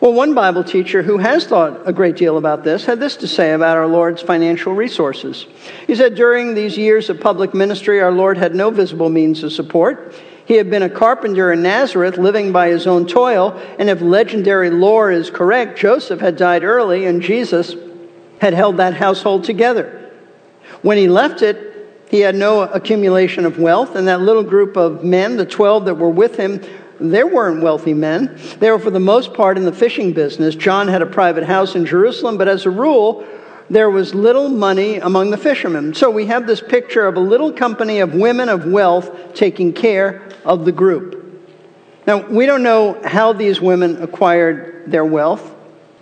Well, 0.00 0.14
one 0.14 0.34
Bible 0.34 0.64
teacher 0.64 1.04
who 1.04 1.18
has 1.18 1.46
thought 1.46 1.82
a 1.86 1.92
great 1.92 2.16
deal 2.16 2.38
about 2.38 2.64
this 2.64 2.84
had 2.84 2.98
this 2.98 3.14
to 3.18 3.28
say 3.28 3.52
about 3.52 3.76
our 3.76 3.86
Lord's 3.86 4.20
financial 4.20 4.72
resources. 4.72 5.46
He 5.86 5.94
said, 5.94 6.16
During 6.16 6.54
these 6.54 6.76
years 6.76 7.08
of 7.08 7.20
public 7.20 7.54
ministry, 7.54 8.00
our 8.00 8.10
Lord 8.10 8.36
had 8.36 8.52
no 8.52 8.70
visible 8.70 9.10
means 9.10 9.44
of 9.44 9.52
support. 9.52 10.12
He 10.44 10.54
had 10.54 10.70
been 10.70 10.82
a 10.82 10.90
carpenter 10.90 11.52
in 11.52 11.62
Nazareth, 11.62 12.18
living 12.18 12.52
by 12.52 12.68
his 12.68 12.86
own 12.86 13.06
toil, 13.06 13.60
and 13.78 13.88
if 13.88 14.00
legendary 14.00 14.70
lore 14.70 15.10
is 15.10 15.30
correct, 15.30 15.78
Joseph 15.78 16.20
had 16.20 16.36
died 16.36 16.64
early 16.64 17.04
and 17.04 17.22
Jesus 17.22 17.74
had 18.40 18.54
held 18.54 18.78
that 18.78 18.94
household 18.94 19.44
together. 19.44 20.10
When 20.82 20.98
he 20.98 21.08
left 21.08 21.42
it, 21.42 21.68
he 22.10 22.20
had 22.20 22.34
no 22.34 22.62
accumulation 22.62 23.46
of 23.46 23.58
wealth, 23.58 23.94
and 23.94 24.06
that 24.08 24.20
little 24.20 24.42
group 24.42 24.76
of 24.76 25.04
men, 25.04 25.36
the 25.36 25.46
12 25.46 25.86
that 25.86 25.94
were 25.94 26.10
with 26.10 26.36
him, 26.36 26.60
they 27.00 27.24
weren't 27.24 27.62
wealthy 27.62 27.94
men. 27.94 28.38
They 28.58 28.70
were, 28.70 28.78
for 28.78 28.90
the 28.90 29.00
most 29.00 29.32
part, 29.32 29.56
in 29.56 29.64
the 29.64 29.72
fishing 29.72 30.12
business. 30.12 30.54
John 30.54 30.88
had 30.88 31.02
a 31.02 31.06
private 31.06 31.44
house 31.44 31.74
in 31.74 31.86
Jerusalem, 31.86 32.36
but 32.36 32.48
as 32.48 32.66
a 32.66 32.70
rule, 32.70 33.26
there 33.70 33.90
was 33.90 34.14
little 34.14 34.48
money 34.48 34.96
among 34.96 35.30
the 35.30 35.36
fishermen. 35.36 35.94
So 35.94 36.10
we 36.10 36.26
have 36.26 36.46
this 36.46 36.60
picture 36.60 37.06
of 37.06 37.16
a 37.16 37.20
little 37.20 37.52
company 37.52 38.00
of 38.00 38.14
women 38.14 38.48
of 38.48 38.66
wealth 38.66 39.34
taking 39.34 39.72
care 39.72 40.22
of 40.44 40.64
the 40.64 40.72
group. 40.72 41.18
Now, 42.06 42.26
we 42.26 42.46
don't 42.46 42.62
know 42.62 43.00
how 43.04 43.32
these 43.32 43.60
women 43.60 44.02
acquired 44.02 44.84
their 44.90 45.04
wealth. 45.04 45.54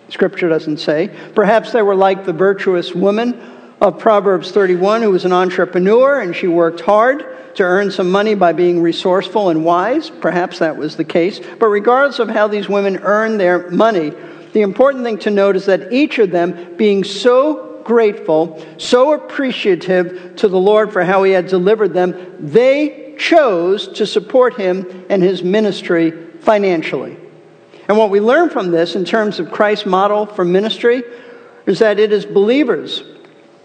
Scripture 0.08 0.48
doesn't 0.48 0.78
say. 0.78 1.14
Perhaps 1.34 1.72
they 1.72 1.82
were 1.82 1.94
like 1.94 2.24
the 2.24 2.32
virtuous 2.32 2.94
woman 2.94 3.38
of 3.80 3.98
Proverbs 3.98 4.50
31 4.50 5.02
who 5.02 5.10
was 5.10 5.24
an 5.24 5.32
entrepreneur 5.32 6.20
and 6.20 6.34
she 6.34 6.46
worked 6.48 6.80
hard 6.80 7.24
to 7.56 7.62
earn 7.62 7.90
some 7.90 8.10
money 8.10 8.34
by 8.34 8.52
being 8.52 8.80
resourceful 8.82 9.50
and 9.50 9.64
wise. 9.64 10.10
Perhaps 10.10 10.60
that 10.60 10.76
was 10.76 10.96
the 10.96 11.04
case. 11.04 11.40
But 11.58 11.66
regardless 11.66 12.18
of 12.18 12.28
how 12.28 12.48
these 12.48 12.68
women 12.68 12.98
earned 12.98 13.40
their 13.40 13.70
money, 13.70 14.12
the 14.52 14.62
important 14.62 15.04
thing 15.04 15.18
to 15.18 15.30
note 15.30 15.56
is 15.56 15.66
that 15.66 15.92
each 15.92 16.18
of 16.18 16.30
them, 16.30 16.76
being 16.76 17.04
so 17.04 17.82
grateful, 17.84 18.64
so 18.78 19.12
appreciative 19.12 20.36
to 20.36 20.48
the 20.48 20.58
Lord 20.58 20.92
for 20.92 21.04
how 21.04 21.22
He 21.22 21.32
had 21.32 21.46
delivered 21.46 21.94
them, 21.94 22.36
they 22.38 23.14
chose 23.18 23.88
to 23.88 24.06
support 24.06 24.54
Him 24.54 25.06
and 25.08 25.22
His 25.22 25.42
ministry 25.42 26.10
financially. 26.40 27.16
And 27.88 27.98
what 27.98 28.10
we 28.10 28.20
learn 28.20 28.50
from 28.50 28.70
this 28.70 28.94
in 28.94 29.04
terms 29.04 29.40
of 29.40 29.50
Christ's 29.50 29.86
model 29.86 30.26
for 30.26 30.44
ministry 30.44 31.02
is 31.66 31.80
that 31.80 31.98
it 31.98 32.12
is 32.12 32.24
believers, 32.24 33.02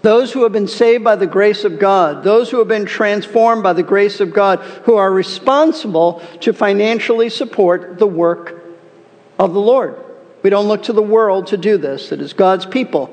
those 0.01 0.31
who 0.31 0.43
have 0.43 0.51
been 0.51 0.67
saved 0.67 1.03
by 1.03 1.15
the 1.15 1.27
grace 1.27 1.63
of 1.63 1.79
God, 1.79 2.23
those 2.23 2.51
who 2.51 2.59
have 2.59 2.67
been 2.67 2.85
transformed 2.85 3.63
by 3.63 3.73
the 3.73 3.83
grace 3.83 4.19
of 4.19 4.33
God, 4.33 4.59
who 4.83 4.95
are 4.95 5.11
responsible 5.11 6.21
to 6.41 6.53
financially 6.53 7.29
support 7.29 7.97
the 7.97 8.07
work 8.07 8.63
of 9.39 9.53
the 9.53 9.59
Lord. 9.59 10.04
We 10.45 10.51
don't 10.51 10.67
look 10.67 10.83
to 10.83 10.93
the 10.93 11.01
world 11.01 11.47
to 11.47 11.57
do 11.57 11.79
this. 11.79 12.11
It 12.11 12.21
is 12.21 12.33
God's 12.33 12.67
people 12.67 13.09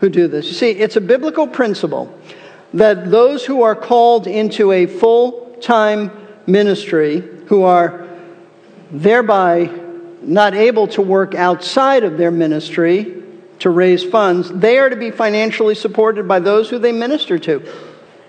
who 0.00 0.10
do 0.10 0.28
this. 0.28 0.48
You 0.48 0.52
see, 0.52 0.70
it's 0.72 0.96
a 0.96 1.00
biblical 1.00 1.46
principle 1.46 2.14
that 2.74 3.10
those 3.10 3.42
who 3.42 3.62
are 3.62 3.74
called 3.74 4.26
into 4.26 4.70
a 4.70 4.84
full 4.84 5.56
time 5.62 6.10
ministry, 6.46 7.20
who 7.46 7.62
are 7.62 8.06
thereby 8.90 9.70
not 10.20 10.52
able 10.52 10.86
to 10.88 11.00
work 11.00 11.34
outside 11.34 12.04
of 12.04 12.18
their 12.18 12.30
ministry 12.30 13.22
to 13.60 13.70
raise 13.70 14.04
funds, 14.04 14.52
they 14.52 14.76
are 14.76 14.90
to 14.90 14.96
be 14.96 15.10
financially 15.10 15.74
supported 15.74 16.28
by 16.28 16.38
those 16.38 16.68
who 16.68 16.78
they 16.78 16.92
minister 16.92 17.38
to. 17.38 17.66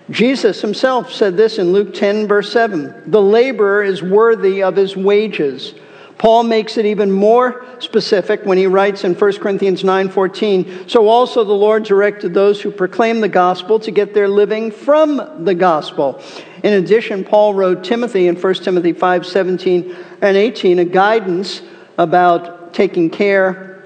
Jesus 0.08 0.62
himself 0.62 1.12
said 1.12 1.36
this 1.36 1.58
in 1.58 1.74
Luke 1.74 1.92
10, 1.92 2.26
verse 2.26 2.50
7 2.54 3.02
The 3.06 3.20
laborer 3.20 3.82
is 3.82 4.02
worthy 4.02 4.62
of 4.62 4.76
his 4.76 4.96
wages. 4.96 5.74
Paul 6.18 6.44
makes 6.44 6.78
it 6.78 6.86
even 6.86 7.12
more 7.12 7.64
specific 7.78 8.40
when 8.44 8.56
he 8.56 8.66
writes 8.66 9.04
in 9.04 9.14
1 9.14 9.40
Corinthians 9.40 9.84
9:14, 9.84 10.66
"So 10.86 11.08
also 11.08 11.44
the 11.44 11.52
Lord 11.52 11.82
directed 11.82 12.32
those 12.32 12.62
who 12.62 12.70
proclaim 12.70 13.20
the 13.20 13.28
gospel 13.28 13.78
to 13.80 13.90
get 13.90 14.14
their 14.14 14.28
living 14.28 14.70
from 14.70 15.20
the 15.40 15.54
gospel." 15.54 16.18
In 16.62 16.72
addition, 16.72 17.22
Paul 17.22 17.54
wrote 17.54 17.84
Timothy 17.84 18.28
in 18.28 18.36
1 18.36 18.64
Timothy 18.64 18.92
5:17 18.92 19.94
and 20.22 20.36
18 20.36 20.78
a 20.78 20.84
guidance 20.84 21.60
about 21.98 22.72
taking 22.72 23.10
care 23.10 23.76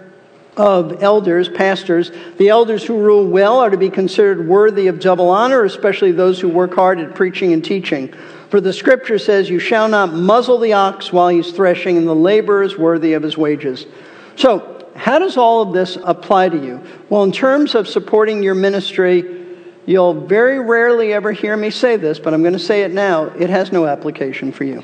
of 0.57 1.03
elders, 1.03 1.49
pastors. 1.49 2.13
The 2.39 2.49
elders 2.49 2.85
who 2.85 2.99
rule 2.99 3.25
well 3.25 3.59
are 3.59 3.71
to 3.71 3.77
be 3.77 3.91
considered 3.91 4.47
worthy 4.47 4.89
of 4.89 5.01
double 5.01 5.31
honor, 5.31 5.65
especially 5.65 6.13
those 6.13 6.41
who 6.41 6.49
work 6.49 6.75
hard 6.75 7.01
at 7.01 7.15
preaching 7.15 7.53
and 7.53 7.65
teaching. 7.65 8.11
For 8.51 8.61
the 8.61 8.73
scripture 8.73 9.19
says, 9.19 9.49
You 9.49 9.61
shall 9.61 9.89
not 9.89 10.13
muzzle 10.13 10.59
the 10.59 10.73
ox 10.73 11.13
while 11.13 11.29
he's 11.29 11.53
threshing, 11.53 11.97
and 11.97 12.07
the 12.07 12.15
laborer 12.15 12.63
is 12.63 12.77
worthy 12.77 13.13
of 13.13 13.23
his 13.23 13.39
wages. 13.39 13.87
So, 14.35 14.89
how 14.97 15.21
does 15.21 15.37
all 15.37 15.63
of 15.63 15.73
this 15.73 15.97
apply 16.03 16.49
to 16.51 16.57
you? 16.57 16.83
Well, 17.09 17.23
in 17.23 17.31
terms 17.31 17.77
of 17.77 17.87
supporting 17.87 18.43
your 18.43 18.57
ministry, 18.57 19.47
you'll 19.87 20.27
very 20.27 20.59
rarely 20.59 21.13
ever 21.13 21.31
hear 21.31 21.57
me 21.57 21.71
say 21.71 21.97
this, 21.97 22.19
but 22.19 22.35
I'm 22.35 22.43
going 22.43 22.55
to 22.55 22.59
say 22.59 22.83
it 22.83 22.93
now. 22.93 23.27
It 23.27 23.51
has 23.51 23.71
no 23.71 23.87
application 23.87 24.53
for 24.53 24.65
you 24.65 24.83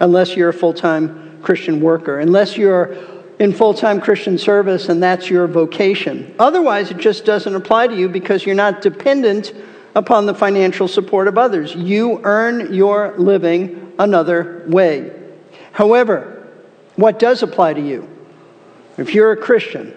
unless 0.00 0.36
you're 0.36 0.48
a 0.48 0.52
full 0.52 0.74
time 0.74 1.40
Christian 1.42 1.80
worker, 1.80 2.18
unless 2.18 2.56
you're 2.56 2.96
in 3.38 3.52
full 3.52 3.72
time 3.72 4.00
Christian 4.00 4.36
service 4.36 4.88
and 4.88 5.00
that's 5.00 5.30
your 5.30 5.46
vocation. 5.46 6.34
Otherwise, 6.40 6.90
it 6.90 6.98
just 6.98 7.24
doesn't 7.24 7.54
apply 7.54 7.86
to 7.86 7.96
you 7.96 8.08
because 8.08 8.44
you're 8.44 8.54
not 8.56 8.82
dependent 8.82 9.52
upon 9.96 10.26
the 10.26 10.34
financial 10.34 10.86
support 10.86 11.26
of 11.26 11.38
others. 11.38 11.74
You 11.74 12.20
earn 12.22 12.72
your 12.72 13.14
living 13.16 13.94
another 13.98 14.62
way. 14.68 15.10
However, 15.72 16.46
what 16.96 17.18
does 17.18 17.42
apply 17.42 17.74
to 17.74 17.80
you? 17.80 18.08
If 18.98 19.14
you're 19.14 19.32
a 19.32 19.36
Christian, 19.36 19.96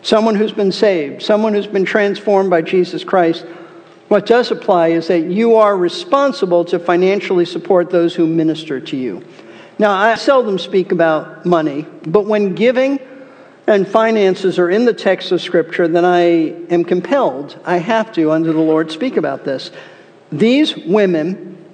someone 0.00 0.34
who's 0.34 0.52
been 0.52 0.72
saved, 0.72 1.22
someone 1.22 1.52
who's 1.52 1.66
been 1.66 1.84
transformed 1.84 2.48
by 2.48 2.62
Jesus 2.62 3.04
Christ, 3.04 3.44
what 4.08 4.24
does 4.24 4.50
apply 4.50 4.88
is 4.88 5.08
that 5.08 5.20
you 5.20 5.56
are 5.56 5.76
responsible 5.76 6.64
to 6.66 6.78
financially 6.78 7.44
support 7.44 7.90
those 7.90 8.14
who 8.14 8.26
minister 8.26 8.80
to 8.80 8.96
you. 8.96 9.22
Now, 9.78 9.92
I 9.92 10.14
seldom 10.14 10.58
speak 10.58 10.92
about 10.92 11.44
money, 11.44 11.86
but 12.06 12.24
when 12.24 12.54
giving 12.54 13.00
and 13.66 13.88
finances 13.88 14.58
are 14.58 14.68
in 14.68 14.84
the 14.84 14.92
text 14.92 15.32
of 15.32 15.40
Scripture, 15.40 15.88
then 15.88 16.04
I 16.04 16.22
am 16.70 16.84
compelled, 16.84 17.58
I 17.64 17.78
have 17.78 18.12
to, 18.12 18.30
under 18.30 18.52
the 18.52 18.60
Lord, 18.60 18.90
speak 18.90 19.16
about 19.16 19.44
this. 19.44 19.70
These 20.30 20.76
women 20.76 21.64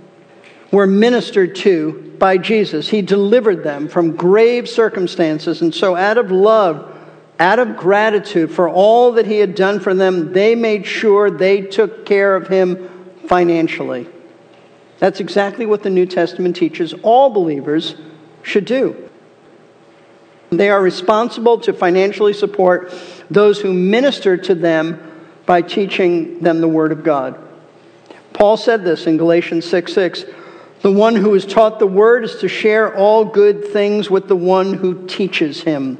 were 0.70 0.86
ministered 0.86 1.56
to 1.56 2.14
by 2.18 2.38
Jesus. 2.38 2.88
He 2.88 3.02
delivered 3.02 3.64
them 3.64 3.88
from 3.88 4.14
grave 4.14 4.68
circumstances, 4.68 5.62
and 5.62 5.74
so 5.74 5.96
out 5.96 6.18
of 6.18 6.30
love, 6.30 6.96
out 7.40 7.58
of 7.58 7.76
gratitude 7.76 8.52
for 8.52 8.68
all 8.68 9.12
that 9.12 9.26
He 9.26 9.38
had 9.38 9.54
done 9.54 9.80
for 9.80 9.94
them, 9.94 10.32
they 10.32 10.54
made 10.54 10.86
sure 10.86 11.30
they 11.30 11.62
took 11.62 12.06
care 12.06 12.36
of 12.36 12.46
Him 12.46 12.88
financially. 13.26 14.06
That's 14.98 15.18
exactly 15.18 15.66
what 15.66 15.82
the 15.82 15.90
New 15.90 16.06
Testament 16.06 16.54
teaches 16.54 16.92
all 17.02 17.30
believers 17.30 17.96
should 18.42 18.66
do. 18.66 19.09
They 20.50 20.70
are 20.70 20.82
responsible 20.82 21.60
to 21.60 21.72
financially 21.72 22.32
support 22.32 22.92
those 23.30 23.60
who 23.60 23.72
minister 23.72 24.36
to 24.36 24.54
them 24.54 25.00
by 25.46 25.62
teaching 25.62 26.40
them 26.40 26.60
the 26.60 26.68
Word 26.68 26.92
of 26.92 27.04
God. 27.04 27.38
Paul 28.32 28.56
said 28.56 28.84
this 28.84 29.06
in 29.06 29.16
Galatians 29.16 29.64
6 29.66 29.92
6. 29.92 30.24
The 30.82 30.90
one 30.90 31.14
who 31.14 31.34
is 31.34 31.44
taught 31.44 31.78
the 31.78 31.86
Word 31.86 32.24
is 32.24 32.36
to 32.36 32.48
share 32.48 32.96
all 32.96 33.24
good 33.24 33.68
things 33.68 34.08
with 34.10 34.28
the 34.28 34.36
one 34.36 34.74
who 34.74 35.06
teaches 35.06 35.62
him. 35.62 35.98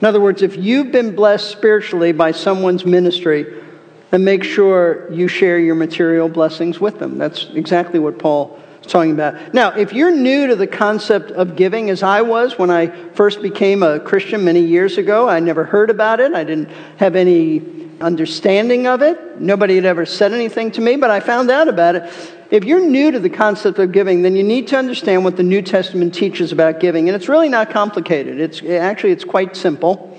In 0.00 0.06
other 0.06 0.20
words, 0.20 0.42
if 0.42 0.56
you've 0.56 0.92
been 0.92 1.14
blessed 1.14 1.50
spiritually 1.50 2.12
by 2.12 2.32
someone's 2.32 2.84
ministry, 2.84 3.62
then 4.10 4.24
make 4.24 4.44
sure 4.44 5.10
you 5.10 5.28
share 5.28 5.58
your 5.58 5.74
material 5.74 6.28
blessings 6.28 6.78
with 6.78 6.98
them. 6.98 7.18
That's 7.18 7.48
exactly 7.54 7.98
what 7.98 8.18
Paul 8.18 8.61
talking 8.86 9.12
about. 9.12 9.54
Now, 9.54 9.70
if 9.72 9.92
you're 9.92 10.10
new 10.10 10.46
to 10.48 10.56
the 10.56 10.66
concept 10.66 11.30
of 11.30 11.56
giving, 11.56 11.90
as 11.90 12.02
I 12.02 12.22
was 12.22 12.58
when 12.58 12.70
I 12.70 12.88
first 13.12 13.42
became 13.42 13.82
a 13.82 14.00
Christian 14.00 14.44
many 14.44 14.60
years 14.60 14.98
ago, 14.98 15.28
I 15.28 15.40
never 15.40 15.64
heard 15.64 15.90
about 15.90 16.20
it. 16.20 16.32
I 16.34 16.44
didn't 16.44 16.68
have 16.96 17.16
any 17.16 17.82
understanding 18.00 18.86
of 18.86 19.00
it. 19.02 19.40
Nobody 19.40 19.76
had 19.76 19.84
ever 19.84 20.04
said 20.04 20.32
anything 20.32 20.72
to 20.72 20.80
me, 20.80 20.96
but 20.96 21.10
I 21.10 21.20
found 21.20 21.50
out 21.50 21.68
about 21.68 21.94
it. 21.94 22.12
If 22.50 22.64
you're 22.64 22.84
new 22.84 23.10
to 23.12 23.18
the 23.18 23.30
concept 23.30 23.78
of 23.78 23.92
giving, 23.92 24.22
then 24.22 24.36
you 24.36 24.42
need 24.42 24.68
to 24.68 24.76
understand 24.76 25.24
what 25.24 25.36
the 25.36 25.42
New 25.42 25.62
Testament 25.62 26.14
teaches 26.14 26.52
about 26.52 26.80
giving. 26.80 27.08
And 27.08 27.16
it's 27.16 27.28
really 27.28 27.48
not 27.48 27.70
complicated. 27.70 28.40
It's 28.40 28.62
actually 28.62 29.12
it's 29.12 29.24
quite 29.24 29.56
simple. 29.56 30.18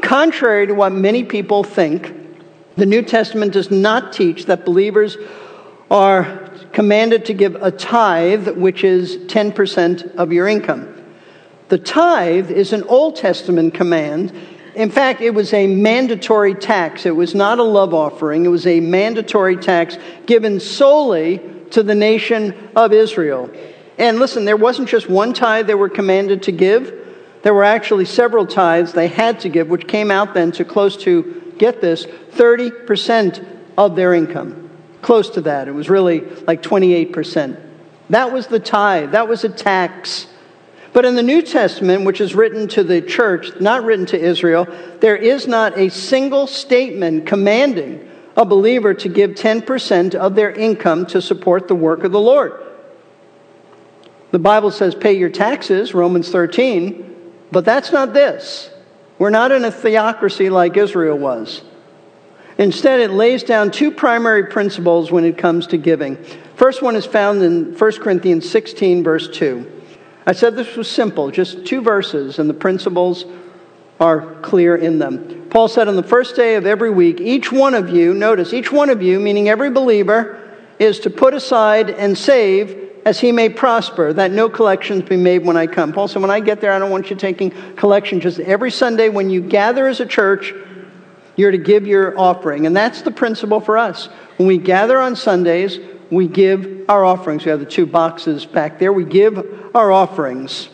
Contrary 0.00 0.66
to 0.66 0.74
what 0.74 0.92
many 0.92 1.22
people 1.22 1.62
think, 1.62 2.14
the 2.76 2.86
New 2.86 3.02
Testament 3.02 3.52
does 3.52 3.70
not 3.70 4.12
teach 4.12 4.46
that 4.46 4.64
believers 4.64 5.16
are 5.90 6.47
commanded 6.72 7.24
to 7.26 7.34
give 7.34 7.54
a 7.56 7.70
tithe, 7.70 8.48
which 8.48 8.84
is 8.84 9.16
10% 9.16 10.16
of 10.16 10.32
your 10.32 10.48
income. 10.48 10.94
The 11.68 11.78
tithe 11.78 12.50
is 12.50 12.72
an 12.72 12.84
Old 12.84 13.16
Testament 13.16 13.74
command. 13.74 14.32
In 14.74 14.90
fact, 14.90 15.20
it 15.20 15.30
was 15.30 15.52
a 15.52 15.66
mandatory 15.66 16.54
tax. 16.54 17.04
It 17.04 17.16
was 17.16 17.34
not 17.34 17.58
a 17.58 17.62
love 17.62 17.92
offering, 17.92 18.44
it 18.44 18.48
was 18.48 18.66
a 18.66 18.80
mandatory 18.80 19.56
tax 19.56 19.98
given 20.26 20.60
solely 20.60 21.40
to 21.70 21.82
the 21.82 21.94
nation 21.94 22.54
of 22.74 22.92
Israel. 22.92 23.50
And 23.98 24.18
listen, 24.18 24.44
there 24.44 24.56
wasn't 24.56 24.88
just 24.88 25.08
one 25.08 25.34
tithe 25.34 25.66
they 25.66 25.74
were 25.74 25.88
commanded 25.88 26.44
to 26.44 26.52
give. 26.52 26.94
There 27.42 27.52
were 27.52 27.64
actually 27.64 28.04
several 28.04 28.46
tithes 28.46 28.92
they 28.92 29.08
had 29.08 29.40
to 29.40 29.48
give, 29.48 29.68
which 29.68 29.86
came 29.86 30.10
out 30.10 30.34
then 30.34 30.52
to 30.52 30.64
close 30.64 30.96
to, 30.98 31.54
get 31.58 31.80
this, 31.80 32.06
30% 32.06 33.46
of 33.76 33.96
their 33.96 34.14
income. 34.14 34.67
Close 35.02 35.30
to 35.30 35.40
that. 35.42 35.68
It 35.68 35.72
was 35.72 35.88
really 35.88 36.20
like 36.46 36.62
28%. 36.62 37.60
That 38.10 38.32
was 38.32 38.46
the 38.46 38.60
tithe, 38.60 39.12
that 39.12 39.28
was 39.28 39.44
a 39.44 39.48
tax. 39.48 40.26
But 40.92 41.04
in 41.04 41.14
the 41.14 41.22
New 41.22 41.42
Testament, 41.42 42.04
which 42.04 42.20
is 42.20 42.34
written 42.34 42.66
to 42.68 42.82
the 42.82 43.02
church, 43.02 43.60
not 43.60 43.84
written 43.84 44.06
to 44.06 44.18
Israel, 44.18 44.66
there 45.00 45.16
is 45.16 45.46
not 45.46 45.78
a 45.78 45.90
single 45.90 46.46
statement 46.46 47.26
commanding 47.26 48.08
a 48.36 48.44
believer 48.44 48.94
to 48.94 49.08
give 49.08 49.32
10% 49.32 50.14
of 50.14 50.34
their 50.34 50.50
income 50.50 51.04
to 51.06 51.20
support 51.20 51.68
the 51.68 51.74
work 51.74 52.04
of 52.04 52.12
the 52.12 52.20
Lord. 52.20 52.52
The 54.30 54.38
Bible 54.38 54.70
says 54.70 54.94
pay 54.94 55.14
your 55.14 55.30
taxes, 55.30 55.94
Romans 55.94 56.30
13, 56.30 57.32
but 57.50 57.64
that's 57.64 57.92
not 57.92 58.12
this. 58.12 58.70
We're 59.18 59.30
not 59.30 59.52
in 59.52 59.64
a 59.64 59.72
theocracy 59.72 60.50
like 60.50 60.76
Israel 60.76 61.18
was. 61.18 61.62
Instead, 62.58 62.98
it 62.98 63.12
lays 63.12 63.44
down 63.44 63.70
two 63.70 63.90
primary 63.90 64.46
principles 64.46 65.12
when 65.12 65.24
it 65.24 65.38
comes 65.38 65.68
to 65.68 65.78
giving. 65.78 66.16
First 66.56 66.82
one 66.82 66.96
is 66.96 67.06
found 67.06 67.40
in 67.42 67.78
1 67.78 67.92
Corinthians 68.00 68.50
16, 68.50 69.04
verse 69.04 69.28
2. 69.28 69.80
I 70.26 70.32
said 70.32 70.56
this 70.56 70.76
was 70.76 70.90
simple, 70.90 71.30
just 71.30 71.64
two 71.64 71.80
verses, 71.80 72.40
and 72.40 72.50
the 72.50 72.54
principles 72.54 73.24
are 74.00 74.34
clear 74.42 74.76
in 74.76 74.98
them. 74.98 75.46
Paul 75.50 75.68
said, 75.68 75.88
On 75.88 75.96
the 75.96 76.02
first 76.02 76.36
day 76.36 76.56
of 76.56 76.66
every 76.66 76.90
week, 76.90 77.20
each 77.20 77.50
one 77.52 77.74
of 77.74 77.90
you, 77.90 78.12
notice, 78.12 78.52
each 78.52 78.72
one 78.72 78.90
of 78.90 79.02
you, 79.02 79.20
meaning 79.20 79.48
every 79.48 79.70
believer, 79.70 80.34
is 80.78 81.00
to 81.00 81.10
put 81.10 81.34
aside 81.34 81.90
and 81.90 82.18
save 82.18 82.88
as 83.04 83.20
he 83.20 83.32
may 83.32 83.48
prosper, 83.48 84.12
that 84.12 84.32
no 84.32 84.48
collections 84.48 85.08
be 85.08 85.16
made 85.16 85.44
when 85.44 85.56
I 85.56 85.66
come. 85.66 85.92
Paul 85.92 86.08
said, 86.08 86.20
When 86.20 86.30
I 86.30 86.40
get 86.40 86.60
there, 86.60 86.72
I 86.72 86.78
don't 86.78 86.90
want 86.90 87.08
you 87.08 87.16
taking 87.16 87.50
collection. 87.76 88.20
Just 88.20 88.40
every 88.40 88.70
Sunday 88.70 89.08
when 89.08 89.30
you 89.30 89.40
gather 89.40 89.86
as 89.86 90.00
a 90.00 90.06
church, 90.06 90.52
you're 91.38 91.52
to 91.52 91.58
give 91.58 91.86
your 91.86 92.18
offering. 92.18 92.66
And 92.66 92.76
that's 92.76 93.02
the 93.02 93.12
principle 93.12 93.60
for 93.60 93.78
us. 93.78 94.06
When 94.36 94.48
we 94.48 94.58
gather 94.58 94.98
on 94.98 95.14
Sundays, 95.16 95.78
we 96.10 96.26
give 96.26 96.84
our 96.88 97.04
offerings. 97.04 97.44
We 97.44 97.50
have 97.52 97.60
the 97.60 97.66
two 97.66 97.86
boxes 97.86 98.44
back 98.44 98.78
there. 98.80 98.92
We 98.92 99.04
give 99.04 99.70
our 99.74 99.92
offerings. 99.92 100.68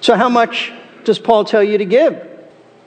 So, 0.00 0.16
how 0.16 0.28
much 0.28 0.72
does 1.04 1.20
Paul 1.20 1.44
tell 1.44 1.62
you 1.62 1.78
to 1.78 1.84
give? 1.84 2.26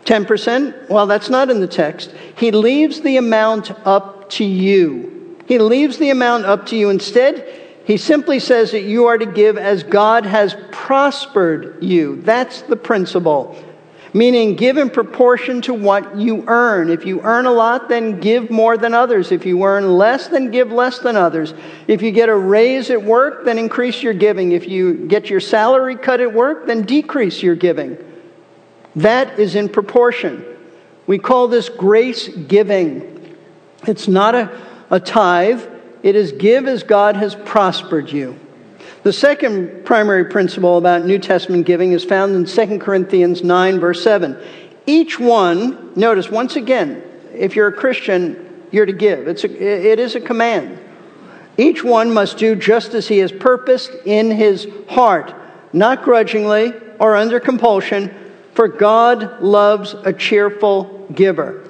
10%? 0.03 0.89
Well, 0.89 1.07
that's 1.07 1.29
not 1.29 1.49
in 1.49 1.61
the 1.61 1.67
text. 1.67 2.13
He 2.35 2.51
leaves 2.51 2.99
the 2.99 3.15
amount 3.15 3.71
up 3.87 4.29
to 4.31 4.43
you. 4.43 5.37
He 5.47 5.59
leaves 5.59 5.97
the 5.97 6.09
amount 6.09 6.45
up 6.45 6.65
to 6.67 6.75
you. 6.75 6.89
Instead, 6.89 7.61
he 7.85 7.95
simply 7.95 8.39
says 8.39 8.71
that 8.71 8.83
you 8.83 9.05
are 9.05 9.17
to 9.17 9.25
give 9.25 9.57
as 9.57 9.83
God 9.83 10.25
has 10.25 10.57
prospered 10.71 11.81
you. 11.81 12.21
That's 12.23 12.61
the 12.63 12.75
principle 12.75 13.57
meaning 14.13 14.55
give 14.55 14.77
in 14.77 14.89
proportion 14.89 15.61
to 15.63 15.73
what 15.73 16.15
you 16.15 16.43
earn. 16.47 16.89
If 16.89 17.05
you 17.05 17.21
earn 17.21 17.45
a 17.45 17.51
lot, 17.51 17.89
then 17.89 18.19
give 18.19 18.51
more 18.51 18.77
than 18.77 18.93
others. 18.93 19.31
If 19.31 19.45
you 19.45 19.63
earn 19.63 19.97
less, 19.97 20.27
then 20.27 20.51
give 20.51 20.71
less 20.71 20.99
than 20.99 21.17
others. 21.17 21.53
If 21.87 22.01
you 22.01 22.11
get 22.11 22.29
a 22.29 22.35
raise 22.35 22.89
at 22.91 23.03
work, 23.03 23.43
then 23.43 23.57
increase 23.57 24.03
your 24.03 24.13
giving. 24.13 24.51
If 24.51 24.67
you 24.67 25.07
get 25.07 25.29
your 25.29 25.39
salary 25.39 25.95
cut 25.95 26.21
at 26.21 26.33
work, 26.33 26.67
then 26.67 26.83
decrease 26.83 27.41
your 27.41 27.55
giving. 27.55 27.97
That 28.95 29.39
is 29.39 29.55
in 29.55 29.69
proportion. 29.69 30.45
We 31.07 31.17
call 31.17 31.47
this 31.47 31.69
grace 31.69 32.27
giving. 32.27 33.35
It's 33.87 34.07
not 34.07 34.35
a, 34.35 34.61
a 34.89 34.99
tithe, 34.99 35.61
it 36.03 36.15
is 36.15 36.33
give 36.33 36.67
as 36.67 36.83
God 36.83 37.15
has 37.15 37.33
prospered 37.33 38.11
you. 38.11 38.39
The 39.03 39.11
second 39.11 39.83
primary 39.83 40.23
principle 40.25 40.77
about 40.77 41.05
New 41.05 41.19
Testament 41.19 41.65
giving 41.65 41.91
is 41.91 42.05
found 42.05 42.35
in 42.35 42.45
2 42.45 42.79
Corinthians 42.79 43.43
9, 43.43 43.79
verse 43.81 44.01
7. 44.01 44.37
Each 44.85 45.19
one, 45.19 45.91
notice 45.95 46.29
once 46.29 46.55
again, 46.55 47.03
if 47.33 47.53
you're 47.53 47.67
a 47.67 47.73
Christian, 47.73 48.65
you're 48.71 48.85
to 48.85 48.93
give. 48.93 49.27
It's 49.27 49.43
a, 49.43 49.91
it 49.91 49.99
is 49.99 50.15
a 50.15 50.21
command. 50.21 50.79
Each 51.57 51.83
one 51.83 52.13
must 52.13 52.37
do 52.37 52.55
just 52.55 52.93
as 52.93 53.09
he 53.09 53.17
has 53.17 53.31
purposed 53.31 53.91
in 54.05 54.31
his 54.31 54.67
heart, 54.87 55.35
not 55.73 56.03
grudgingly 56.03 56.73
or 56.97 57.17
under 57.17 57.41
compulsion, 57.41 58.13
for 58.53 58.69
God 58.69 59.41
loves 59.41 59.95
a 60.05 60.13
cheerful 60.13 61.07
giver. 61.13 61.69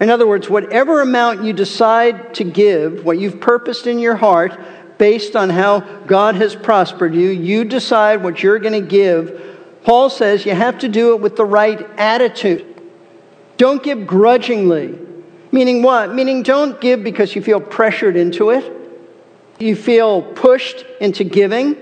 In 0.00 0.10
other 0.10 0.26
words, 0.26 0.50
whatever 0.50 1.00
amount 1.00 1.44
you 1.44 1.52
decide 1.52 2.34
to 2.34 2.44
give, 2.44 3.04
what 3.04 3.18
you've 3.18 3.40
purposed 3.40 3.86
in 3.86 4.00
your 4.00 4.16
heart, 4.16 4.58
based 4.98 5.36
on 5.36 5.50
how 5.50 5.80
God 5.80 6.34
has 6.36 6.54
prospered 6.54 7.14
you, 7.14 7.28
you 7.28 7.64
decide 7.64 8.22
what 8.22 8.42
you're 8.42 8.58
going 8.58 8.80
to 8.80 8.88
give. 8.88 9.40
Paul 9.84 10.08
says 10.08 10.46
you 10.46 10.54
have 10.54 10.78
to 10.78 10.88
do 10.88 11.14
it 11.14 11.20
with 11.20 11.36
the 11.36 11.44
right 11.44 11.80
attitude. 11.98 12.82
Don't 13.56 13.82
give 13.82 14.06
grudgingly. 14.06 14.98
Meaning 15.52 15.82
what? 15.82 16.14
Meaning 16.14 16.42
don't 16.42 16.80
give 16.80 17.04
because 17.04 17.34
you 17.36 17.42
feel 17.42 17.60
pressured 17.60 18.16
into 18.16 18.50
it. 18.50 18.72
You 19.58 19.76
feel 19.76 20.22
pushed 20.22 20.84
into 21.00 21.22
giving. 21.22 21.76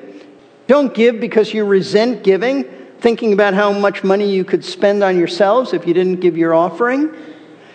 Don't 0.66 0.92
give 0.92 1.20
because 1.20 1.54
you 1.54 1.64
resent 1.64 2.22
giving, 2.22 2.64
thinking 3.00 3.32
about 3.32 3.54
how 3.54 3.72
much 3.72 4.04
money 4.04 4.30
you 4.30 4.44
could 4.44 4.64
spend 4.64 5.02
on 5.02 5.18
yourselves 5.18 5.72
if 5.72 5.86
you 5.86 5.94
didn't 5.94 6.20
give 6.20 6.36
your 6.36 6.54
offering. 6.54 7.14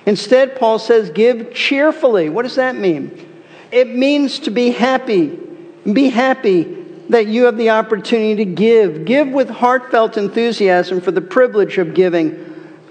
Instead, 0.06 0.56
Paul 0.56 0.80
says, 0.80 1.10
give 1.10 1.54
cheerfully. 1.54 2.30
What 2.30 2.44
does 2.44 2.56
that 2.56 2.76
mean? 2.76 3.27
It 3.72 3.94
means 3.96 4.40
to 4.40 4.52
be 4.52 4.72
happy. 4.72 5.40
Be 5.92 6.10
happy 6.10 6.64
that 7.10 7.28
you 7.28 7.46
have 7.46 7.58
the 7.58 7.70
opportunity 7.70 8.36
to 8.44 8.46
give. 8.46 9.06
Give 9.06 9.30
with 9.30 9.50
heartfelt 9.50 10.18
enthusiasm 10.18 11.02
for 11.02 11.12
the 11.12 11.22
privilege 11.22 11.78
of 11.78 11.94
giving. 11.94 12.44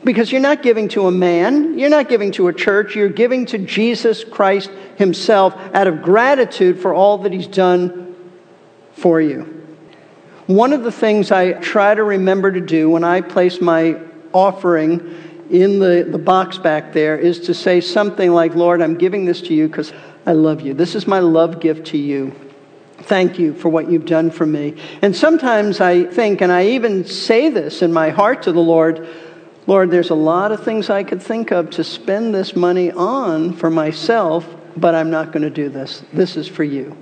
Because 0.05 0.31
you're 0.31 0.41
not 0.41 0.63
giving 0.63 0.89
to 0.91 1.07
a 1.07 1.11
man, 1.11 1.79
you're 1.79 1.91
not 1.91 2.09
giving 2.09 2.31
to 2.33 2.49
a 2.49 2.53
church, 2.53 2.95
you're 2.95 3.09
giving 3.09 3.45
to 3.47 3.59
Jesus 3.59 4.25
Christ 4.25 4.71
Himself 4.97 5.55
out 5.75 5.87
of 5.87 6.03
gratitude 6.03 6.81
for 6.81 6.95
all 6.95 7.19
that 7.19 7.33
He's 7.33 7.49
done 7.49 8.15
for 8.93 9.21
you. 9.21 9.53
One 10.47 10.73
of 10.73 10.85
the 10.85 10.93
things 10.93 11.33
I 11.33 11.55
try 11.55 11.95
to 11.95 12.05
remember 12.05 12.53
to 12.53 12.61
do 12.61 12.89
when 12.89 13.03
I 13.03 13.21
place 13.21 13.61
my 13.61 14.01
offering 14.33 15.15
in 15.51 15.79
the, 15.81 16.07
the 16.09 16.19
box 16.19 16.59
back 16.59 16.93
there 16.93 17.19
is 17.19 17.41
to 17.41 17.55
say 17.55 17.81
something 17.81 18.31
like, 18.31 18.55
Lord, 18.55 18.81
I'm 18.81 18.97
giving 18.97 19.25
this 19.25 19.41
to 19.43 19.55
you 19.55 19.67
because 19.67 19.93
I 20.27 20.33
love 20.33 20.61
you. 20.61 20.75
This 20.75 20.95
is 20.95 21.07
my 21.07 21.21
love 21.21 21.61
gift 21.61 21.87
to 21.89 21.99
you. 21.99 22.35
Thank 22.99 23.39
you 23.39 23.55
for 23.55 23.69
what 23.69 23.89
you've 23.89 24.07
done 24.07 24.31
for 24.31 24.45
me. 24.45 24.75
And 25.01 25.15
sometimes 25.15 25.81
I 25.81 26.05
think, 26.05 26.41
and 26.41 26.51
I 26.51 26.67
even 26.69 27.05
say 27.05 27.49
this 27.49 27.81
in 27.81 27.93
my 27.93 28.11
heart 28.11 28.43
to 28.43 28.53
the 28.53 28.61
Lord, 28.61 29.09
Lord, 29.69 29.91
there's 29.91 30.11
a 30.11 30.15
lot 30.15 30.53
of 30.53 30.65
things 30.65 30.91
I 30.91 31.05
could 31.05 31.23
think 31.23 31.51
of 31.53 31.71
to 31.71 31.85
spend 31.85 32.35
this 32.35 32.57
money 32.57 32.91
on 32.91 33.53
for 33.53 33.71
myself, 33.71 34.47
but 34.77 34.95
I'm 34.95 35.11
not 35.11 35.33
going 35.33 35.43
to 35.43 35.51
do 35.51 35.69
this. 35.69 36.03
This 36.13 36.37
is 36.37 36.49
for 36.49 36.65
you. 36.65 36.97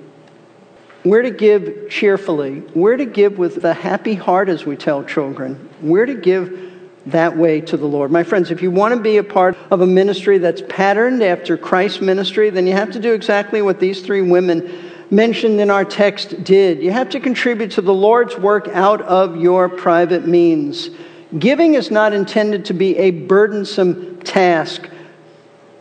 We're 1.04 1.22
to 1.22 1.30
give 1.30 1.88
cheerfully. 1.90 2.60
We're 2.74 2.96
to 2.96 3.04
give 3.04 3.38
with 3.38 3.64
a 3.64 3.74
happy 3.74 4.14
heart, 4.14 4.48
as 4.48 4.64
we 4.64 4.76
tell 4.76 5.04
children. 5.04 5.68
We're 5.82 6.06
to 6.06 6.14
give 6.14 6.73
that 7.06 7.36
way 7.36 7.60
to 7.60 7.76
the 7.76 7.86
Lord. 7.86 8.10
My 8.10 8.22
friends, 8.22 8.50
if 8.50 8.62
you 8.62 8.70
want 8.70 8.94
to 8.94 9.00
be 9.00 9.18
a 9.18 9.24
part 9.24 9.56
of 9.70 9.80
a 9.80 9.86
ministry 9.86 10.38
that's 10.38 10.62
patterned 10.68 11.22
after 11.22 11.56
Christ's 11.56 12.00
ministry, 12.00 12.50
then 12.50 12.66
you 12.66 12.72
have 12.72 12.92
to 12.92 12.98
do 12.98 13.12
exactly 13.12 13.62
what 13.62 13.80
these 13.80 14.00
three 14.02 14.22
women 14.22 14.92
mentioned 15.10 15.60
in 15.60 15.70
our 15.70 15.84
text 15.84 16.44
did. 16.44 16.82
You 16.82 16.92
have 16.92 17.10
to 17.10 17.20
contribute 17.20 17.72
to 17.72 17.82
the 17.82 17.94
Lord's 17.94 18.36
work 18.36 18.68
out 18.68 19.02
of 19.02 19.36
your 19.36 19.68
private 19.68 20.26
means. 20.26 20.90
Giving 21.38 21.74
is 21.74 21.90
not 21.90 22.12
intended 22.12 22.66
to 22.66 22.74
be 22.74 22.96
a 22.96 23.10
burdensome 23.10 24.20
task. 24.20 24.88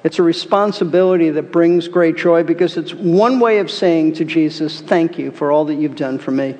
It's 0.03 0.19
a 0.19 0.24
responsibility 0.24 1.30
that 1.30 1.51
brings 1.51 1.88
great 1.88 2.17
joy 2.17 2.43
because 2.43 2.76
it's 2.76 2.93
one 2.93 3.39
way 3.39 3.59
of 3.59 3.71
saying 3.71 4.13
to 4.15 4.26
Jesus, 4.26 4.82
Thank 4.82 5.17
you 5.17 5.32
for 5.32 5.51
all 5.51 5.65
that 5.65 5.76
you've 5.76 5.95
done 5.95 6.19
for 6.19 6.32
me. 6.32 6.57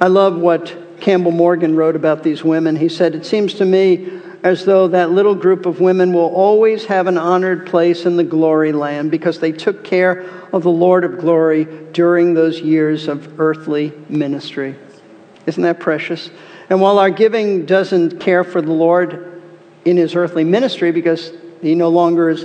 I 0.00 0.08
love 0.08 0.36
what 0.36 0.76
Campbell 1.00 1.32
Morgan 1.32 1.76
wrote 1.76 1.96
about 1.96 2.22
these 2.22 2.42
women. 2.44 2.76
He 2.76 2.88
said, 2.88 3.14
It 3.14 3.26
seems 3.26 3.54
to 3.54 3.64
me 3.64 4.20
as 4.44 4.66
though 4.66 4.88
that 4.88 5.10
little 5.10 5.34
group 5.34 5.64
of 5.64 5.80
women 5.80 6.12
will 6.12 6.32
always 6.34 6.84
have 6.84 7.06
an 7.06 7.16
honored 7.16 7.66
place 7.66 8.04
in 8.04 8.16
the 8.16 8.24
glory 8.24 8.72
land 8.72 9.10
because 9.10 9.40
they 9.40 9.52
took 9.52 9.82
care 9.82 10.20
of 10.52 10.62
the 10.62 10.70
Lord 10.70 11.02
of 11.02 11.18
glory 11.18 11.64
during 11.92 12.34
those 12.34 12.60
years 12.60 13.08
of 13.08 13.40
earthly 13.40 13.92
ministry. 14.10 14.76
Isn't 15.46 15.62
that 15.62 15.80
precious? 15.80 16.30
And 16.68 16.80
while 16.80 16.98
our 16.98 17.10
giving 17.10 17.64
doesn't 17.64 18.20
care 18.20 18.44
for 18.44 18.60
the 18.60 18.72
Lord 18.72 19.42
in 19.86 19.96
his 19.96 20.14
earthly 20.14 20.44
ministry 20.44 20.92
because 20.92 21.32
he 21.62 21.74
no 21.74 21.88
longer 21.88 22.28
is 22.28 22.44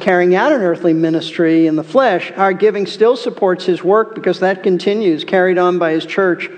carrying 0.00 0.34
out 0.34 0.52
an 0.52 0.62
earthly 0.62 0.94
ministry 0.94 1.66
in 1.66 1.76
the 1.76 1.84
flesh, 1.84 2.32
our 2.36 2.54
giving 2.54 2.86
still 2.86 3.16
supports 3.16 3.66
his 3.66 3.84
work 3.84 4.14
because 4.14 4.40
that 4.40 4.62
continues, 4.62 5.24
carried 5.24 5.58
on 5.58 5.78
by 5.78 5.92
his 5.92 6.06
church 6.06 6.48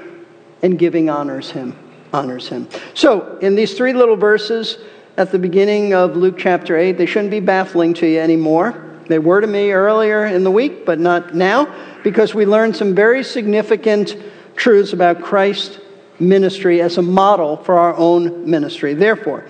and 0.62 0.78
giving 0.78 1.08
honors 1.08 1.50
him. 1.50 1.76
Honors 2.12 2.48
him. 2.48 2.68
So, 2.94 3.38
in 3.38 3.54
these 3.54 3.74
three 3.74 3.92
little 3.92 4.16
verses 4.16 4.78
at 5.16 5.30
the 5.30 5.38
beginning 5.38 5.94
of 5.94 6.16
Luke 6.16 6.36
chapter 6.38 6.76
8, 6.76 6.92
they 6.92 7.06
shouldn't 7.06 7.30
be 7.30 7.40
baffling 7.40 7.94
to 7.94 8.06
you 8.06 8.18
anymore. 8.18 8.86
They 9.06 9.18
were 9.18 9.40
to 9.40 9.46
me 9.46 9.72
earlier 9.72 10.26
in 10.26 10.44
the 10.44 10.50
week, 10.50 10.84
but 10.84 10.98
not 10.98 11.34
now, 11.34 11.72
because 12.02 12.34
we 12.34 12.46
learned 12.46 12.76
some 12.76 12.94
very 12.94 13.22
significant 13.24 14.16
truths 14.56 14.92
about 14.92 15.22
Christ's 15.22 15.80
ministry 16.18 16.80
as 16.80 16.98
a 16.98 17.02
model 17.02 17.56
for 17.56 17.78
our 17.78 17.94
own 17.96 18.48
ministry. 18.48 18.94
Therefore, 18.94 19.46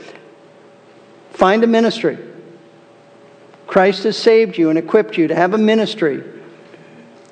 find 1.32 1.64
a 1.64 1.66
ministry. 1.66 2.18
Christ 3.66 4.04
has 4.04 4.16
saved 4.16 4.56
you 4.58 4.70
and 4.70 4.78
equipped 4.78 5.16
you 5.16 5.28
to 5.28 5.34
have 5.34 5.54
a 5.54 5.58
ministry. 5.58 6.24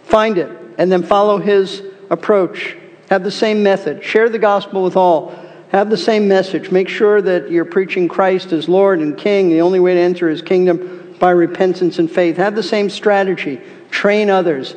Find 0.05 0.39
it, 0.39 0.51
and 0.79 0.91
then 0.91 1.03
follow 1.03 1.39
his 1.39 1.83
approach 2.11 2.76
have 3.09 3.25
the 3.25 3.31
same 3.31 3.63
method. 3.63 4.05
Share 4.05 4.29
the 4.29 4.39
gospel 4.39 4.83
with 4.83 4.97
all. 4.97 5.35
Have 5.71 5.91
the 5.91 5.97
same 5.97 6.29
message. 6.29 6.71
Make 6.71 6.89
sure 6.89 7.21
that 7.21 7.51
you're 7.51 7.65
preaching 7.65 8.09
Christ 8.09 8.53
as 8.53 8.69
Lord 8.69 9.01
and 9.01 9.17
King. 9.17 9.49
The 9.51 9.61
only 9.61 9.81
way 9.81 9.95
to 9.95 10.01
enter 10.01 10.29
his 10.29 10.43
kingdom 10.43 11.17
by 11.19 11.31
repentance 11.31 11.99
and 11.99 12.11
faith. 12.11 12.37
Have 12.37 12.55
the 12.55 12.63
same 12.63 12.89
strategy. 12.89 13.61
Train 13.91 14.31
others. 14.31 14.75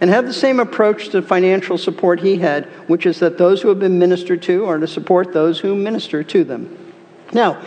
And 0.00 0.08
have 0.08 0.26
the 0.26 0.32
same 0.32 0.60
approach 0.60 1.10
to 1.10 1.20
financial 1.20 1.76
support 1.76 2.20
he 2.20 2.38
had, 2.38 2.64
which 2.88 3.04
is 3.04 3.20
that 3.20 3.36
those 3.36 3.60
who 3.60 3.68
have 3.68 3.78
been 3.78 3.98
ministered 3.98 4.40
to 4.42 4.64
are 4.64 4.78
to 4.78 4.86
support 4.86 5.34
those 5.34 5.60
who 5.60 5.74
minister 5.74 6.22
to 6.24 6.42
them. 6.42 6.94
Now, 7.32 7.62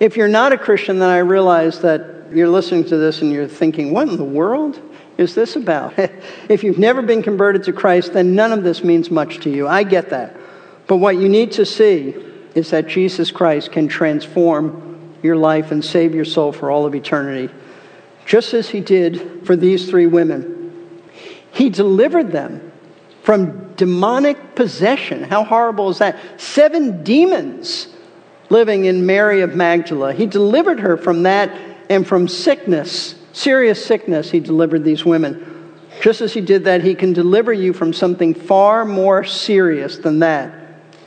if 0.00 0.16
you're 0.16 0.28
not 0.28 0.52
a 0.52 0.58
Christian, 0.58 0.98
then 0.98 1.10
I 1.10 1.18
realize 1.18 1.80
that 1.82 2.32
you're 2.32 2.48
listening 2.48 2.84
to 2.86 2.96
this 2.96 3.22
and 3.22 3.30
you're 3.30 3.46
thinking, 3.46 3.92
what 3.92 4.08
in 4.08 4.16
the 4.16 4.24
world? 4.24 4.80
Is 5.20 5.34
this 5.34 5.56
about? 5.56 5.94
if 6.48 6.64
you've 6.64 6.78
never 6.78 7.02
been 7.02 7.22
converted 7.22 7.64
to 7.64 7.72
Christ, 7.72 8.12
then 8.12 8.34
none 8.34 8.52
of 8.52 8.64
this 8.64 8.82
means 8.82 9.10
much 9.10 9.40
to 9.40 9.50
you. 9.50 9.68
I 9.68 9.82
get 9.82 10.10
that. 10.10 10.36
But 10.86 10.96
what 10.96 11.16
you 11.16 11.28
need 11.28 11.52
to 11.52 11.66
see 11.66 12.14
is 12.54 12.70
that 12.70 12.88
Jesus 12.88 13.30
Christ 13.30 13.72
can 13.72 13.88
transform 13.88 15.16
your 15.22 15.36
life 15.36 15.70
and 15.70 15.84
save 15.84 16.14
your 16.14 16.24
soul 16.24 16.52
for 16.52 16.70
all 16.70 16.86
of 16.86 16.94
eternity, 16.94 17.52
just 18.26 18.54
as 18.54 18.70
he 18.70 18.80
did 18.80 19.46
for 19.46 19.54
these 19.54 19.88
three 19.88 20.06
women. 20.06 20.72
He 21.52 21.70
delivered 21.70 22.32
them 22.32 22.72
from 23.22 23.74
demonic 23.74 24.54
possession. 24.54 25.22
How 25.22 25.44
horrible 25.44 25.90
is 25.90 25.98
that? 25.98 26.18
Seven 26.40 27.04
demons 27.04 27.88
living 28.48 28.84
in 28.84 29.06
Mary 29.06 29.42
of 29.42 29.54
Magdala. 29.54 30.12
He 30.12 30.26
delivered 30.26 30.80
her 30.80 30.96
from 30.96 31.24
that 31.24 31.56
and 31.88 32.06
from 32.06 32.28
sickness 32.28 33.14
serious 33.32 33.84
sickness, 33.84 34.30
he 34.30 34.40
delivered 34.40 34.84
these 34.84 35.04
women. 35.04 35.74
Just 36.00 36.20
as 36.20 36.32
he 36.32 36.40
did 36.40 36.64
that, 36.64 36.82
he 36.82 36.94
can 36.94 37.12
deliver 37.12 37.52
you 37.52 37.72
from 37.72 37.92
something 37.92 38.34
far 38.34 38.84
more 38.84 39.24
serious 39.24 39.98
than 39.98 40.20
that 40.20 40.54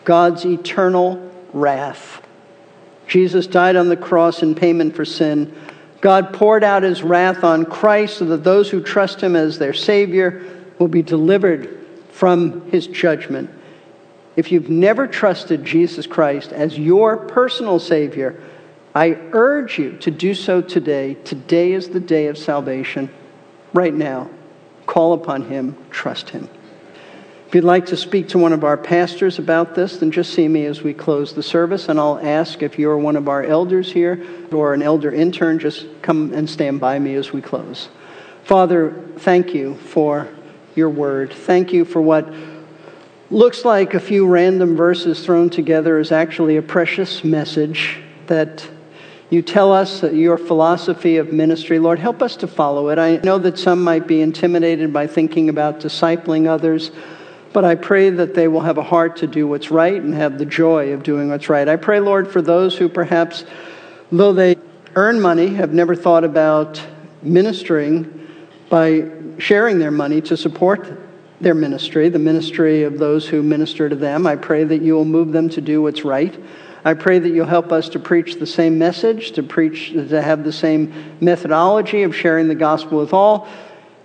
God's 0.05 0.45
eternal 0.45 1.31
wrath. 1.53 2.21
Jesus 3.07 3.47
died 3.47 3.75
on 3.75 3.89
the 3.89 3.97
cross 3.97 4.43
in 4.43 4.55
payment 4.55 4.95
for 4.95 5.05
sin. 5.05 5.53
God 6.01 6.33
poured 6.33 6.63
out 6.63 6.83
his 6.83 7.01
wrath 7.01 7.43
on 7.43 7.65
Christ 7.65 8.17
so 8.17 8.25
that 8.25 8.43
those 8.43 8.69
who 8.69 8.81
trust 8.81 9.21
him 9.21 9.35
as 9.35 9.57
their 9.57 9.73
Savior 9.73 10.43
will 10.77 10.89
be 10.89 11.01
delivered 11.01 11.79
from 12.11 12.69
his 12.69 12.87
judgment. 12.87 13.49
If 14.35 14.51
you've 14.51 14.69
never 14.69 15.07
trusted 15.07 15.63
Jesus 15.63 16.07
Christ 16.07 16.51
as 16.51 16.77
your 16.77 17.17
personal 17.17 17.79
Savior, 17.79 18.41
I 18.95 19.17
urge 19.31 19.79
you 19.79 19.97
to 19.97 20.11
do 20.11 20.35
so 20.35 20.61
today. 20.61 21.15
Today 21.23 21.73
is 21.73 21.89
the 21.89 21.99
day 21.99 22.27
of 22.27 22.37
salvation. 22.37 23.09
Right 23.73 23.93
now, 23.93 24.29
call 24.85 25.13
upon 25.13 25.49
Him, 25.49 25.75
trust 25.89 26.29
Him. 26.29 26.47
If 27.47 27.55
you'd 27.55 27.63
like 27.63 27.87
to 27.87 27.97
speak 27.97 28.29
to 28.29 28.39
one 28.39 28.53
of 28.53 28.63
our 28.63 28.77
pastors 28.77 29.37
about 29.39 29.75
this, 29.75 29.97
then 29.97 30.11
just 30.11 30.33
see 30.33 30.47
me 30.47 30.65
as 30.65 30.81
we 30.81 30.93
close 30.93 31.33
the 31.33 31.43
service, 31.43 31.87
and 31.89 31.99
I'll 31.99 32.19
ask 32.19 32.63
if 32.63 32.79
you're 32.79 32.97
one 32.97 33.15
of 33.15 33.27
our 33.27 33.43
elders 33.43 33.91
here 33.91 34.25
or 34.51 34.73
an 34.73 34.81
elder 34.81 35.11
intern, 35.11 35.59
just 35.59 35.85
come 36.01 36.33
and 36.33 36.49
stand 36.49 36.79
by 36.79 36.97
me 36.97 37.15
as 37.15 37.31
we 37.31 37.41
close. 37.41 37.89
Father, 38.43 38.91
thank 39.17 39.53
you 39.53 39.75
for 39.75 40.27
your 40.75 40.89
word. 40.89 41.31
Thank 41.31 41.73
you 41.73 41.85
for 41.85 42.01
what 42.01 42.31
looks 43.29 43.63
like 43.65 43.93
a 43.93 43.99
few 43.99 44.27
random 44.27 44.75
verses 44.75 45.23
thrown 45.23 45.49
together 45.49 45.99
is 45.99 46.11
actually 46.11 46.57
a 46.57 46.61
precious 46.61 47.23
message 47.23 47.99
that 48.27 48.67
you 49.33 49.41
tell 49.41 49.73
us 49.73 50.03
your 50.03 50.37
philosophy 50.37 51.17
of 51.17 51.33
ministry. 51.33 51.79
Lord, 51.79 51.97
help 51.97 52.21
us 52.21 52.35
to 52.35 52.47
follow 52.47 52.89
it. 52.89 52.99
I 52.99 53.17
know 53.23 53.39
that 53.39 53.57
some 53.57 53.83
might 53.83 54.05
be 54.05 54.21
intimidated 54.21 54.93
by 54.93 55.07
thinking 55.07 55.49
about 55.49 55.79
discipling 55.79 56.47
others, 56.47 56.91
but 57.51 57.65
I 57.65 57.73
pray 57.73 58.11
that 58.11 58.35
they 58.35 58.47
will 58.47 58.61
have 58.61 58.77
a 58.77 58.83
heart 58.83 59.17
to 59.17 59.27
do 59.27 59.47
what's 59.47 59.71
right 59.71 59.99
and 59.99 60.13
have 60.13 60.37
the 60.37 60.45
joy 60.45 60.93
of 60.93 61.01
doing 61.01 61.29
what's 61.29 61.49
right. 61.49 61.67
I 61.67 61.77
pray, 61.77 61.99
Lord, 61.99 62.31
for 62.31 62.43
those 62.43 62.77
who 62.77 62.87
perhaps, 62.87 63.43
though 64.11 64.33
they 64.33 64.55
earn 64.95 65.19
money, 65.19 65.55
have 65.55 65.73
never 65.73 65.95
thought 65.95 66.23
about 66.23 66.79
ministering 67.23 68.27
by 68.69 69.09
sharing 69.39 69.79
their 69.79 69.89
money 69.89 70.21
to 70.21 70.37
support 70.37 70.95
their 71.41 71.55
ministry, 71.55 72.07
the 72.07 72.19
ministry 72.19 72.83
of 72.83 72.99
those 72.99 73.27
who 73.27 73.41
minister 73.41 73.89
to 73.89 73.95
them. 73.95 74.27
I 74.27 74.35
pray 74.35 74.63
that 74.63 74.83
you 74.83 74.93
will 74.93 75.05
move 75.05 75.31
them 75.31 75.49
to 75.49 75.61
do 75.61 75.81
what's 75.81 76.05
right. 76.05 76.39
I 76.85 76.93
pray 76.93 77.19
that 77.19 77.29
you'll 77.29 77.45
help 77.45 77.71
us 77.71 77.89
to 77.89 77.99
preach 77.99 78.35
the 78.35 78.47
same 78.47 78.77
message, 78.77 79.31
to 79.33 79.43
preach, 79.43 79.91
to 79.91 80.21
have 80.21 80.43
the 80.43 80.51
same 80.51 81.15
methodology 81.21 82.03
of 82.03 82.15
sharing 82.15 82.47
the 82.47 82.55
gospel 82.55 82.99
with 82.99 83.13
all. 83.13 83.47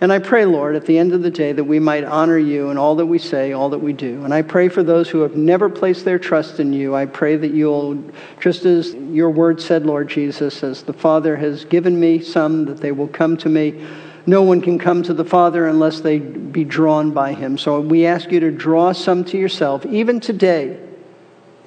And 0.01 0.13
I 0.13 0.21
pray, 0.21 0.45
Lord, 0.45 0.77
at 0.77 0.87
the 0.87 0.97
end 0.97 1.13
of 1.13 1.23
the 1.23 1.31
day, 1.31 1.51
that 1.51 1.65
we 1.65 1.81
might 1.81 2.05
honor 2.05 2.39
you 2.39 2.71
in 2.71 2.79
all 2.79 2.95
that 2.97 3.07
we 3.07 3.19
say, 3.19 3.53
all 3.53 3.71
that 3.71 3.81
we 3.81 3.93
do. 3.93 4.25
And 4.25 4.33
I 4.33 4.43
pray 4.43 4.69
for 4.69 4.85
those 4.85 5.09
who 5.09 5.23
have 5.23 5.35
never 5.35 5.69
placed 5.69 6.05
their 6.05 6.21
trust 6.21 6.61
in 6.61 6.73
you. 6.73 6.95
I 6.95 7.07
pray 7.07 7.37
that 7.37 7.53
you'll, 7.53 8.01
just 8.41 8.65
as 8.65 8.95
your 8.95 9.31
word 9.31 9.61
said, 9.61 9.85
Lord 9.85 10.09
Jesus, 10.09 10.63
as 10.63 10.85
the 10.85 10.93
Father 10.93 11.35
has 11.37 11.65
given 11.65 11.99
me 11.99 12.23
some, 12.23 12.67
that 12.67 12.79
they 12.79 12.93
will 12.93 13.09
come 13.09 13.37
to 13.39 13.49
me. 13.49 13.85
No 14.25 14.43
one 14.43 14.61
can 14.61 14.79
come 14.79 15.03
to 15.03 15.15
the 15.15 15.25
Father 15.25 15.67
unless 15.67 15.99
they 16.01 16.21
be 16.21 16.63
drawn 16.63 17.11
by 17.11 17.33
him. 17.33 17.59
So 17.59 17.81
we 17.81 18.07
ask 18.07 18.31
you 18.31 18.39
to 18.39 18.53
draw 18.53 18.93
some 18.93 19.25
to 19.25 19.37
yourself, 19.37 19.85
even 19.87 20.21
today 20.21 20.79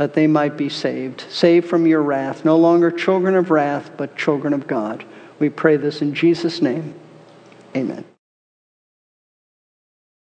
that 0.01 0.15
they 0.15 0.25
might 0.25 0.57
be 0.57 0.67
saved, 0.67 1.23
saved 1.29 1.69
from 1.69 1.85
your 1.85 2.01
wrath, 2.01 2.43
no 2.43 2.57
longer 2.57 2.89
children 2.89 3.35
of 3.35 3.51
wrath, 3.51 3.91
but 3.97 4.17
children 4.17 4.51
of 4.51 4.65
God. 4.65 5.05
We 5.37 5.47
pray 5.49 5.77
this 5.77 6.01
in 6.01 6.15
Jesus' 6.15 6.59
name. 6.59 6.95
Amen. 7.75 8.03